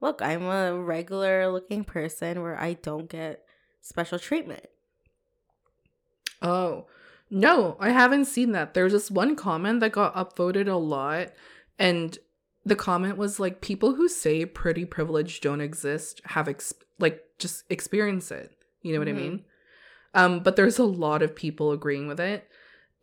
"Look, 0.00 0.22
I'm 0.22 0.42
a 0.44 0.74
regular 0.80 1.52
looking 1.52 1.84
person 1.84 2.40
where 2.40 2.58
I 2.58 2.72
don't 2.74 3.10
get 3.10 3.44
special 3.82 4.18
treatment." 4.18 4.64
Oh, 6.40 6.86
no, 7.30 7.76
I 7.78 7.90
haven't 7.90 8.24
seen 8.26 8.52
that. 8.52 8.74
There's 8.74 8.92
this 8.92 9.10
one 9.10 9.36
comment 9.36 9.80
that 9.80 9.92
got 9.92 10.14
upvoted 10.14 10.68
a 10.68 10.76
lot, 10.76 11.28
and 11.78 12.18
the 12.64 12.76
comment 12.76 13.16
was 13.16 13.38
like, 13.38 13.60
people 13.60 13.94
who 13.94 14.08
say 14.08 14.44
pretty 14.44 14.84
privilege 14.84 15.40
don't 15.40 15.60
exist 15.60 16.20
have, 16.26 16.48
ex- 16.48 16.74
like, 16.98 17.22
just 17.38 17.64
experience 17.70 18.30
it. 18.30 18.52
You 18.82 18.92
know 18.92 18.98
what 18.98 19.08
Mhm. 19.08 19.10
I 19.10 19.14
mean? 19.14 19.44
Um, 20.14 20.40
but 20.40 20.56
there's 20.56 20.78
a 20.78 20.84
lot 20.84 21.22
of 21.22 21.34
people 21.34 21.72
agreeing 21.72 22.06
with 22.06 22.20
it. 22.20 22.48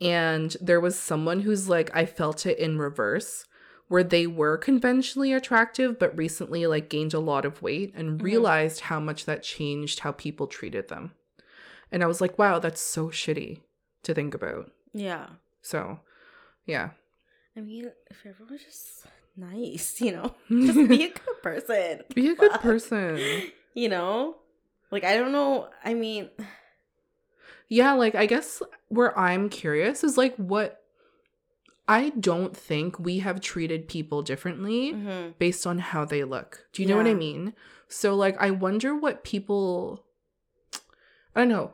And 0.01 0.55
there 0.61 0.79
was 0.79 0.97
someone 0.97 1.41
who's 1.41 1.67
like, 1.67 1.89
I 1.95 2.05
felt 2.05 2.45
it 2.45 2.57
in 2.59 2.77
reverse, 2.77 3.45
where 3.87 4.03
they 4.03 4.27
were 4.27 4.57
conventionally 4.57 5.33
attractive, 5.33 5.97
but 5.99 6.15
recently, 6.17 6.67
like, 6.67 6.89
gained 6.89 7.13
a 7.13 7.19
lot 7.19 7.43
of 7.43 7.61
weight 7.61 7.91
and 7.95 8.19
Mhm. 8.19 8.23
realized 8.23 8.81
how 8.81 8.99
much 8.99 9.25
that 9.25 9.41
changed 9.43 9.99
how 10.01 10.11
people 10.11 10.45
treated 10.47 10.87
them. 10.87 11.13
And 11.91 12.03
I 12.03 12.05
was 12.07 12.21
like, 12.21 12.37
wow, 12.37 12.59
that's 12.59 12.79
so 12.81 13.07
shitty 13.07 13.61
to 14.03 14.13
think 14.13 14.33
about. 14.35 14.71
Yeah. 14.93 15.27
So, 15.63 15.99
yeah. 16.65 16.91
I 17.57 17.61
mean, 17.61 17.91
if 18.11 18.25
everyone 18.25 18.53
was 18.53 18.63
just 18.63 19.05
nice, 19.35 19.99
you 19.99 20.11
know, 20.11 20.35
just 20.49 20.87
be 20.87 21.05
a 21.05 21.09
good 21.09 21.41
person. 21.41 22.01
Be 22.13 22.29
a 22.29 22.35
good 22.35 22.51
person. 22.61 23.19
You 23.75 23.87
know? 23.87 24.35
Like 24.91 25.03
I 25.03 25.17
don't 25.17 25.31
know. 25.31 25.69
I 25.83 25.93
mean, 25.93 26.29
Yeah, 27.69 27.93
like, 27.93 28.15
I 28.15 28.25
guess 28.25 28.63
where 28.87 29.17
I'm 29.17 29.47
curious 29.47 30.03
is 30.03 30.17
like, 30.17 30.35
what 30.35 30.81
I 31.87 32.09
don't 32.19 32.57
think 32.57 32.99
we 32.99 33.19
have 33.19 33.39
treated 33.39 33.87
people 33.87 34.23
differently 34.23 34.93
mhm. 34.93 35.37
based 35.37 35.65
on 35.65 35.77
how 35.77 36.03
they 36.03 36.23
look. 36.23 36.65
Do 36.73 36.81
you 36.81 36.87
know 36.87 36.97
what 36.97 37.07
I 37.07 37.13
mean? 37.13 37.53
So, 37.87 38.15
like, 38.15 38.35
I 38.39 38.49
wonder 38.51 38.95
what 38.95 39.23
people, 39.23 40.03
I 41.35 41.41
don't 41.41 41.49
know. 41.49 41.71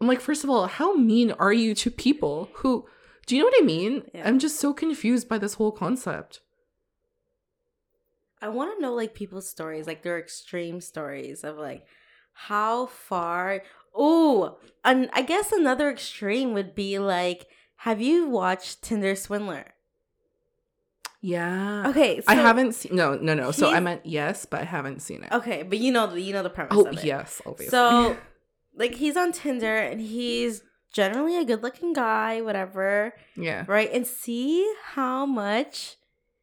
I'm 0.00 0.06
like, 0.06 0.20
first 0.20 0.42
of 0.42 0.48
all, 0.48 0.66
how 0.66 0.94
mean 0.94 1.32
are 1.32 1.52
you 1.52 1.74
to 1.74 1.90
people 1.90 2.48
who, 2.54 2.86
do 3.26 3.36
you 3.36 3.42
know 3.42 3.46
what 3.46 3.62
I 3.62 3.64
mean? 3.64 4.04
Yeah. 4.14 4.26
I'm 4.26 4.38
just 4.38 4.58
so 4.58 4.72
confused 4.72 5.28
by 5.28 5.36
this 5.36 5.54
whole 5.54 5.72
concept. 5.72 6.40
I 8.42 8.48
want 8.48 8.76
to 8.76 8.82
know 8.82 8.94
like 8.94 9.14
people's 9.14 9.48
stories, 9.48 9.86
like 9.86 10.02
their 10.02 10.18
extreme 10.18 10.80
stories 10.80 11.44
of 11.44 11.58
like 11.58 11.84
how 12.32 12.86
far. 12.86 13.62
Oh, 13.94 14.58
and 14.84 15.10
I 15.12 15.22
guess 15.22 15.52
another 15.52 15.90
extreme 15.90 16.54
would 16.54 16.74
be 16.74 16.98
like, 16.98 17.48
have 17.76 18.00
you 18.00 18.28
watched 18.28 18.82
Tinder 18.82 19.14
Swindler? 19.14 19.74
Yeah. 21.22 21.88
Okay, 21.88 22.22
I 22.26 22.34
haven't 22.34 22.74
seen, 22.74 22.96
no, 22.96 23.14
no, 23.14 23.34
no. 23.34 23.50
So 23.50 23.70
I 23.70 23.80
meant 23.80 24.06
yes, 24.06 24.46
but 24.46 24.60
I 24.60 24.64
haven't 24.64 25.00
seen 25.02 25.22
it. 25.22 25.32
Okay, 25.32 25.62
but 25.62 25.78
you 25.78 25.92
know 25.92 26.06
the 26.06 26.20
you 26.20 26.32
know 26.32 26.42
the 26.42 26.50
premise. 26.50 26.72
Oh, 26.76 26.86
of 26.86 26.98
it. 26.98 27.04
yes, 27.04 27.42
obviously. 27.44 27.70
So, 27.70 28.16
like, 28.74 28.94
he's 28.94 29.16
on 29.16 29.32
Tinder 29.32 29.76
and 29.76 30.00
he's 30.00 30.62
generally 30.94 31.36
a 31.36 31.44
good 31.44 31.62
looking 31.62 31.92
guy, 31.92 32.40
whatever, 32.40 33.12
yeah. 33.36 33.64
right? 33.66 33.90
And 33.92 34.06
see 34.06 34.72
how 34.94 35.26
much 35.26 35.96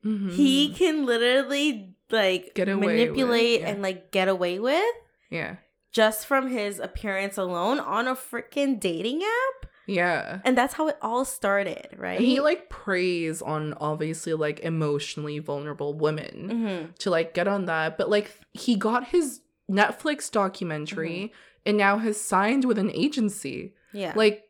Mhm. 0.07 0.31
he 0.31 0.73
can 0.73 1.05
literally 1.05 1.93
like 2.09 2.53
Get 2.55 2.69
away 2.69 2.85
with, 2.85 2.95
manipulate 2.95 3.61
yeah. 3.61 3.67
and 3.69 3.81
like 3.81 4.11
get 4.11 4.27
away 4.29 4.59
with 4.59 4.95
Yeah. 5.29 5.57
just 5.91 6.25
from 6.25 6.49
his 6.49 6.79
appearance 6.79 7.37
alone 7.37 7.79
on 7.79 8.07
a 8.07 8.15
freaking 8.15 8.79
dating 8.79 9.21
app. 9.23 9.69
Yeah. 9.89 10.39
And 10.45 10.57
that's 10.57 10.73
how 10.75 10.87
it 10.89 10.97
all 11.01 11.23
started, 11.25 11.87
right? 11.97 12.17
And 12.17 12.25
he 12.25 12.39
like 12.41 12.69
preys 12.69 13.41
on 13.41 13.73
obviously 13.79 14.33
like 14.33 14.59
emotionally 14.61 15.39
vulnerable 15.39 15.93
women 15.93 16.49
hmm 16.49 16.91
to 16.99 17.09
like 17.09 17.33
get 17.33 17.47
on 17.47 17.65
that. 17.65 17.97
But 17.97 18.09
like 18.09 18.31
he 18.53 18.75
got 18.75 19.07
his 19.07 19.41
Netflix 19.69 20.31
documentary 20.31 21.33
and 21.65 21.77
now 21.77 21.97
has 21.97 22.19
signed 22.19 22.63
with 22.65 22.77
an 22.77 22.91
agency. 22.91 23.73
Yeah. 23.93 24.13
Like 24.15 24.43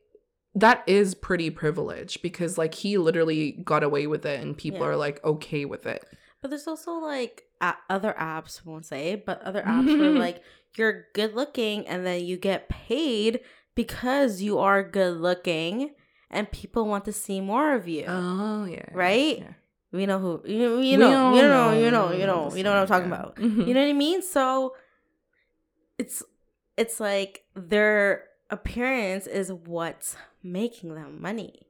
that 0.59 0.83
is 0.87 1.13
pretty 1.15 1.49
privileged 1.49 2.21
because 2.21 2.57
like 2.57 2.73
he 2.73 2.97
literally 2.97 3.51
got 3.63 3.83
away 3.83 4.07
with 4.07 4.25
it 4.25 4.39
and 4.41 4.57
people 4.57 4.79
Yeah. 4.81 4.87
are 4.87 4.95
like 4.95 5.23
okay 5.23 5.65
with 5.65 5.85
it. 5.85 6.03
But 6.41 6.49
there's 6.49 6.67
also 6.67 6.93
like 6.93 7.43
a- 7.61 7.75
other 7.89 8.15
apps, 8.17 8.65
won't 8.65 8.85
say, 8.85 9.15
but 9.15 9.41
other 9.41 9.61
apps 9.63 9.87
where 9.99 10.11
like 10.27 10.41
you're 10.77 11.05
good 11.13 11.33
looking 11.33 11.87
and 11.87 12.05
then 12.05 12.23
you 12.23 12.37
get 12.37 12.69
paid 12.69 13.39
because 13.75 14.41
you 14.41 14.59
are 14.59 14.83
good 14.83 15.17
looking 15.17 15.91
and 16.29 16.51
people 16.51 16.87
want 16.87 17.05
to 17.05 17.13
see 17.13 17.41
more 17.41 17.73
of 17.73 17.87
you. 17.87 18.05
Oh 18.07 18.65
yeah. 18.65 18.85
Right? 18.91 19.39
Yeah. 19.39 19.53
we 19.91 20.05
know 20.05 20.19
who 20.19 20.41
you, 20.45 20.79
you 20.81 20.97
know, 20.97 21.33
you 21.35 21.41
know, 21.43 21.73
you 21.73 21.91
know, 21.91 22.07
know 22.09 22.13
you 22.13 22.25
know, 22.27 22.51
you 22.55 22.63
know 22.63 22.71
what 22.71 22.79
I'm 22.79 22.87
talking 22.87 23.09
yeah. 23.09 23.15
about. 23.15 23.35
Mhm. 23.37 23.67
You 23.67 23.73
know 23.73 23.81
what 23.81 23.89
I 23.89 23.93
mean? 23.93 24.21
So 24.21 24.75
it's 25.97 26.23
it's 26.77 26.99
like 26.99 27.43
their 27.55 28.25
appearance 28.49 29.27
is 29.27 29.51
what's 29.51 30.15
making 30.43 30.95
them 30.95 31.21
money. 31.21 31.67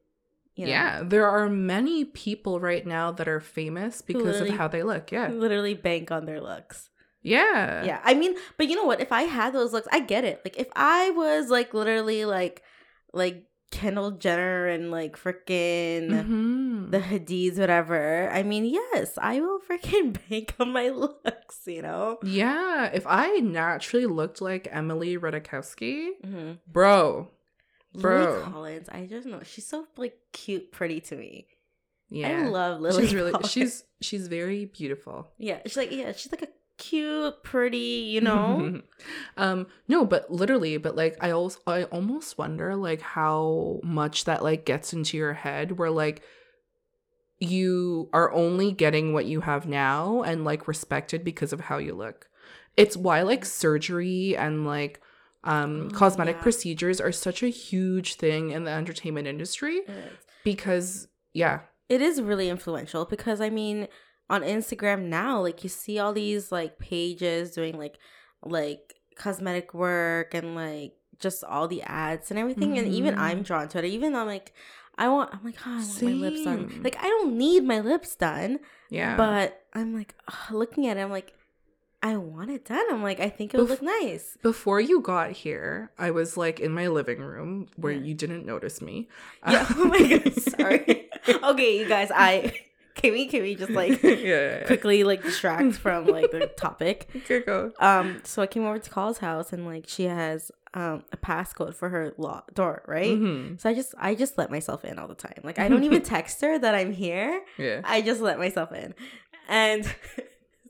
you 0.55 0.65
know? 0.65 0.71
Yeah, 0.71 1.03
there 1.03 1.27
are 1.27 1.49
many 1.49 2.05
people 2.05 2.59
right 2.59 2.85
now 2.85 3.11
that 3.11 3.27
are 3.27 3.39
famous 3.39 4.01
because 4.01 4.41
of 4.41 4.49
how 4.49 4.67
they 4.67 4.83
look. 4.83 5.11
Yeah. 5.11 5.27
Literally 5.29 5.73
bank 5.73 6.11
on 6.11 6.25
their 6.25 6.41
looks. 6.41 6.89
Yeah. 7.21 7.83
Yeah. 7.83 8.01
I 8.03 8.13
mean, 8.13 8.35
but 8.57 8.67
you 8.67 8.75
know 8.75 8.85
what? 8.85 9.01
If 9.01 9.11
I 9.11 9.23
had 9.23 9.53
those 9.53 9.73
looks, 9.73 9.87
I 9.91 9.99
get 9.99 10.23
it. 10.23 10.41
Like 10.45 10.57
if 10.57 10.67
I 10.75 11.09
was 11.11 11.49
like 11.49 11.73
literally 11.73 12.25
like 12.25 12.63
like 13.13 13.43
Kendall 13.71 14.11
Jenner 14.11 14.67
and 14.67 14.91
like 14.91 15.17
freaking 15.17 16.09
Mhm. 16.09 16.91
the 16.91 16.99
Hadids, 16.99 17.57
whatever. 17.59 18.29
I 18.31 18.43
mean, 18.43 18.65
yes, 18.65 19.17
I 19.21 19.39
will 19.41 19.59
freaking 19.59 20.17
bank 20.29 20.53
on 20.59 20.71
my 20.71 20.89
looks, 20.89 21.61
you 21.65 21.81
know? 21.81 22.17
Yeah, 22.23 22.85
if 22.93 23.05
I 23.07 23.37
naturally 23.39 24.05
looked 24.05 24.41
like 24.41 24.67
Emily 24.71 25.17
Ratajkowski, 25.17 26.09
Mm-hmm. 26.25 26.51
bro, 26.71 27.29
Lily 27.93 28.01
Bro. 28.01 28.43
Collins, 28.51 28.89
I 28.89 29.05
just 29.05 29.27
know 29.27 29.41
she's 29.43 29.67
so 29.67 29.85
like 29.97 30.17
cute, 30.31 30.71
pretty 30.71 31.01
to 31.01 31.15
me. 31.15 31.47
yeah, 32.09 32.43
I 32.45 32.47
love 32.47 32.79
Lily. 32.79 33.01
she's 33.01 33.13
really 33.13 33.31
Collins. 33.33 33.51
she's 33.51 33.83
she's 34.01 34.27
very 34.27 34.65
beautiful. 34.65 35.27
yeah, 35.37 35.59
she's 35.65 35.77
like 35.77 35.91
yeah, 35.91 36.11
she's 36.13 36.31
like 36.31 36.43
a 36.43 36.47
cute, 36.77 37.43
pretty, 37.43 37.77
you 37.77 38.21
know. 38.27 38.81
um, 39.37 39.67
no, 39.87 40.05
but 40.05 40.31
literally, 40.31 40.77
but 40.77 40.95
like 40.95 41.17
I 41.21 41.31
also 41.31 41.59
I 41.67 41.83
almost 41.85 42.37
wonder 42.37 42.75
like 42.75 43.01
how 43.01 43.79
much 43.83 44.25
that 44.25 44.43
like 44.43 44.65
gets 44.65 44.93
into 44.93 45.17
your 45.17 45.33
head 45.33 45.77
where 45.77 45.91
like 45.91 46.21
you 47.39 48.09
are 48.13 48.31
only 48.33 48.71
getting 48.71 49.13
what 49.13 49.25
you 49.25 49.41
have 49.41 49.67
now 49.67 50.23
and 50.23 50.43
like 50.43 50.67
respected 50.67 51.23
because 51.23 51.53
of 51.53 51.61
how 51.61 51.77
you 51.77 51.93
look. 51.93 52.27
It's 52.75 52.97
why 52.97 53.21
like 53.21 53.45
surgery 53.45 54.35
and 54.35 54.65
like 54.65 55.01
um 55.43 55.89
Oh, 55.91 55.95
cosmetic 55.95 56.37
yeah. 56.37 56.41
procedures 56.41 56.99
are 56.99 57.11
such 57.11 57.43
a 57.43 57.47
huge 57.49 58.15
thing 58.15 58.49
in 58.51 58.63
the 58.63 58.71
entertainment 58.71 59.27
industry 59.27 59.81
because 60.43 61.07
yeah. 61.33 61.59
it 61.89 62.01
is 62.01 62.21
really 62.21 62.49
influential 62.49 63.05
because 63.05 63.39
I 63.39 63.49
mean 63.51 63.87
on 64.29 64.41
Instagram 64.41 65.03
now 65.05 65.41
like 65.41 65.63
you 65.63 65.69
see 65.69 65.99
all 65.99 66.13
these 66.13 66.51
like 66.51 66.79
pages 66.79 67.51
doing 67.51 67.77
like 67.77 67.97
like 68.43 68.95
cosmetic 69.15 69.73
work 69.73 70.33
and 70.33 70.55
like 70.55 70.93
just 71.19 71.43
all 71.43 71.67
the 71.67 71.81
ads 71.83 72.29
and 72.29 72.39
everything 72.39 72.77
and 72.77 72.87
even. 72.87 73.17
I'm 73.17 73.37
mm-hmm. 73.37 73.43
drawn 73.43 73.67
to 73.69 73.79
it 73.79 73.85
even 73.85 74.13
though 74.13 74.21
I'm 74.21 74.27
like 74.27 74.53
I 74.97 75.09
want 75.09 75.33
I'm 75.33 75.43
like 75.43 75.55
oh, 75.65 75.71
I 75.71 75.77
want 75.77 76.01
my 76.03 76.11
lips 76.11 76.43
done 76.43 76.81
like 76.83 76.97
I 76.99 77.07
don't 77.07 77.37
need 77.37 77.63
my 77.63 77.79
lips 77.79 78.15
done 78.15 78.59
Yeah. 78.89 79.15
but 79.15 79.63
I'm 79.73 79.95
like 79.95 80.15
looking 80.51 80.87
at 80.87 80.97
it 80.97 81.01
I'm 81.01 81.11
like 81.11 81.33
I 82.03 82.15
want 82.17 82.51
it 82.51 82.65
done 82.65 82.85
I'm 82.91 83.01
like 83.01 83.19
I 83.19 83.29
think 83.29 83.53
it 83.53 83.57
would 83.57 83.67
Bef- 83.67 83.69
look 83.69 83.81
nice 83.81 84.37
Before 84.43 84.79
you 84.79 85.01
got 85.01 85.31
here, 85.31 85.91
I 85.97 86.11
was 86.11 86.37
like 86.37 86.59
in 86.59 86.71
my 86.71 86.87
living 86.89 87.19
room 87.19 87.67
where 87.75 87.91
Yeah. 87.93 88.03
you 88.03 88.13
didn't 88.13 88.45
notice 88.45 88.81
me. 88.81 89.07
yeah 89.47 89.65
oh 89.75 89.85
my 89.85 90.07
god 90.07 90.33
sorry 90.41 91.09
okay 91.43 91.79
you 91.79 91.87
guys 91.87 92.11
I 92.13 92.53
can 92.97 93.11
we 93.13 93.27
can 93.27 93.41
we 93.41 93.55
just 93.55 93.71
like 93.71 94.01
yeah, 94.03 94.09
yeah, 94.11 94.15
yeah. 94.59 94.63
quickly 94.65 95.03
like 95.03 95.21
distract 95.23 95.75
from 95.75 96.05
like 96.07 96.31
the 96.31 96.47
topic 96.57 97.07
Okay, 97.15 97.39
go. 97.41 97.71
um 97.79 98.21
so 98.23 98.41
i 98.41 98.47
came 98.47 98.65
over 98.65 98.79
to 98.79 98.89
Call's 98.89 99.19
house 99.19 99.53
and 99.53 99.65
like 99.65 99.85
she 99.87 100.03
has 100.05 100.51
um 100.73 101.03
a 101.13 101.17
passcode 101.17 101.73
for 101.73 101.89
her 101.89 102.13
lock 102.17 102.53
door 102.53 102.83
right 102.87 103.17
Mhm. 103.17 103.59
so 103.61 103.69
i 103.69 103.73
just 103.73 103.93
i 103.97 104.13
just 104.15 104.37
let 104.37 104.51
myself 104.51 104.83
in 104.83 104.99
all 104.99 105.07
the 105.07 105.15
time 105.15 105.39
like 105.43 105.59
i 105.59 105.67
don't 105.69 105.83
even 105.83 106.01
text 106.15 106.41
her 106.41 106.59
that 106.59 106.75
i'm 106.75 106.91
here 106.91 107.41
Yeah. 107.57 107.81
i 107.85 108.01
just 108.01 108.19
let 108.21 108.37
myself 108.37 108.71
in 108.73 108.93
and 109.47 109.85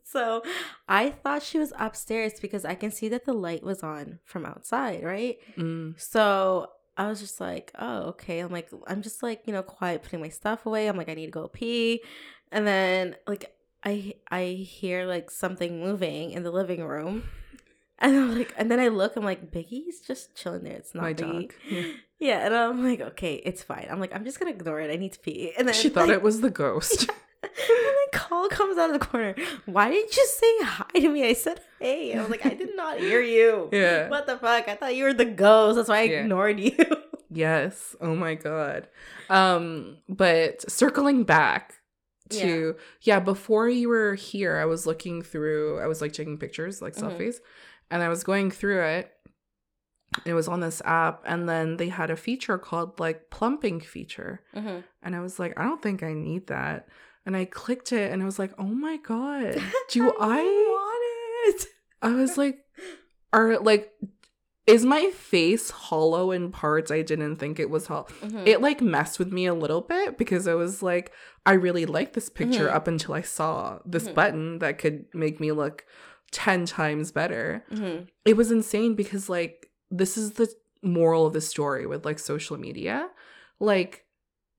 so 0.03 0.41
i 0.87 1.09
thought 1.09 1.43
she 1.43 1.57
was 1.59 1.73
upstairs 1.77 2.33
because 2.39 2.63
i 2.63 2.75
can 2.75 2.91
see 2.91 3.09
that 3.09 3.25
the 3.25 3.33
light 3.33 3.63
was 3.63 3.83
on 3.83 4.19
from 4.23 4.45
outside 4.45 5.03
right 5.03 5.37
Mm. 5.57 5.99
so 5.99 6.69
I 6.97 7.07
was 7.07 7.19
just 7.19 7.39
like, 7.39 7.71
oh, 7.77 7.99
okay. 8.09 8.39
I'm 8.39 8.51
like, 8.51 8.69
I'm 8.87 9.01
just 9.01 9.21
like, 9.21 9.43
you 9.45 9.53
know, 9.53 9.61
quiet, 9.63 10.03
putting 10.03 10.19
my 10.19 10.29
stuff 10.29 10.65
away. 10.65 10.87
I'm 10.87 10.97
like, 10.97 11.09
I 11.09 11.13
need 11.13 11.27
to 11.27 11.31
go 11.31 11.47
pee. 11.47 12.01
And 12.51 12.65
then 12.65 13.15
like 13.27 13.53
I 13.83 14.15
I 14.31 14.43
hear 14.67 15.05
like 15.05 15.29
something 15.29 15.79
moving 15.79 16.31
in 16.31 16.43
the 16.43 16.51
living 16.51 16.83
room. 16.83 17.23
And 17.99 18.15
I'm 18.15 18.37
like, 18.37 18.53
and 18.55 18.69
then 18.69 18.79
I 18.79 18.89
look, 18.89 19.15
I'm 19.15 19.23
like, 19.25 19.49
Biggie's 19.51 20.01
just 20.05 20.35
chilling 20.35 20.63
there. 20.63 20.73
It's 20.73 20.93
not 20.93 21.01
My 21.01 21.13
Biggie. 21.15 21.49
dog. 21.49 21.53
Yeah. 21.71 21.83
Yeah, 22.19 22.45
and 22.45 22.53
I'm 22.55 22.83
like, 22.83 23.01
okay, 23.01 23.41
it's 23.43 23.63
fine. 23.63 23.87
I'm 23.89 23.99
like, 23.99 24.13
I'm 24.13 24.23
just 24.23 24.37
gonna 24.39 24.51
ignore 24.51 24.79
it. 24.81 24.91
I 24.91 24.97
need 24.97 25.13
to 25.13 25.19
pee. 25.19 25.51
And 25.57 25.67
then 25.67 25.73
She 25.73 25.89
thought 25.89 26.09
like, 26.09 26.17
it 26.17 26.21
was 26.21 26.41
the 26.41 26.51
ghost. 26.51 27.09
call 28.11 28.47
comes 28.49 28.77
out 28.77 28.89
of 28.89 28.99
the 28.99 29.05
corner. 29.05 29.35
Why 29.65 29.89
didn't 29.91 30.15
you 30.15 30.25
say 30.25 30.57
hi 30.63 30.99
to 30.99 31.09
me? 31.09 31.25
I 31.27 31.33
said 31.33 31.61
hey. 31.79 32.13
I 32.15 32.21
was 32.21 32.29
like, 32.29 32.45
I 32.45 32.53
did 32.53 32.75
not 32.75 32.99
hear 32.99 33.21
you. 33.21 33.69
Yeah. 33.73 34.09
What 34.09 34.25
the 34.27 34.37
fuck? 34.37 34.67
I 34.67 34.75
thought 34.75 34.95
you 34.95 35.03
were 35.05 35.13
the 35.13 35.25
ghost. 35.25 35.75
That's 35.77 35.89
why 35.89 35.99
I 35.99 36.03
Yeah. 36.03 36.19
ignored 36.21 36.59
you. 36.59 36.75
yes. 37.31 37.95
Oh 38.01 38.15
my 38.15 38.35
god. 38.35 38.87
Um, 39.29 39.97
but 40.07 40.69
circling 40.69 41.23
back 41.23 41.75
to 42.29 42.75
yeah. 43.01 43.19
before 43.19 43.69
you 43.69 43.87
were 43.89 44.15
here, 44.15 44.57
I 44.57 44.65
was 44.65 44.85
looking 44.85 45.21
through. 45.21 45.79
I 45.79 45.87
was 45.87 46.01
like 46.01 46.13
taking 46.13 46.37
pictures, 46.37 46.81
like 46.81 46.95
Mhm. 46.95 47.01
selfies, 47.17 47.35
and 47.89 48.03
I 48.03 48.09
was 48.09 48.23
going 48.23 48.51
through 48.51 48.83
it. 48.83 49.11
It 50.25 50.33
was 50.33 50.47
on 50.47 50.61
this 50.61 50.81
app, 50.85 51.21
and 51.25 51.47
then 51.47 51.77
they 51.77 51.89
had 51.89 52.09
a 52.09 52.15
feature 52.15 52.57
called 52.57 52.99
like 52.99 53.29
plumping 53.29 53.81
feature. 53.81 54.41
Mm-hmm. 54.55 54.79
And 55.03 55.15
I 55.15 55.19
was 55.19 55.37
like, 55.37 55.57
I 55.59 55.63
don't 55.63 55.81
think 55.81 56.01
I 56.01 56.13
need 56.13 56.47
that. 56.47 56.87
And 57.27 57.35
I 57.35 57.43
clicked 57.45 57.91
it 57.91 58.11
and 58.11 58.21
I 58.23 58.25
was 58.25 58.39
like, 58.39 58.53
oh 58.57 58.63
my 58.63 58.97
God, 58.97 59.61
do 59.89 60.11
I? 60.19 60.37
want 60.41 61.55
it? 61.61 61.67
I 62.01 62.11
was 62.13 62.37
like, 62.37 62.59
are 63.33 63.59
like, 63.59 63.91
is 64.65 64.85
my 64.85 65.11
face 65.11 65.69
hollow 65.69 66.31
in 66.31 66.51
parts 66.51 66.89
I 66.89 67.01
didn't 67.01 67.35
think 67.35 67.59
it 67.59 67.69
was 67.69 67.87
hollow? 67.87 68.07
Mm-hmm. 68.21 68.43
It 68.47 68.61
like 68.61 68.81
messed 68.81 69.19
with 69.19 69.31
me 69.31 69.45
a 69.45 69.53
little 69.53 69.81
bit 69.81 70.17
because 70.17 70.47
I 70.47 70.53
was 70.55 70.81
like, 70.81 71.11
I 71.45 71.53
really 71.53 71.85
like 71.85 72.13
this 72.13 72.29
picture 72.29 72.67
Mhm. 72.67 72.73
up 72.73 72.87
until 72.87 73.13
I 73.13 73.21
saw 73.21 73.79
this 73.85 74.07
Mhm. 74.07 74.13
button 74.15 74.59
that 74.59 74.77
could 74.77 75.05
make 75.13 75.39
me 75.41 75.51
look 75.51 75.85
10 76.31 76.65
times 76.65 77.11
better. 77.11 77.63
mm-hmm. 77.71 78.05
It 78.25 78.35
was 78.37 78.51
insane 78.51 78.95
because 78.95 79.27
like 79.29 79.69
this 79.91 80.17
is 80.17 80.31
the 80.33 80.49
moral 80.81 81.25
of 81.25 81.33
the 81.33 81.41
story 81.41 81.85
with 81.85 82.05
like 82.05 82.19
social 82.19 82.57
media. 82.57 83.09
Like 83.59 84.05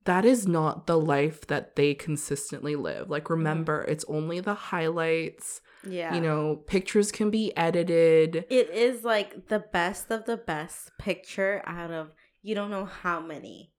that 0.09 0.25
is 0.25 0.47
not 0.47 0.87
the 0.87 0.99
life 0.99 1.45
that 1.45 1.75
they 1.75 1.93
consistently 1.93 2.75
live. 2.75 3.11
Like 3.11 3.29
remember, 3.29 3.83
it's 3.83 4.03
only 4.07 4.39
the 4.39 4.55
highlights. 4.55 5.61
Yeah. 5.87 6.15
You 6.15 6.19
know, 6.19 6.55
pictures 6.65 7.11
can 7.11 7.29
be 7.29 7.55
edited. 7.55 8.43
it 8.49 8.71
is 8.71 9.03
like 9.03 9.49
the 9.49 9.59
best 9.59 10.09
of 10.09 10.25
the 10.25 10.35
best 10.35 10.89
picture 10.97 11.61
out 11.63 11.91
of 11.91 12.09
you 12.41 12.55
don't 12.55 12.71
know 12.71 12.85
how 12.85 13.19
many. 13.19 13.71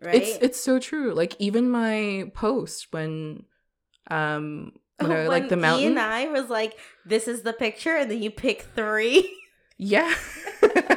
Right? 0.00 0.14
It's 0.14 0.38
it's 0.40 0.60
so 0.60 0.78
true. 0.78 1.12
Like 1.12 1.34
even 1.40 1.68
my 1.68 2.30
post 2.34 2.92
when 2.92 3.42
um 4.08 4.74
when 5.00 5.10
I 5.10 5.26
like 5.26 5.48
the 5.48 5.56
When 5.56 5.62
mountain. 5.62 5.82
Ian 5.82 5.98
and 5.98 6.00
I 6.00 6.28
was 6.28 6.50
like, 6.50 6.78
this 7.04 7.26
is 7.26 7.42
the 7.42 7.52
picture, 7.52 7.96
and 7.96 8.08
then 8.08 8.22
you 8.22 8.30
pick 8.30 8.62
three. 8.76 9.28
yeah. 9.76 10.14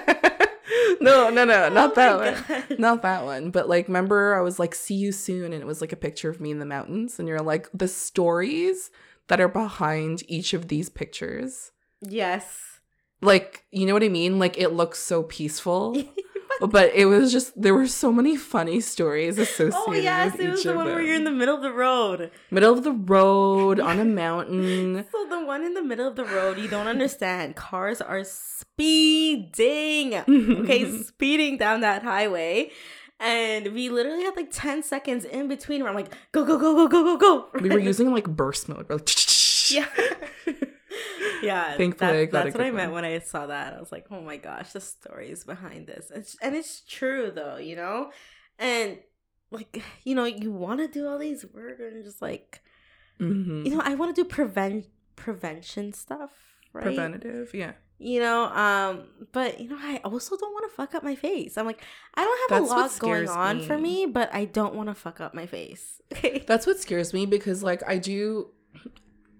no, 1.06 1.30
no, 1.30 1.46
no, 1.46 1.66
oh 1.66 1.70
not 1.70 1.92
Oh 1.92 1.96
that 1.96 2.18
one. 2.48 2.64
God. 2.70 2.80
Not 2.80 3.02
that 3.04 3.24
one. 3.26 3.52
But 3.52 3.70
like 3.70 3.88
remember 3.88 4.36
I 4.36 4.42
was 4.42 4.60
like 4.60 4.76
see 4.76 4.96
you 4.96 5.12
soon 5.12 5.54
and 5.54 5.62
it 5.62 5.66
was 5.66 5.82
like 5.82 5.92
a 5.94 5.98
picture 5.98 6.30
of 6.30 6.42
me 6.42 6.52
in 6.52 6.60
the 6.60 6.66
mountains 6.66 7.20
and 7.20 7.28
you're 7.28 7.40
like 7.42 7.70
the 7.74 7.88
stories 7.88 8.92
that 9.28 9.40
are 9.42 9.48
behind 9.48 10.24
each 10.28 10.54
of 10.54 10.68
these 10.68 10.90
pictures. 10.90 11.72
Yes. 12.02 12.80
Like, 13.22 13.66
you 13.72 13.86
know 13.86 13.94
what 13.94 14.04
I 14.04 14.10
mean? 14.10 14.38
Like 14.40 14.58
it 14.58 14.70
looks 14.74 15.00
so 15.00 15.24
peaceful. 15.24 15.96
but 16.62 16.94
it 16.94 17.06
was 17.06 17.32
just 17.32 17.60
there 17.60 17.74
were 17.74 17.88
so 17.88 18.12
many 18.12 18.36
funny 18.36 18.80
stories 18.80 19.38
oh, 19.40 19.44
associated 19.44 19.76
oh 19.88 19.94
yes, 19.94 20.40
it 20.40 20.50
was 20.50 20.64
the 20.64 20.74
one 20.74 20.86
where 20.86 21.02
you're 21.02 21.16
in 21.16 21.24
the 21.24 21.32
middle 21.32 21.56
of 21.56 21.62
the 21.62 21.72
road. 21.72 22.32
middle 22.52 22.74
of 22.74 22.84
the 22.84 22.92
road 22.92 23.80
on 23.80 24.00
a 24.00 24.06
mountain. 24.24 25.06
So 25.12 25.26
the 25.30 25.46
one 25.46 25.64
in 25.64 25.74
the 25.74 25.84
middle 25.84 26.08
of 26.08 26.16
the 26.16 26.26
road, 26.26 26.58
you 26.58 26.68
don't 26.68 26.88
understand. 26.88 27.56
Cars 27.56 28.02
are 28.02 28.24
speeding. 28.24 30.16
Okay, 30.16 31.02
speeding 31.04 31.58
down 31.58 31.82
that 31.82 32.04
highway. 32.04 32.72
And 33.20 33.74
we 33.74 33.90
literally 33.90 34.24
had 34.24 34.36
like 34.36 34.52
10 34.52 34.84
seconds 34.84 35.24
in 35.24 35.48
between 35.48 35.82
where 35.82 35.90
I'm 35.90 35.96
like, 35.96 36.14
go, 36.34 36.44
go, 36.44 36.58
go, 36.58 36.76
go, 36.76 36.88
go, 36.88 37.04
go, 37.04 37.18
go. 37.18 37.60
we 37.62 37.70
were 37.70 37.80
using 37.92 38.12
like 38.14 38.28
burst 38.28 38.68
mode. 38.68 38.86
We're 38.90 38.98
like, 38.98 39.10
Yeah. 39.72 39.88
yeah. 41.42 41.76
Thankfully, 41.78 42.12
that- 42.12 42.20
I 42.20 42.26
got 42.26 42.42
a 42.42 42.44
that's 42.46 42.56
what 42.58 42.66
I 42.66 42.70
good 42.70 42.76
meant 42.78 42.92
when 42.94 43.06
I 43.06 43.20
saw 43.20 43.48
that. 43.48 43.74
I 43.74 43.80
was 43.80 43.92
like, 43.92 44.06
oh 44.12 44.22
my 44.22 44.38
gosh, 44.38 44.72
the 44.74 44.80
stories 44.82 45.44
behind 45.44 45.88
this. 45.88 46.12
It's, 46.14 46.36
and 46.42 46.56
it's 46.56 46.82
true 46.82 47.32
though, 47.34 47.58
you 47.58 47.76
know? 47.76 48.12
And 48.60 49.00
like, 49.52 49.82
you 50.04 50.16
know, 50.16 50.26
you 50.26 50.52
want 50.52 50.80
to 50.80 50.88
do 50.88 51.08
all 51.08 51.18
these 51.18 51.46
work 51.54 51.80
and 51.80 52.04
just 52.04 52.22
like, 52.22 52.62
Mhm. 53.20 53.66
you 53.66 53.76
know, 53.76 53.82
I 53.84 53.96
want 53.96 54.16
to 54.16 54.22
do 54.24 54.28
prevent 54.28 54.88
prevention 55.16 55.94
stuff, 55.94 56.32
right? 56.74 56.84
preventative. 56.84 57.54
Yeah, 57.54 57.72
you 57.98 58.20
know 58.20 58.44
um 58.48 59.06
but 59.32 59.62
you 59.62 59.70
know 59.70 59.78
i 59.80 60.02
also 60.04 60.36
don't 60.36 60.52
want 60.52 60.70
to 60.70 60.76
fuck 60.76 60.94
up 60.94 61.02
my 61.02 61.16
face 61.16 61.58
i'm 61.58 61.66
like 61.66 61.82
i 62.16 62.26
don't 62.26 62.52
have 62.52 62.60
That's 62.60 62.70
a 62.70 62.76
lot 62.76 63.00
going 63.00 63.30
on 63.30 63.62
for 63.62 63.78
me. 63.78 64.06
me 64.06 64.12
but 64.12 64.30
i 64.36 64.44
don't 64.44 64.76
want 64.76 64.90
to 64.90 64.94
fuck 64.94 65.22
up 65.22 65.34
my 65.34 65.46
face 65.46 66.02
okay 66.14 66.44
that's 66.46 66.68
what 66.68 66.78
scares 66.78 67.14
me 67.14 67.26
because 67.26 67.64
like 67.64 67.82
I 67.88 67.98
do. 67.98 68.50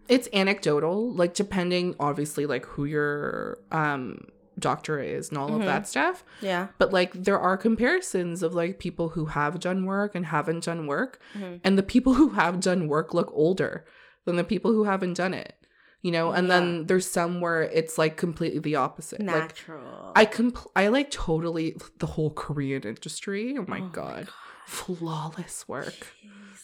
It's 0.08 0.28
anecdotal, 0.34 1.12
like 1.14 1.34
depending 1.34 1.96
obviously 2.00 2.46
like 2.46 2.66
who 2.66 2.86
you're 2.86 3.58
um 3.72 4.28
doctor 4.58 5.00
is 5.00 5.30
and 5.30 5.38
all 5.38 5.50
Mhm. 5.50 5.60
of 5.60 5.66
that 5.66 5.86
stuff. 5.88 6.24
Yeah. 6.42 6.68
But 6.78 6.94
like 6.94 7.12
there 7.14 7.38
are 7.40 7.58
comparisons 7.58 8.42
of 8.42 8.54
like 8.56 8.80
people 8.80 9.10
who 9.10 9.26
have 9.26 9.60
done 9.60 9.86
work 9.86 10.16
and 10.16 10.26
haven't 10.28 10.64
done 10.64 10.88
work. 10.88 11.20
Mhm. 11.34 11.60
And 11.64 11.78
the 11.78 11.84
people 11.84 12.14
who 12.14 12.30
have 12.30 12.60
done 12.62 12.88
work 12.88 13.14
look 13.14 13.30
older 13.34 13.86
than 14.26 14.38
the 14.38 14.44
people 14.46 14.72
who 14.72 14.86
haven't 14.86 15.16
done 15.16 15.34
it. 15.34 15.56
You 16.02 16.12
know, 16.12 16.32
and 16.32 16.52
then 16.52 16.86
there's 16.86 17.10
some 17.10 17.42
where 17.42 17.64
it's 17.64 17.98
like 17.98 18.16
completely 18.16 18.60
the 18.60 18.76
opposite. 18.76 19.20
Like 19.22 19.48
Natural. 19.50 20.12
I 20.16 20.26
compl- 20.28 20.70
I 20.76 20.88
like 20.90 21.10
totally 21.10 21.76
the 21.98 22.06
whole 22.06 22.30
Korean 22.30 22.84
industry. 22.84 23.56
Oh 23.58 23.66
my 23.68 23.80
Oh 23.80 23.82
my 23.82 23.90
god. 23.90 24.28
Flawless 24.68 25.68
work. 25.68 26.14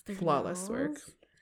Jeez, 0.07 0.17
Flawless 0.17 0.69
work. 0.69 0.91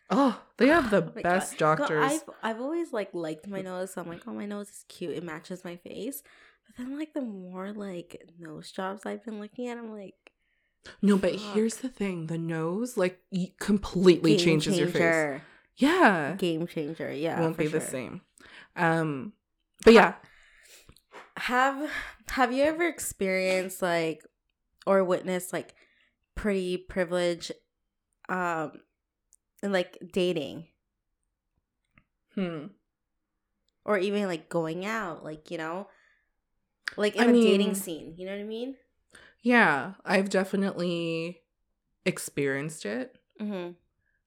Oh, 0.09 0.41
they 0.57 0.67
have 0.67 0.89
the 0.89 1.03
Oh 1.17 1.21
best 1.21 1.57
God. 1.57 1.77
Doctors. 1.77 2.11
I've 2.11 2.29
I've 2.43 2.61
always 2.61 2.91
like 2.93 3.09
liked 3.13 3.47
my 3.47 3.61
nose. 3.61 3.93
So 3.93 4.01
I'm 4.01 4.07
like, 4.07 4.23
oh, 4.27 4.33
my 4.33 4.45
nose 4.45 4.69
is 4.69 4.85
cute. 4.87 5.11
It 5.15 5.23
matches 5.23 5.63
my 5.63 5.75
face. 5.77 6.23
But 6.65 6.77
then 6.77 6.97
like 6.97 7.13
the 7.13 7.21
more 7.21 7.71
like 7.71 8.23
nose 8.39 8.71
jobs 8.71 9.05
I've 9.05 9.23
been 9.25 9.39
looking 9.39 9.67
at, 9.67 9.77
I'm 9.77 9.91
like, 9.91 10.15
no, 11.01 11.17
but 11.17 11.39
Fuck. 11.39 11.53
here's 11.53 11.77
the 11.77 11.89
thing: 11.89 12.27
the 12.27 12.37
nose 12.37 12.97
like 12.97 13.19
completely 13.59 14.35
game 14.37 14.45
changes 14.45 14.77
your 14.77 14.87
face. 14.87 15.41
Yeah, 15.75 16.35
Game 16.37 16.67
changer. 16.67 17.11
Yeah, 17.11 17.39
won't 17.39 17.57
be 17.57 17.67
the 17.67 17.79
same. 17.81 18.21
Um, 18.75 19.33
but 19.85 19.93
yeah, 19.93 20.15
Have 21.37 21.89
Have 22.29 22.51
you 22.51 22.63
ever 22.63 22.85
experienced 22.85 23.81
like 23.81 24.25
or 24.85 25.03
witnessed 25.03 25.53
like 25.53 25.73
pretty 26.35 26.77
privilege, 26.77 27.51
um, 28.27 28.73
and 29.61 29.73
like 29.73 29.97
dating 30.11 30.67
hmm. 32.35 32.67
or 33.85 33.97
even 33.97 34.25
like 34.25 34.49
going 34.49 34.85
out, 34.85 35.23
like 35.23 35.51
you 35.51 35.57
know, 35.57 35.87
like 36.97 37.15
in 37.15 37.29
I 37.29 37.31
a 37.31 37.33
dating 37.33 37.75
scene. 37.75 38.13
You 38.17 38.25
know 38.25 38.33
what 38.33 38.41
I 38.41 38.45
mean? 38.45 38.75
yeah, 39.41 39.93
I've 40.05 40.29
definitely 40.29 41.41
experienced 42.05 42.85
it. 42.85 43.15
Mm-hmm. 43.41 43.71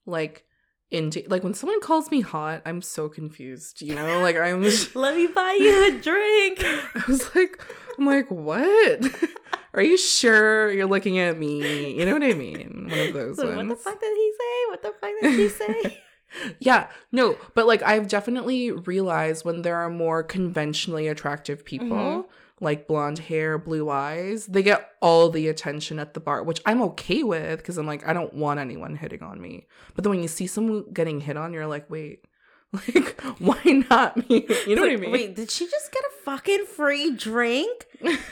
Like 0.06 0.44
in 0.90 1.12
like 1.28 1.42
when 1.44 1.54
someone 1.54 1.80
calls 1.80 2.10
me 2.10 2.20
hot, 2.20 2.62
I'm 2.64 2.82
so 2.82 3.08
confused. 3.08 3.82
You 3.82 3.94
know, 3.94 4.20
like 4.20 4.36
I'm. 4.36 4.62
just- 4.62 4.96
Let 4.96 5.16
me 5.16 5.26
buy 5.26 5.56
you 5.58 5.88
a 5.88 6.00
drink. 6.00 6.58
I 6.94 7.02
was 7.08 7.34
like, 7.34 7.62
I'm 7.98 8.06
like, 8.06 8.30
what? 8.30 9.00
Are 9.74 9.82
you 9.82 9.96
sure 9.96 10.70
you're 10.72 10.86
looking 10.86 11.18
at 11.18 11.38
me? 11.38 11.94
You 11.98 12.04
know 12.04 12.12
what 12.14 12.22
I 12.22 12.34
mean? 12.34 12.88
One 12.90 12.98
of 12.98 13.14
those 13.14 13.36
So 13.36 13.46
ones. 13.46 13.56
what 13.56 13.68
the 13.68 13.76
fuck 13.76 14.00
did 14.00 14.14
he 14.16 14.32
say? 14.38 14.70
What 14.70 14.82
the 14.82 14.92
fuck 15.00 15.10
did 15.22 15.34
she 15.34 15.48
say? 15.48 15.98
yeah, 16.60 16.88
no, 17.10 17.36
but 17.54 17.66
like 17.66 17.82
I've 17.82 18.08
definitely 18.08 18.70
realized 18.70 19.44
when 19.44 19.62
there 19.62 19.76
are 19.76 19.90
more 19.90 20.22
conventionally 20.22 21.06
attractive 21.08 21.62
people, 21.64 21.88
Mhm. 21.88 22.24
like 22.60 22.86
blonde 22.86 23.18
hair, 23.18 23.58
blue 23.58 23.90
eyes, 23.90 24.46
they 24.46 24.62
get 24.62 24.92
all 25.02 25.28
the 25.28 25.48
attention 25.48 25.98
at 25.98 26.14
the 26.14 26.20
bar, 26.20 26.42
which 26.42 26.62
I'm 26.64 26.80
okay 26.82 27.22
with 27.22 27.58
because 27.58 27.76
I'm 27.76 27.86
like, 27.86 28.06
I 28.08 28.14
don't 28.14 28.32
want 28.32 28.60
anyone 28.60 28.94
hitting 28.96 29.22
on 29.22 29.42
me. 29.42 29.66
But 29.94 30.04
then 30.04 30.10
when 30.10 30.22
you 30.22 30.28
see 30.28 30.46
someone 30.46 30.84
getting 30.92 31.20
hit 31.20 31.36
on, 31.36 31.52
you're 31.52 31.66
like, 31.66 31.90
wait, 31.90 32.24
like, 32.94 33.20
why 33.38 33.84
not 33.90 34.16
me? 34.28 34.46
You 34.66 34.76
know 34.76 34.82
what 34.82 34.92
I 34.92 34.96
mean? 34.96 35.12
Wait, 35.12 35.36
did 35.36 35.50
she 35.50 35.66
just 35.66 35.92
get 35.92 36.02
a 36.04 36.24
fucking 36.24 36.64
free 36.66 37.10
drink? 37.14 37.86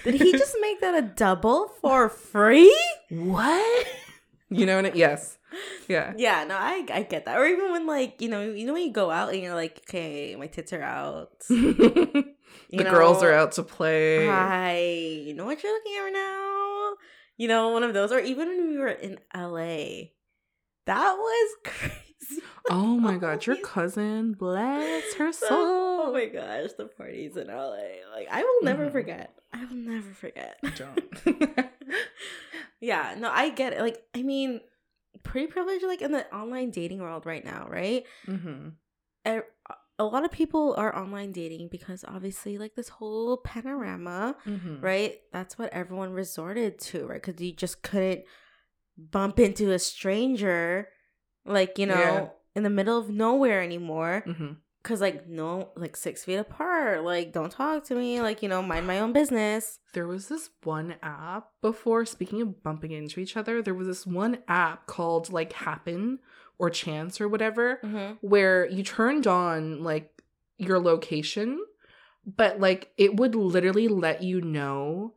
Did 0.05 0.15
he 0.15 0.33
just 0.33 0.57
make 0.61 0.81
that 0.81 0.95
a 0.95 1.03
double 1.03 1.69
for 1.81 2.09
free? 2.09 2.75
what? 3.11 3.87
You 4.53 4.67
know 4.67 4.83
what? 4.83 4.87
I- 4.87 4.97
yes. 4.97 5.39
Yeah. 5.87 6.13
Yeah, 6.17 6.43
no, 6.43 6.57
I 6.57 6.85
I 6.93 7.03
get 7.05 7.25
that. 7.27 7.39
Or 7.39 7.47
even 7.47 7.71
when 7.71 7.87
like 7.87 8.21
you 8.21 8.29
know 8.29 8.43
you 8.43 8.67
know 8.67 8.73
when 8.73 8.83
you 8.83 8.93
go 8.93 9.09
out 9.11 9.33
and 9.33 9.41
you're 9.41 9.55
like, 9.55 9.81
okay, 9.89 10.35
my 10.37 10.49
tits 10.49 10.73
are 10.73 10.83
out. 10.83 11.39
the 11.49 12.25
You 12.71 12.83
girls 12.85 13.23
are 13.23 13.33
out 13.33 13.53
to 13.53 13.63
play. 13.63 14.27
Hi, 14.27 14.79
you 14.81 15.35
know 15.35 15.45
what 15.45 15.63
you're 15.63 15.73
looking 15.73 15.93
at 15.99 16.03
right 16.03 16.13
now. 16.13 16.95
You 17.37 17.47
know, 17.49 17.69
one 17.69 17.85
of 17.85 17.95
those. 17.95 18.11
Or 18.11 18.19
even 18.19 18.49
when 18.49 18.71
we 18.71 18.79
were 18.79 18.89
in 18.89 19.19
LA, 19.35 20.11
that 20.87 21.15
was 21.15 21.49
crazy. 21.65 22.10
Oh 22.71 22.97
my 22.99 23.17
god, 23.17 23.47
your 23.47 23.57
cousin, 23.63 24.33
bless 24.35 25.15
her 25.15 25.33
So- 25.33 25.47
soul. 25.49 25.59
oh 26.03 26.13
my 26.13 26.27
gosh, 26.27 26.71
the 26.77 26.85
parties 26.87 27.37
in 27.37 27.49
LA. 27.49 28.05
Like 28.15 28.29
I 28.31 28.43
will 28.43 28.63
never 28.63 28.87
Mhm. 28.89 28.93
forget. 28.93 29.35
I 29.53 29.65
will 29.65 29.77
never 29.77 30.13
forget. 30.13 30.57
Don't. 30.77 31.01
yeah, 32.81 33.15
no, 33.19 33.31
I 33.31 33.51
get 33.51 33.73
it. 33.73 33.81
Like, 33.81 34.03
I 34.15 34.23
mean, 34.23 34.61
pretty 35.23 35.49
privileged 35.49 35.85
like 35.85 36.03
in 36.03 36.13
the 36.13 36.33
online 36.35 36.71
dating 36.71 37.01
world 37.01 37.27
right 37.27 37.45
now, 37.45 37.67
right? 37.69 38.05
hmm 38.27 38.69
A 39.25 39.41
a 39.99 40.05
lot 40.05 40.25
of 40.25 40.31
people 40.31 40.75
are 40.79 40.97
online 40.97 41.31
dating 41.33 41.69
because 41.71 42.05
obviously 42.09 42.57
like 42.57 42.75
this 42.75 42.89
whole 42.89 43.37
panorama, 43.39 44.37
hmm 44.45 44.81
right? 44.81 45.17
That's 45.33 45.59
what 45.59 45.73
everyone 45.73 46.13
resorted 46.13 46.79
to, 46.81 47.07
right? 47.07 47.23
Cuz 47.23 47.41
you 47.41 47.53
just 47.53 47.83
couldn't 47.83 48.25
bump 48.97 49.39
into 49.41 49.73
a 49.73 49.79
stranger 49.79 50.89
like, 51.45 51.79
you 51.79 51.87
know, 51.87 51.95
Yeah. 51.97 52.29
in 52.57 52.63
the 52.63 52.71
middle 52.71 52.99
of 52.99 53.09
nowhere 53.11 53.63
anymore. 53.63 54.23
hmm 54.27 54.53
Cause 54.83 55.03
like 55.03 55.29
no, 55.29 55.73
like 55.77 55.95
six 55.95 56.25
feet 56.25 56.37
apart. 56.37 57.05
Like 57.05 57.35
don't 57.35 57.53
talk 57.53 57.85
to 57.89 57.95
me. 57.95 58.23
Like 58.23 58.43
you 58.43 58.49
know, 58.49 58.63
mind 58.63 58.87
my 58.87 58.99
own 58.99 59.13
business. 59.13 59.79
There 59.93 60.07
was 60.07 60.29
this 60.29 60.49
one 60.65 60.95
app 61.03 61.49
before, 61.61 62.07
speaking 62.07 62.41
of 62.41 62.63
bumping 62.63 62.93
into 62.93 63.21
each 63.21 63.37
other, 63.37 63.61
there 63.61 63.75
was 63.75 63.87
this 63.89 64.07
one 64.07 64.39
app 64.49 64.87
called 64.87 65.31
like 65.31 65.53
Happen 65.53 66.21
or 66.59 66.71
Chance 66.71 67.21
or 67.21 67.29
whatever, 67.29 67.79
Mm-hmm. 67.85 68.15
where 68.27 68.67
you 68.71 68.83
turned 68.83 69.27
on 69.27 69.83
like 69.83 70.23
your 70.57 70.81
location, 70.81 71.63
but 72.25 72.59
like 72.59 72.91
it 72.97 73.17
would 73.17 73.35
literally 73.35 73.87
let 73.87 74.23
you 74.23 74.41
know 74.41 75.13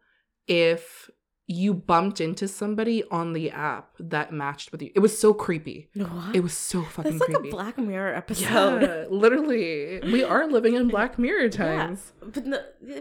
if 0.45 1.09
you 1.53 1.73
bumped 1.73 2.19
into 2.19 2.47
somebody 2.47 3.03
on 3.11 3.33
the 3.33 3.51
app 3.51 3.89
that 3.99 4.31
matched 4.33 4.71
with 4.71 4.81
you. 4.81 4.91
It 4.95 4.99
was 4.99 5.17
so 5.17 5.33
creepy. 5.33 5.89
What? 5.95 6.35
It 6.35 6.41
was 6.41 6.53
so 6.53 6.81
fucking 6.83 7.17
That's 7.17 7.29
like 7.29 7.37
creepy. 7.37 7.49
a 7.49 7.51
Black 7.51 7.77
Mirror 7.77 8.15
episode. 8.15 8.81
Yeah, 8.81 9.05
literally. 9.09 9.99
We 10.03 10.23
are 10.23 10.47
living 10.47 10.75
in 10.75 10.87
Black 10.95 11.19
Mirror 11.19 11.49
times. 11.49 12.13
But 12.21 12.45
no, 12.45 12.59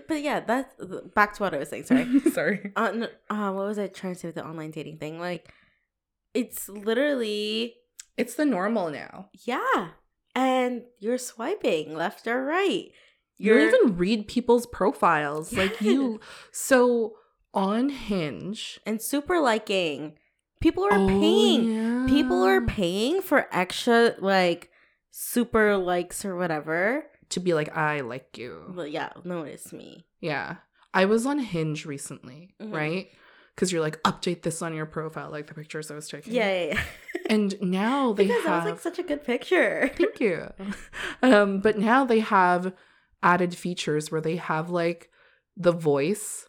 but 0.08 0.22
yeah, 0.22 0.40
that's 0.40 0.74
back 1.14 1.34
to 1.34 1.42
what 1.42 1.54
I 1.54 1.58
was 1.58 1.68
saying. 1.70 1.84
Sorry. 1.84 2.20
Sorry. 2.32 2.72
uh, 2.76 2.90
no, 2.92 3.08
uh, 3.30 3.52
what 3.52 3.66
was 3.66 3.78
I 3.78 3.86
trying 3.86 4.14
to 4.14 4.18
say 4.20 4.28
with 4.28 4.34
the 4.34 4.44
online 4.46 4.70
dating 4.72 4.98
thing? 4.98 5.18
Like, 5.18 5.52
it's 6.34 6.68
literally 6.68 7.74
It's 8.16 8.34
the 8.34 8.44
normal 8.44 8.90
now. 8.90 9.28
yeah, 9.44 9.88
and 10.34 10.82
you're 10.98 11.18
swiping 11.18 11.94
left 11.94 12.26
or 12.26 12.44
right. 12.44 12.90
You 13.38 13.54
don't 13.54 13.74
even 13.74 13.96
read 13.96 14.28
people's 14.28 14.66
profiles. 14.66 15.52
Like 15.52 15.80
you 15.80 16.20
so 16.52 17.14
on 17.54 17.88
Hinge. 17.90 18.80
and 18.86 19.00
super 19.00 19.38
liking. 19.40 20.14
People 20.60 20.84
are 20.84 20.92
Oh, 20.92 21.06
paying. 21.08 21.64
yeah. 21.72 22.06
People 22.08 22.42
are 22.44 22.60
paying 22.64 23.20
for 23.20 23.46
extra 23.52 24.14
like 24.18 24.70
super 25.10 25.76
likes 25.76 26.24
or 26.24 26.36
whatever. 26.36 27.06
to 27.30 27.40
be 27.40 27.54
like, 27.54 27.74
I 27.74 28.00
like 28.00 28.36
you. 28.36 28.62
But 28.76 28.90
yeah, 28.90 29.08
notice 29.24 29.72
me. 29.72 30.04
Yeah. 30.20 30.56
I 30.92 31.06
was 31.06 31.24
on 31.24 31.38
Hinge 31.38 31.86
recently, 31.86 32.54
Mhm. 32.60 32.74
right? 32.74 33.08
Because 33.54 33.72
you're 33.72 33.80
like, 33.80 34.02
update 34.02 34.42
this 34.42 34.60
on 34.60 34.74
your 34.74 34.84
profile, 34.84 35.30
like 35.30 35.46
the 35.46 35.54
pictures 35.54 35.90
I 35.90 35.94
was 35.94 36.08
taking. 36.08 36.34
Yeah, 36.34 36.52
yeah, 36.52 36.74
yeah. 36.74 36.82
And 37.30 37.54
now 37.62 38.12
they 38.12 38.26
because 38.26 38.42
that 38.44 38.48
have 38.50 38.64
was 38.64 38.72
like 38.72 38.80
such 38.82 38.98
a 38.98 39.02
good 39.02 39.24
picture. 39.24 39.90
Thank 39.96 40.20
you. 40.20 40.52
Um, 41.22 41.60
but 41.60 41.78
now 41.78 42.04
they 42.04 42.20
have 42.20 42.74
added 43.22 43.54
features 43.54 44.10
where 44.12 44.20
they 44.20 44.36
have 44.36 44.68
like 44.68 45.08
the 45.56 45.72
voice 45.72 46.46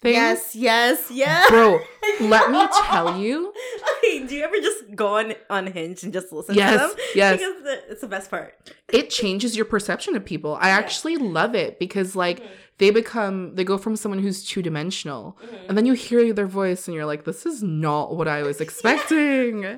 thing. 0.00 0.12
Yes, 0.14 0.54
yes, 0.56 1.10
yes. 1.10 1.48
Bro, 1.50 1.80
let 2.20 2.50
me 2.50 2.66
tell 2.86 3.18
you. 3.18 3.52
Okay, 4.02 4.26
do 4.26 4.34
you 4.34 4.42
ever 4.44 4.56
just 4.56 4.94
go 4.96 5.18
on 5.18 5.34
Unhinged 5.50 6.04
and 6.04 6.12
just 6.12 6.32
listen 6.32 6.54
Yes, 6.54 6.72
to 6.72 6.78
them? 6.78 6.90
yes. 7.14 7.38
Because 7.38 7.62
the, 7.62 7.82
it's 7.92 8.00
the 8.00 8.06
best 8.08 8.30
part. 8.30 8.54
It 8.90 9.10
changes 9.10 9.56
your 9.56 9.66
perception 9.66 10.16
of 10.16 10.24
people. 10.24 10.56
I 10.58 10.68
Yeah. 10.68 10.78
actually 10.78 11.16
love 11.18 11.54
it 11.54 11.78
because 11.78 12.16
like 12.16 12.40
Mhm. 12.40 12.46
they 12.78 12.90
become 12.90 13.54
they 13.56 13.64
go 13.64 13.76
from 13.76 13.96
someone 13.96 14.18
who's 14.20 14.42
two 14.44 14.62
dimensional 14.62 15.36
Mhm. 15.44 15.68
and 15.68 15.76
then 15.76 15.84
you 15.84 15.92
hear 15.92 16.32
their 16.32 16.46
voice 16.46 16.88
and 16.88 16.94
you're 16.94 17.04
like, 17.04 17.24
this 17.24 17.44
is 17.44 17.62
not 17.62 18.16
what 18.16 18.26
I 18.26 18.42
was 18.42 18.58
expecting. 18.66 19.64
Yeah. 19.64 19.76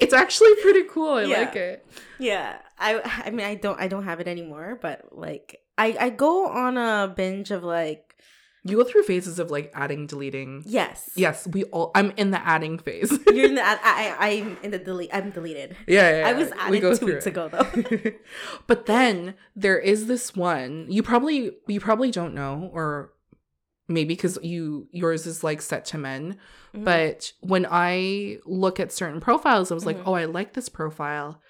It's 0.00 0.14
actually 0.14 0.54
pretty 0.62 0.84
cool. 0.88 1.14
I 1.14 1.22
Yeah. 1.24 1.38
like 1.40 1.56
it. 1.56 1.84
Yeah, 2.18 2.58
I 2.78 3.22
I 3.26 3.30
mean 3.30 3.44
I 3.46 3.56
don't 3.56 3.80
I 3.80 3.88
don't 3.88 4.04
have 4.04 4.20
it 4.20 4.28
anymore, 4.28 4.78
but 4.80 5.06
like 5.10 5.60
I 5.76 5.96
I 5.98 6.08
go 6.10 6.46
on 6.46 6.78
a 6.78 7.12
binge 7.14 7.50
of 7.50 7.64
like 7.64 8.05
You 8.68 8.76
go 8.78 8.84
through 8.84 9.04
phases 9.04 9.38
of 9.38 9.50
like 9.50 9.70
adding, 9.74 10.06
deleting. 10.06 10.62
yes 10.66 11.10
Yes, 11.14 11.46
we 11.46 11.64
all 11.64 11.90
I'm 11.94 12.12
in 12.16 12.30
the 12.32 12.40
adding 12.46 12.78
phase. 12.78 13.10
you're 13.32 13.46
in 13.46 13.54
the 13.54 13.62
I, 13.64 13.76
I 13.84 14.16
I'm 14.28 14.58
in 14.62 14.70
the 14.70 14.78
delete 14.78 15.10
I'm 15.12 15.30
deleted. 15.30 15.76
Yeah, 15.86 16.18
yeah, 16.20 16.28
I 16.28 16.32
was 16.32 16.50
added 16.58 16.80
go 16.82 16.94
two 16.96 17.06
weeks 17.06 17.26
it. 17.26 17.30
ago 17.30 17.48
though. 17.48 18.12
but 18.66 18.86
then 18.86 19.34
there 19.54 19.78
is 19.78 20.06
this 20.06 20.34
one 20.34 20.86
you 20.88 21.02
probably 21.02 21.52
you 21.66 21.80
probably 21.80 22.10
don't 22.10 22.34
know 22.34 22.70
or 22.72 23.12
maybe 23.88 24.14
because 24.14 24.38
you 24.42 24.88
yours 24.90 25.26
is 25.26 25.44
like 25.44 25.60
set 25.62 25.84
to 25.86 25.98
men 25.98 26.36
Mhm. 26.74 26.84
but 26.84 27.32
when 27.40 27.66
i 27.70 28.38
look 28.44 28.80
at 28.80 28.90
certain 28.90 29.20
profiles 29.20 29.70
i 29.70 29.74
was 29.74 29.86
like 29.86 29.96
Mhm. 29.98 30.02
oh 30.06 30.14
i 30.14 30.24
like 30.24 30.54
this 30.54 30.68
profile 30.68 31.40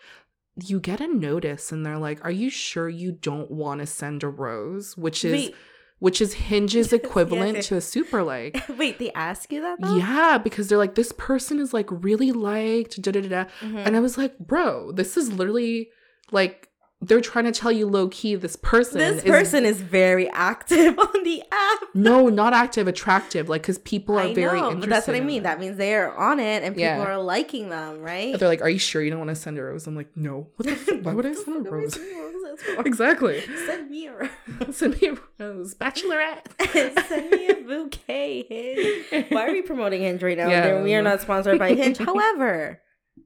you 0.62 0.78
get 0.78 1.00
a 1.00 1.06
notice 1.08 1.72
and 1.72 1.84
they're 1.84 1.98
like 1.98 2.22
are 2.24 2.30
you 2.30 2.50
sure 2.50 2.88
you 2.90 3.10
don't 3.12 3.50
want 3.50 3.80
to 3.80 3.86
send 3.86 4.22
a 4.22 4.28
rose 4.28 4.96
which 4.98 5.24
is 5.24 5.32
Wait, 5.32 5.54
which 5.98 6.20
is 6.20 6.34
Hinge's 6.34 6.92
equivalent 6.92 7.56
yes. 7.56 7.68
to 7.68 7.76
a 7.76 7.80
super 7.80 8.22
like. 8.22 8.62
Wait, 8.78 8.98
they 8.98 9.12
ask 9.12 9.52
you 9.52 9.60
that 9.62 9.80
though? 9.80 9.96
Yeah, 9.96 10.38
because 10.38 10.68
they're 10.68 10.78
like, 10.78 10.94
this 10.94 11.12
person 11.12 11.58
is 11.58 11.72
like 11.72 11.88
really 11.90 12.32
liked, 12.32 13.00
da 13.00 13.12
da 13.12 13.20
da 13.20 13.28
da. 13.28 13.44
Mhm. 13.60 13.86
And 13.86 13.96
I 13.96 14.00
was 14.00 14.18
like, 14.18 14.38
bro, 14.38 14.92
this 14.92 15.16
is 15.16 15.32
literally 15.32 15.90
like 16.32 16.68
they're 17.02 17.20
trying 17.20 17.44
to 17.44 17.52
tell 17.52 17.70
you 17.70 17.86
low 17.86 18.08
key 18.08 18.34
this 18.36 18.56
person 18.56 18.98
this 18.98 19.18
is- 19.18 19.30
person 19.30 19.64
is 19.66 19.80
very 19.82 20.28
active 20.30 20.98
on 20.98 21.22
the 21.24 21.42
app. 21.52 21.80
no, 21.94 22.28
not 22.28 22.52
active, 22.54 22.88
attractive. 22.88 23.48
Like, 23.50 23.62
because 23.62 23.78
people 23.78 24.16
are 24.18 24.22
I 24.22 24.34
very 24.34 24.60
know, 24.60 24.70
interested. 24.70 24.80
but 24.80 24.88
that's 24.90 25.06
what 25.06 25.16
I 25.16 25.20
mean. 25.20 25.42
That 25.42 25.60
means 25.60 25.76
they 25.76 25.94
are 25.94 26.14
on 26.16 26.40
it 26.40 26.62
and 26.62 26.74
people 26.74 26.82
Yeah. 26.88 27.02
are 27.04 27.18
liking 27.18 27.68
them, 27.68 28.00
right? 28.00 28.38
They're 28.38 28.48
like, 28.48 28.62
are 28.62 28.70
you 28.70 28.78
sure 28.78 29.02
you 29.02 29.10
don't 29.10 29.18
want 29.18 29.28
to 29.30 29.36
send 29.36 29.58
a 29.58 29.62
rose? 29.62 29.86
I'm 29.86 29.94
like, 29.94 30.16
no. 30.16 30.48
What 30.56 30.68
the 30.68 30.74
fuck? 30.74 31.00
Why 31.04 31.12
would 31.12 31.26
I 31.26 31.32
send 31.34 31.66
a 31.66 31.70
What 31.70 31.82
the 31.82 31.90
fuck 31.90 31.96
rose? 31.96 31.96
am 31.96 32.02
I 32.02 32.04
sending 32.06 32.18
roses 32.18 32.86
exactly. 32.86 33.40
Send 33.66 33.90
me 33.90 34.06
a 34.06 34.12
rose. 34.14 34.30
Send 34.76 35.00
me 35.02 35.08
a 35.08 35.18
rose, 35.44 35.74
bachelorette. 35.74 37.06
Send 37.08 37.30
me 37.30 37.48
a 37.48 37.54
bouquet, 37.56 38.46
Hinge. 38.48 39.26
Why 39.30 39.46
are 39.46 39.52
we 39.52 39.60
promoting 39.60 40.00
Hinge 40.00 40.22
right 40.22 40.38
now? 40.38 40.48
Yeah. 40.48 40.82
we 40.82 40.94
are 40.94 41.02
not 41.02 41.20
sponsored 41.20 41.58
by 41.58 41.74
Hinge. 41.74 41.98
However, 41.98 42.80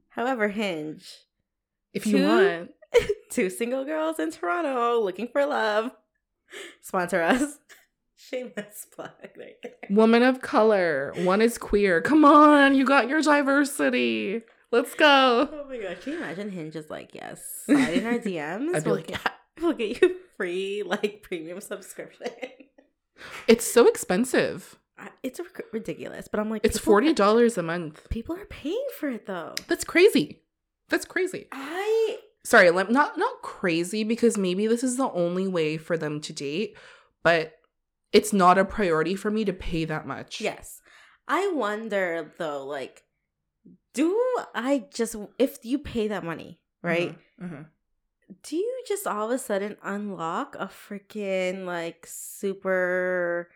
however, 0.08 0.48
Hinge, 0.48 1.04
If 1.92 2.06
you 2.06 2.18
Two? 2.18 2.26
want, 2.26 2.70
two 3.30 3.50
single 3.50 3.84
girls 3.84 4.18
in 4.18 4.30
Toronto 4.30 5.00
looking 5.00 5.28
for 5.28 5.44
love, 5.46 5.92
sponsor 6.80 7.22
us. 7.22 7.58
Shameless 8.16 8.86
plug 8.94 9.10
woman 9.88 10.22
of 10.22 10.40
color, 10.42 11.12
one 11.18 11.40
is 11.40 11.56
queer. 11.58 12.00
Come 12.02 12.24
on, 12.24 12.74
you 12.74 12.84
got 12.84 13.08
your 13.08 13.22
diversity. 13.22 14.42
Let's 14.70 14.94
go. 14.94 15.48
Oh 15.52 15.66
my 15.68 15.78
god, 15.78 16.00
can 16.00 16.12
you 16.12 16.18
imagine 16.18 16.50
Hinge 16.50 16.76
is 16.76 16.90
like, 16.90 17.14
yes, 17.14 17.42
slide 17.64 17.94
in 17.94 18.06
our 18.06 18.12
DMs. 18.18 18.74
I'd 18.74 18.84
be 18.84 18.90
we'll, 18.90 18.96
like, 18.96 19.06
get, 19.08 19.20
we'll 19.60 19.72
get 19.72 20.02
you 20.02 20.16
free 20.36 20.82
like 20.84 21.22
premium 21.22 21.60
subscription. 21.60 22.28
It's 23.48 23.64
so 23.64 23.88
expensive. 23.88 24.78
I- 24.98 25.08
It's 25.22 25.40
ridiculous, 25.72 26.28
but 26.28 26.40
I'm 26.40 26.50
like, 26.50 26.64
It's 26.64 26.78
forty 26.78 27.12
dollars 27.14 27.56
a 27.58 27.62
month. 27.62 28.06
People 28.10 28.36
are 28.36 28.46
paying 28.46 28.86
for 28.98 29.08
it 29.08 29.26
though. 29.26 29.54
That's 29.66 29.82
crazy. 29.84 30.42
That's 30.90 31.06
crazy. 31.06 31.46
I 31.52 32.18
Sorry, 32.44 32.70
not 32.70 33.18
not 33.18 33.42
crazy 33.42 34.02
because 34.04 34.38
maybe 34.38 34.66
this 34.66 34.82
is 34.82 34.96
the 34.96 35.10
only 35.10 35.46
way 35.46 35.76
for 35.76 35.96
them 35.98 36.20
to 36.22 36.32
date, 36.32 36.76
but 37.22 37.52
it's 38.12 38.32
not 38.32 38.58
a 38.58 38.64
priority 38.64 39.14
for 39.14 39.30
me 39.30 39.44
to 39.44 39.52
pay 39.52 39.84
that 39.84 40.06
much. 40.06 40.40
Yes. 40.40 40.80
I 41.28 41.52
wonder 41.54 42.32
though, 42.38 42.64
like, 42.66 43.04
do 43.94 44.18
I 44.54 44.84
just, 44.92 45.14
if 45.38 45.58
you 45.64 45.78
pay 45.78 46.08
that 46.08 46.24
money, 46.24 46.60
right? 46.82 47.16
Mhm, 47.40 47.50
mhm. 47.52 47.66
Do 48.42 48.56
you 48.56 48.82
just 48.86 49.06
all 49.06 49.26
of 49.26 49.30
a 49.32 49.38
sudden 49.38 49.76
unlock 49.82 50.56
a 50.58 50.66
freaking, 50.66 51.66
like, 51.66 52.06
super, 52.08 53.50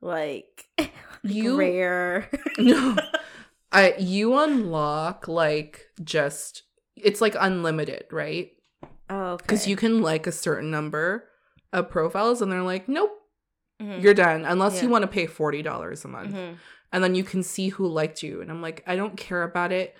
like, 0.00 0.68
You- 1.22 1.58
rare? 1.58 2.30
No. 2.58 2.96
I 3.72 3.94
you 3.98 4.38
unlock 4.38 5.28
like 5.28 5.86
just 6.02 6.62
it's 6.96 7.20
like 7.20 7.36
unlimited, 7.38 8.06
right? 8.10 8.50
oh, 9.08 9.32
okay. 9.32 9.42
Because 9.42 9.66
you 9.68 9.76
can 9.76 10.02
like 10.02 10.26
a 10.26 10.32
certain 10.32 10.70
number 10.70 11.24
of 11.72 11.88
profiles 11.90 12.42
and 12.42 12.50
they're 12.50 12.62
like, 12.62 12.88
nope, 12.88 13.12
Mhm. 13.80 14.02
you're 14.02 14.14
done. 14.14 14.44
Unless 14.44 14.82
you 14.82 14.88
want 14.88 15.02
to 15.02 15.08
pay 15.08 15.26
forty 15.26 15.62
dollars 15.62 16.04
a 16.04 16.08
month. 16.08 16.34
Mhm. 16.34 16.56
And 16.92 17.04
then 17.04 17.14
you 17.14 17.22
can 17.24 17.42
see 17.42 17.68
who 17.68 17.86
liked 17.86 18.22
you. 18.22 18.40
And 18.40 18.50
I'm 18.50 18.62
like, 18.62 18.82
I 18.86 18.96
don't 18.96 19.16
care 19.16 19.42
about 19.42 19.70
it 19.72 19.94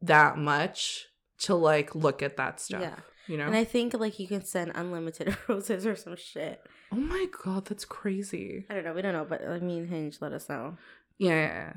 that 0.00 0.36
much 0.38 1.06
to 1.40 1.54
like 1.54 1.94
look 1.94 2.22
at 2.22 2.36
that 2.36 2.58
stuff. 2.60 2.80
Yeah. 2.82 2.96
You 3.28 3.36
know? 3.38 3.46
And 3.46 3.54
I 3.54 3.62
think, 3.62 3.94
like, 3.94 4.18
you 4.18 4.26
can 4.26 4.44
send 4.44 4.72
unlimited 4.74 5.36
roses 5.48 5.86
or 5.86 5.94
some 5.94 6.16
shit. 6.16 6.60
oh 6.90 6.96
my 6.96 7.26
god, 7.44 7.66
that's 7.66 7.84
crazy. 7.84 8.66
I 8.68 8.74
don't 8.74 8.84
know. 8.84 8.92
We 8.94 9.02
don't 9.02 9.12
know, 9.12 9.24
but 9.24 9.46
I 9.46 9.60
mean, 9.60 9.86
Hinge, 9.86 10.18
let 10.20 10.32
us 10.32 10.48
know. 10.48 10.76
Yeah. 11.18 11.30
yeah, 11.30 11.72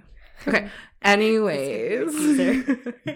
yeah. 0.47 0.53
Okay. 0.53 0.70
Anyways. 1.03 2.16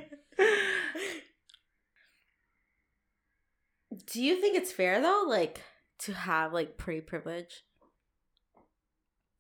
Do 4.06 4.22
you 4.24 4.40
think 4.40 4.56
it's 4.56 4.72
fair 4.72 5.02
though, 5.02 5.26
like 5.28 5.62
to 6.00 6.14
have 6.14 6.54
like 6.54 6.78
pretty 6.78 7.02
privilege? 7.02 7.64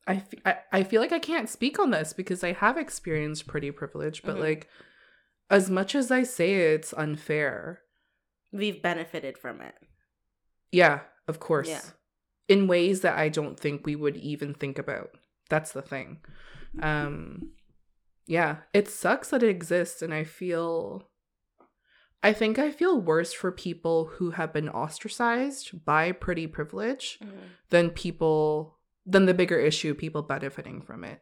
I, 0.07 0.15
f- 0.15 0.33
I, 0.45 0.57
I 0.79 0.83
feel 0.83 1.01
like 1.01 1.11
I 1.11 1.19
can't 1.19 1.47
speak 1.49 1.77
on 1.79 1.91
this 1.91 2.13
because 2.13 2.43
I 2.43 2.53
have 2.53 2.77
experienced 2.77 3.45
pretty 3.47 3.69
privilege, 3.71 4.23
but 4.23 4.37
Mhm. 4.37 4.41
like, 4.41 4.67
as 5.51 5.69
much 5.69 5.93
as 5.93 6.09
I 6.11 6.23
say 6.23 6.53
it's 6.73 6.93
unfair, 6.93 7.81
We've 8.51 8.81
benefited 8.81 9.37
from 9.37 9.61
it. 9.61 9.75
yeah, 10.71 11.01
of 11.27 11.39
course, 11.39 11.69
Yeah. 11.69 11.81
in 12.47 12.67
ways 12.67 13.01
that 13.01 13.17
I 13.19 13.29
don't 13.29 13.59
think 13.59 13.85
we 13.85 13.95
would 13.95 14.17
even 14.17 14.55
think 14.55 14.79
about. 14.79 15.11
That's 15.49 15.71
the 15.73 15.83
thing. 15.83 16.23
Um, 16.81 17.51
yeah, 18.25 18.61
it 18.73 18.87
sucks 18.87 19.29
that 19.29 19.43
it 19.43 19.49
exists, 19.49 20.01
and 20.01 20.13
I 20.13 20.23
feel. 20.23 21.08
I 22.21 22.33
think 22.33 22.59
I 22.59 22.69
feel 22.71 22.99
worse 22.99 23.31
for 23.31 23.51
people 23.51 24.05
who 24.17 24.31
have 24.31 24.51
been 24.51 24.67
ostracized 24.69 25.85
by 25.85 26.11
pretty 26.11 26.47
privilege 26.47 27.19
than 27.69 27.91
people 27.91 28.77
than 29.05 29.25
the 29.25 29.33
bigger 29.33 29.57
issue 29.59 29.93
people 29.93 30.21
benefiting 30.21 30.81
from 30.81 31.03
it. 31.03 31.21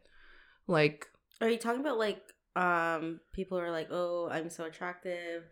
Like 0.66 1.06
Are 1.40 1.48
you 1.48 1.56
talking 1.58 1.80
about 1.80 1.98
like 1.98 2.20
um 2.56 3.20
people 3.32 3.58
who 3.58 3.64
are 3.64 3.70
like, 3.70 3.88
oh, 3.92 4.28
I'm 4.30 4.50
so 4.50 4.64
attractive, 4.64 5.44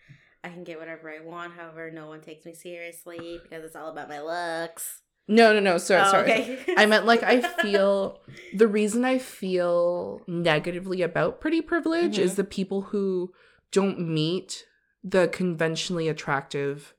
I 0.43 0.49
can 0.49 0.65
get 0.65 0.79
whatever 0.81 1.11
I 1.11 1.21
want. 1.25 1.53
However, 1.55 1.91
no 1.91 2.09
one 2.09 2.21
takes 2.21 2.45
me 2.45 2.53
seriously 2.55 3.41
because 3.43 3.65
it's 3.65 3.77
all 3.77 3.89
about 3.91 4.09
my 4.09 4.21
looks. 4.21 5.03
no, 5.29 5.53
no, 5.53 5.61
no, 5.61 5.79
sorry, 5.79 6.03
Oh, 6.07 6.11
sorry. 6.11 6.33
okay. 6.33 6.75
I 6.77 6.87
meant 6.87 7.07
like 7.07 7.23
I 7.23 7.41
feel 7.63 8.21
the 8.53 8.67
reason 8.67 9.05
I 9.05 9.19
feel 9.19 10.23
negatively 10.27 11.03
about 11.03 11.41
pretty 11.41 11.61
privilege 11.61 12.19
is 12.19 12.33
Mhm. 12.33 12.37
the 12.37 12.45
people 12.45 12.83
who 12.83 13.33
don't 13.73 14.01
meet 14.01 14.65
the 15.05 15.29
conventionally 15.29 16.09
attractive 16.09 16.95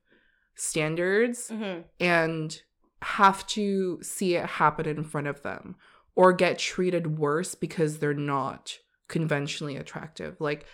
standards 0.56 1.50
Mhm. 1.50 1.84
and 2.00 2.62
have 3.02 3.46
to 3.48 4.02
see 4.02 4.36
it 4.36 4.46
happen 4.46 4.88
in 4.88 5.04
front 5.04 5.28
of 5.28 5.42
them 5.44 5.76
or 6.16 6.34
get 6.34 6.58
treated 6.58 7.20
worse 7.20 7.54
because 7.56 8.00
they're 8.00 8.14
not 8.14 8.80
conventionally 9.08 9.78
attractive. 9.78 10.40
Like 10.42 10.66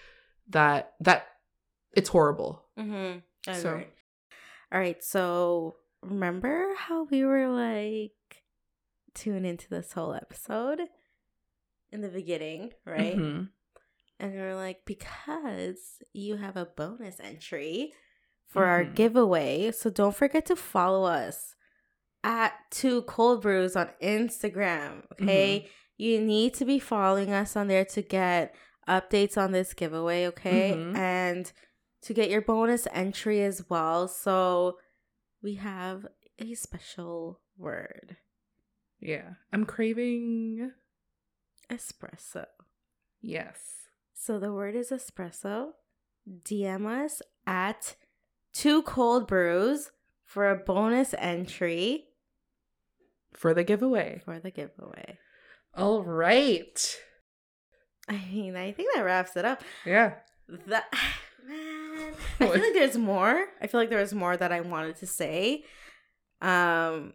that 0.48 0.94
that 1.02 1.28
it's 1.96 2.10
horrible. 2.10 2.66
Mm-hmm. 2.78 3.20
So-. 3.54 3.84
All 4.72 4.80
right. 4.80 5.04
So 5.04 5.78
remember 6.02 6.74
how 6.76 7.04
we 7.04 7.24
were 7.26 7.50
like 7.50 8.44
tune 9.14 9.46
into 9.46 9.70
this 9.70 9.92
whole 9.94 10.14
episode 10.14 10.82
in 11.92 12.02
the 12.02 12.10
beginning, 12.10 12.74
right? 12.86 13.16
Mhm. 13.18 13.50
And 14.24 14.34
we're 14.36 14.56
like, 14.56 14.86
because 14.86 16.02
you 16.14 16.38
have 16.38 16.56
a 16.56 16.66
bonus 16.66 17.20
entry 17.20 17.92
for 18.48 18.64
our 18.64 18.86
Mhm. 18.86 18.96
giveaway. 18.96 19.72
So 19.74 19.90
don't 19.90 20.16
forget 20.16 20.46
to 20.46 20.56
follow 20.56 21.04
us 21.04 21.56
at 22.24 22.54
Two 22.72 23.02
Cold 23.02 23.42
Brews 23.42 23.76
on 23.76 23.90
Instagram. 24.02 25.06
Okay. 25.12 25.70
You 25.98 26.22
need 26.22 26.54
to 26.54 26.64
be 26.64 26.80
following 26.80 27.32
us 27.34 27.58
on 27.58 27.68
there 27.68 27.84
to 27.84 28.02
get 28.02 28.56
updates 28.88 29.38
on 29.38 29.52
this 29.52 29.74
giveaway. 29.74 30.26
Okay. 30.28 30.72
Mhm. 30.72 30.96
And 30.96 31.52
to 32.04 32.14
get 32.14 32.30
your 32.30 32.42
bonus 32.42 32.88
entry 32.94 33.42
as 33.44 33.70
well. 33.70 34.08
So 34.08 34.80
we 35.42 35.56
have 35.56 36.08
a 36.40 36.54
special 36.56 37.42
word 37.58 38.16
Yeah. 39.02 39.34
I'm 39.52 39.66
craving 39.66 40.72
espresso. 41.70 42.46
yes. 43.20 43.83
So 44.14 44.40
the 44.40 44.54
word 44.54 44.76
is 44.76 44.90
espresso. 44.90 45.72
DM 46.44 46.86
us 46.86 47.22
at 47.46 47.96
two 48.54 48.82
cold 48.84 49.28
brews 49.28 49.92
for 50.24 50.50
a 50.50 50.56
bonus 50.56 51.14
entry 51.18 52.06
For 53.34 53.54
the 53.54 53.64
giveaway. 53.64 54.22
for 54.24 54.40
the 54.40 54.52
giveaway. 54.52 55.18
All 55.76 56.04
right. 56.04 56.98
I 58.08 58.14
mean, 58.32 58.56
I 58.56 58.72
think 58.72 58.94
that 58.94 59.02
wraps 59.02 59.36
it 59.36 59.46
up. 59.46 59.62
Yeah. 59.86 60.14
That 60.68 60.86
man, 61.48 62.14
I 62.40 62.48
feel 62.48 62.62
like 62.62 62.74
there's 62.74 62.98
more. 62.98 63.48
I 63.62 63.68
feel 63.68 63.80
like 63.80 63.90
there 63.90 64.00
was 64.00 64.14
more 64.14 64.38
that 64.38 64.52
I 64.52 64.62
wanted 64.62 64.98
to 64.98 65.08
say, 65.08 65.64
um, 66.42 67.14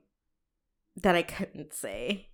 that 0.96 1.14
I 1.14 1.22
couldn't 1.22 1.72
say. 1.72 2.28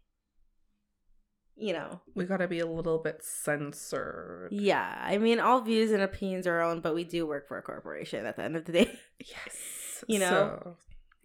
You 1.56 1.72
know, 1.72 2.00
We 2.16 2.24
got 2.24 2.38
to 2.38 2.48
be 2.48 2.58
a 2.58 2.66
little 2.66 2.98
bit 2.98 3.22
censored. 3.22 4.48
yeah. 4.52 4.98
I 5.00 5.18
mean, 5.18 5.38
all 5.38 5.60
views 5.60 5.92
and 5.92 6.02
opinions 6.02 6.46
are 6.46 6.54
our 6.54 6.62
own, 6.62 6.80
but 6.80 6.94
we 6.94 7.04
do 7.04 7.26
work 7.26 7.46
for 7.46 7.56
a 7.58 7.62
corporation 7.62 8.26
at 8.26 8.36
the 8.36 8.42
end 8.42 8.56
of 8.56 8.64
the 8.64 8.72
day. 8.72 8.98
Yes. 9.20 10.04
You 10.08 10.18
know? 10.18 10.28
So- 10.30 10.76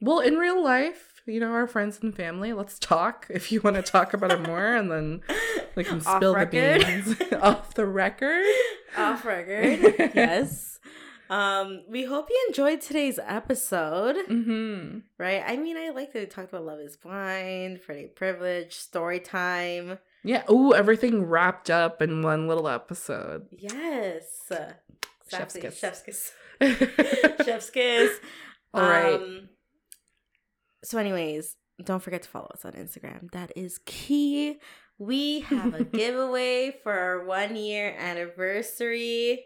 well, 0.02 0.20
in 0.20 0.36
real 0.36 0.64
life, 0.64 1.22
you 1.26 1.40
know, 1.42 1.52
our 1.52 1.68
friends 1.68 2.00
and 2.02 2.16
family, 2.16 2.54
let's 2.54 2.80
talk 2.80 3.28
if 3.30 3.52
you 3.52 3.60
want 3.60 3.76
to 3.76 3.82
talk 3.82 4.14
about 4.14 4.32
it 4.32 4.40
more 4.48 4.76
and 4.76 4.90
then 4.90 5.22
we 5.76 5.84
can 5.84 6.00
spill 6.16 6.34
the 6.36 6.46
beans 6.46 7.16
off 7.42 7.74
the 7.74 7.86
record. 7.86 8.46
Off 8.96 9.26
record, 9.26 10.12
yes. 10.16 10.80
Um, 11.30 11.84
we 11.90 12.06
hope 12.06 12.28
you 12.30 12.46
enjoyed 12.48 12.80
today's 12.82 13.20
episode. 13.28 14.16
Mm-hmm. 14.30 15.00
Right? 15.18 15.44
I 15.46 15.58
mean, 15.58 15.76
I 15.76 15.90
like 15.90 16.14
that 16.14 16.20
we 16.20 16.26
talked 16.28 16.50
about 16.50 16.66
Love 16.66 16.80
is 16.80 16.96
Blind, 16.96 17.82
Pretty 17.82 18.08
Privilege, 18.08 18.76
story 18.76 19.20
time. 19.20 20.00
Yeah. 20.24 20.44
Oh, 20.48 20.72
everything 20.72 21.24
wrapped 21.26 21.70
up 21.70 22.02
in 22.02 22.22
one 22.22 22.48
little 22.48 22.68
episode. 22.68 23.48
Yes. 23.58 24.24
Chef's 25.30 25.56
Exactly. 25.56 25.62
kiss. 25.62 25.80
Chef's 25.80 26.02
kiss. 26.02 26.32
Chef's 27.46 27.70
kiss. 27.70 28.20
All 28.74 28.82
right. 28.84 29.14
Um, 29.14 29.50
so, 30.84 30.98
anyways, 30.98 31.56
don't 31.84 32.02
forget 32.04 32.24
to 32.24 32.30
follow 32.30 32.50
us 32.54 32.66
on 32.66 32.74
Instagram. 32.74 33.32
That 33.32 33.52
is 33.56 33.80
key. 33.86 34.60
We 34.98 35.42
have 35.42 35.74
a 35.74 35.84
giveaway 35.86 36.76
for 36.84 36.92
our 36.92 37.26
one 37.26 37.56
year 37.56 37.96
anniversary. 37.98 39.46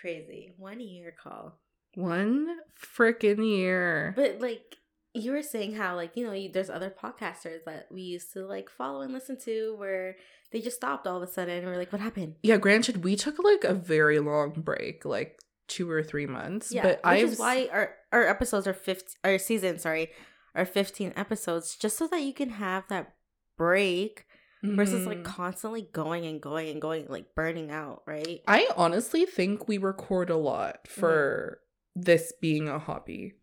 Crazy. 0.00 0.52
One 0.56 0.78
year 0.80 1.14
call. 1.20 1.58
One 1.94 2.48
freaking 2.80 3.44
year. 3.44 4.12
But, 4.14 4.40
like, 4.40 4.76
you 5.16 5.32
were 5.32 5.42
saying 5.42 5.74
how, 5.74 5.96
like, 5.96 6.16
you 6.16 6.24
know, 6.26 6.32
you, 6.32 6.50
there's 6.52 6.70
other 6.70 6.90
podcasters 6.90 7.64
that 7.64 7.86
we 7.90 8.02
used 8.02 8.32
to, 8.34 8.46
like, 8.46 8.68
follow 8.70 9.00
and 9.02 9.12
listen 9.12 9.38
to 9.40 9.74
where 9.78 10.16
they 10.52 10.60
just 10.60 10.76
stopped 10.76 11.06
all 11.06 11.16
of 11.16 11.22
a 11.22 11.26
sudden 11.32 11.58
and 11.58 11.66
we're 11.66 11.76
like, 11.76 11.92
what 11.92 12.00
happened? 12.00 12.36
yeah, 12.42 12.56
granted, 12.56 13.02
we 13.04 13.16
took 13.16 13.42
like 13.42 13.64
a 13.64 13.74
very 13.74 14.18
long 14.20 14.52
break, 14.52 15.04
like 15.04 15.38
two 15.68 15.90
or 15.90 16.02
three 16.02 16.26
months. 16.26 16.70
Yeah, 16.72 16.82
but 16.82 16.96
which 16.98 17.00
I've 17.04 17.28
is 17.32 17.38
why 17.38 17.68
our 17.72 17.94
our 18.12 18.26
episodes 18.26 18.66
are 18.68 18.72
15 18.74 19.14
our 19.24 19.38
season, 19.38 19.78
sorry, 19.80 20.10
are 20.54 20.64
15 20.64 21.12
episodes 21.16 21.76
just 21.76 21.98
so 21.98 22.06
that 22.08 22.22
you 22.22 22.32
can 22.32 22.50
have 22.50 22.84
that 22.88 23.14
break 23.58 24.26
versus 24.62 25.06
like 25.06 25.18
Mhm. 25.18 25.24
constantly 25.24 25.88
going 25.92 26.24
and 26.26 26.40
going 26.40 26.68
and 26.68 26.80
going 26.80 27.06
like 27.08 27.34
burning 27.34 27.70
out, 27.70 28.02
right? 28.06 28.40
I 28.46 28.68
honestly 28.76 29.26
think 29.26 29.66
we 29.68 29.78
record 29.78 30.30
a 30.30 30.36
lot 30.36 30.86
for 30.88 31.60
this 31.96 32.32
being 32.40 32.68
a 32.68 32.78
hobby. 32.78 33.34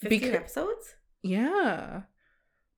15 0.00 0.20
Becau- 0.20 0.34
episodes? 0.34 0.94
Yeah. 1.22 2.02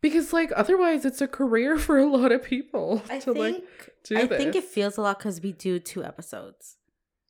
Because 0.01 0.33
like 0.33 0.53
otherwise 0.55 1.05
it's 1.05 1.21
a 1.21 1.27
career 1.29 1.77
for 1.87 1.99
a 1.99 2.07
lot 2.07 2.33
of 2.33 2.43
people 2.43 3.03
I 3.11 3.19
to 3.21 3.33
think 3.35 3.39
like 3.39 3.91
do 4.05 4.17
I 4.19 4.27
this. 4.27 4.39
think 4.39 4.55
it 4.57 4.65
feels 4.65 4.97
a 4.97 5.03
lot 5.03 5.19
cuz 5.21 5.41
we 5.43 5.53
do 5.53 5.79
two 5.81 6.05
episodes, 6.05 6.77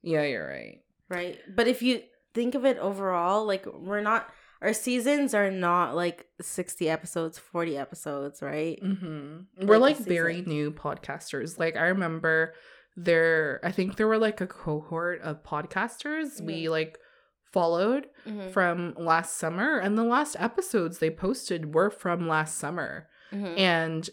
Yeah, 0.02 0.22
you're 0.24 0.46
right. 0.46 0.82
right? 1.08 1.38
But 1.54 1.66
if 1.68 1.80
you 1.82 2.02
think 2.34 2.54
of 2.54 2.64
it 2.64 2.76
overall, 2.78 3.46
like 3.46 3.64
we're 3.66 4.02
not 4.02 4.28
our 4.60 4.72
seasons 4.72 5.34
are 5.34 5.50
not 5.52 5.94
like 5.94 6.26
60 6.40 6.90
episodes, 6.90 7.38
40 7.38 7.78
episodes, 7.78 8.42
right? 8.42 8.78
Mm-hmm. 8.82 9.66
We're 9.66 9.78
Like 9.78 9.98
like 9.98 10.06
very 10.06 10.42
new 10.42 10.72
podcasters. 10.72 11.58
Like 11.58 11.76
I 11.76 11.86
remember 11.88 12.54
there 12.96 13.60
I 13.62 13.70
think 13.70 13.96
there 13.96 14.08
were 14.08 14.18
like 14.18 14.40
a 14.40 14.46
cohort 14.46 15.20
of 15.22 15.42
podcasters 15.44 16.40
we 16.42 16.64
Mhm. 16.64 16.70
like 16.70 16.98
followed 17.52 18.08
Mhm. 18.26 18.50
from 18.50 18.94
last 18.96 19.36
summer 19.36 19.78
and 19.78 19.96
the 19.96 20.04
last 20.04 20.36
episodes 20.38 20.98
they 20.98 21.10
posted 21.10 21.74
were 21.74 21.90
from 21.90 22.28
last 22.28 22.58
summer. 22.58 23.08
Mhm. 23.32 23.58
And 23.58 24.10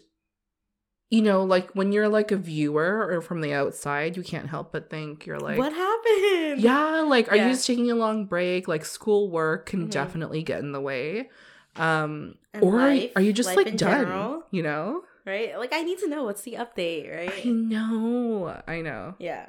you 1.08 1.22
know, 1.22 1.44
like 1.44 1.70
when 1.70 1.92
you're 1.92 2.08
like 2.08 2.32
a 2.32 2.36
viewer 2.36 3.06
or 3.08 3.20
from 3.20 3.40
the 3.40 3.52
outside, 3.52 4.16
you 4.16 4.24
can't 4.24 4.48
help 4.48 4.72
but 4.72 4.90
think 4.90 5.24
you're 5.24 5.38
like 5.38 5.56
what 5.58 5.72
happened? 5.72 6.60
Yeah, 6.60 7.02
like 7.06 7.30
are 7.30 7.36
Yeah. 7.36 7.46
you 7.46 7.52
just 7.52 7.66
taking 7.66 7.90
a 7.90 7.94
long 7.94 8.26
break? 8.26 8.66
Like 8.66 8.84
school 8.84 9.30
work 9.30 9.66
can 9.66 9.86
Mhm. 9.86 9.90
definitely 9.90 10.42
get 10.42 10.60
in 10.60 10.72
the 10.72 10.80
way. 10.80 11.30
Um 11.76 12.38
And 12.54 12.64
or 12.64 12.80
are, 12.80 12.88
life- 12.88 13.12
are 13.14 13.22
you 13.22 13.32
just 13.32 13.54
like 13.54 13.66
done? 13.66 13.76
general. 13.76 14.44
You 14.50 14.62
know? 14.62 15.02
right? 15.24 15.58
Like 15.58 15.72
I 15.72 15.82
need 15.82 15.98
to 15.98 16.08
know 16.08 16.22
what's 16.24 16.42
the 16.42 16.52
update, 16.54 17.10
right? 17.14 17.46
I 17.46 17.48
know. 17.50 18.62
I 18.66 18.80
know. 18.80 19.14
Yeah. 19.18 19.46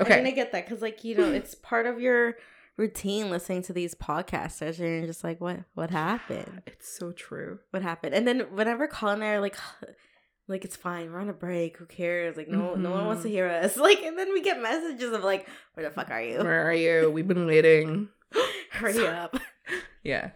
Okay. 0.00 0.14
I 0.14 0.16
mean, 0.18 0.26
I 0.26 0.30
get 0.30 0.50
that 0.52 0.64
because, 0.66 0.82
like, 0.82 1.02
you 1.04 1.16
know, 1.16 1.30
it's 1.38 1.54
part 1.56 1.86
of 1.86 2.00
your 2.00 2.36
routine 2.76 3.30
listening 3.30 3.62
to 3.62 3.72
these 3.72 3.94
podcasters, 3.94 4.78
and 4.78 4.88
you're 4.88 5.06
just 5.06 5.24
like, 5.24 5.40
what, 5.40 5.60
what 5.74 5.90
happened? 5.90 6.62
It's 6.66 6.88
so 6.88 7.12
true. 7.12 7.58
What 7.70 7.82
happened? 7.82 8.14
And 8.14 8.26
then 8.26 8.40
whenever 8.52 8.86
Colleen 8.86 9.16
and 9.16 9.24
I 9.24 9.28
are 9.34 9.40
like, 9.40 9.56
like 10.48 10.64
it's 10.64 10.76
fine, 10.76 11.10
we're 11.12 11.20
on 11.20 11.28
a 11.28 11.32
break. 11.34 11.76
Who 11.78 11.86
cares? 11.86 12.36
Like, 12.36 12.48
no, 12.48 12.74
no 12.74 12.90
one 12.90 13.06
wants 13.06 13.22
to 13.22 13.28
Mhm. 13.28 13.32
hear 13.32 13.48
us. 13.48 13.76
Like, 13.78 14.02
and 14.02 14.18
then 14.18 14.32
we 14.32 14.42
get 14.42 14.60
messages 14.60 15.12
of 15.12 15.22
like, 15.24 15.48
where 15.74 15.88
the 15.88 15.94
fuck 15.94 16.10
are 16.10 16.22
you? 16.22 16.38
Where 16.38 16.68
are 16.68 16.74
you? 16.74 17.10
We've 17.10 17.26
been 17.28 17.46
waiting. 17.46 18.08
Hurry 18.72 19.06
up. 19.06 19.36
Yeah. 20.02 20.32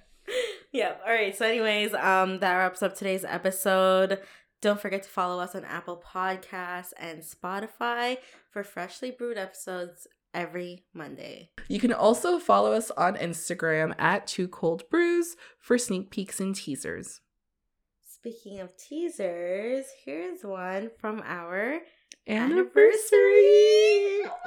yeah. 0.73 0.95
All 1.07 1.13
right. 1.13 1.37
So, 1.37 1.45
anyways, 1.45 1.93
um, 1.93 2.39
that 2.41 2.55
wraps 2.57 2.83
up 2.83 2.95
today's 2.97 3.23
episode. 3.23 4.19
Don't 4.63 4.81
forget 4.81 5.03
to 5.03 5.09
follow 5.11 5.43
us 5.43 5.55
on 5.55 5.63
Apple 5.67 6.03
Podcasts 6.03 6.95
and 6.99 7.21
Spotify 7.23 8.17
for 8.51 8.65
freshly 8.65 9.11
brewed 9.11 9.37
episodes 9.37 10.07
every 10.35 10.85
Monday. 10.95 11.51
You 11.69 11.81
can 11.81 11.93
also 11.93 12.39
follow 12.39 12.73
us 12.73 12.91
on 12.93 13.17
Instagram 13.17 13.95
at 13.99 14.27
Two 14.27 14.49
Cold 14.49 14.89
Brews 14.91 15.37
for 15.59 15.79
sneak 15.79 16.11
peeks 16.11 16.41
and 16.41 16.55
teasers. 16.55 17.21
Speaking 18.07 18.61
of 18.61 18.77
teasers, 18.77 19.87
here's 20.05 20.43
one 20.43 20.91
from 20.99 21.23
our 21.25 21.81
anniversary. 22.27 24.23
anniversary. 24.27 24.27
Oh 24.27 24.39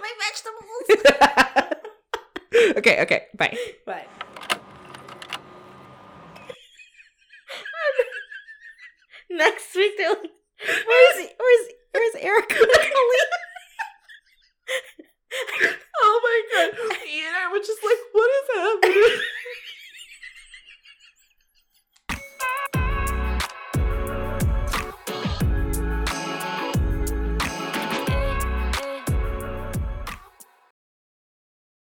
my 0.00 0.12
vegetables. 0.98 1.14
okay, 2.78 3.02
okay. 3.02 3.26
Bye. 3.38 3.56
Bye. 3.86 4.06
Next 9.30 9.74
week, 9.74 9.92
they'll. 9.96 10.16
Where's 10.16 11.28
where's 11.38 11.68
where's 11.92 12.14
Erica? 12.16 12.56
oh 16.02 16.20
my 16.22 16.38
god. 16.52 16.70
And 16.78 17.36
I 17.36 17.48
was 17.52 17.66
just 17.66 17.82
like, 17.84 17.98
what 18.12 18.30
is 18.30 18.48
happening? 18.54 19.20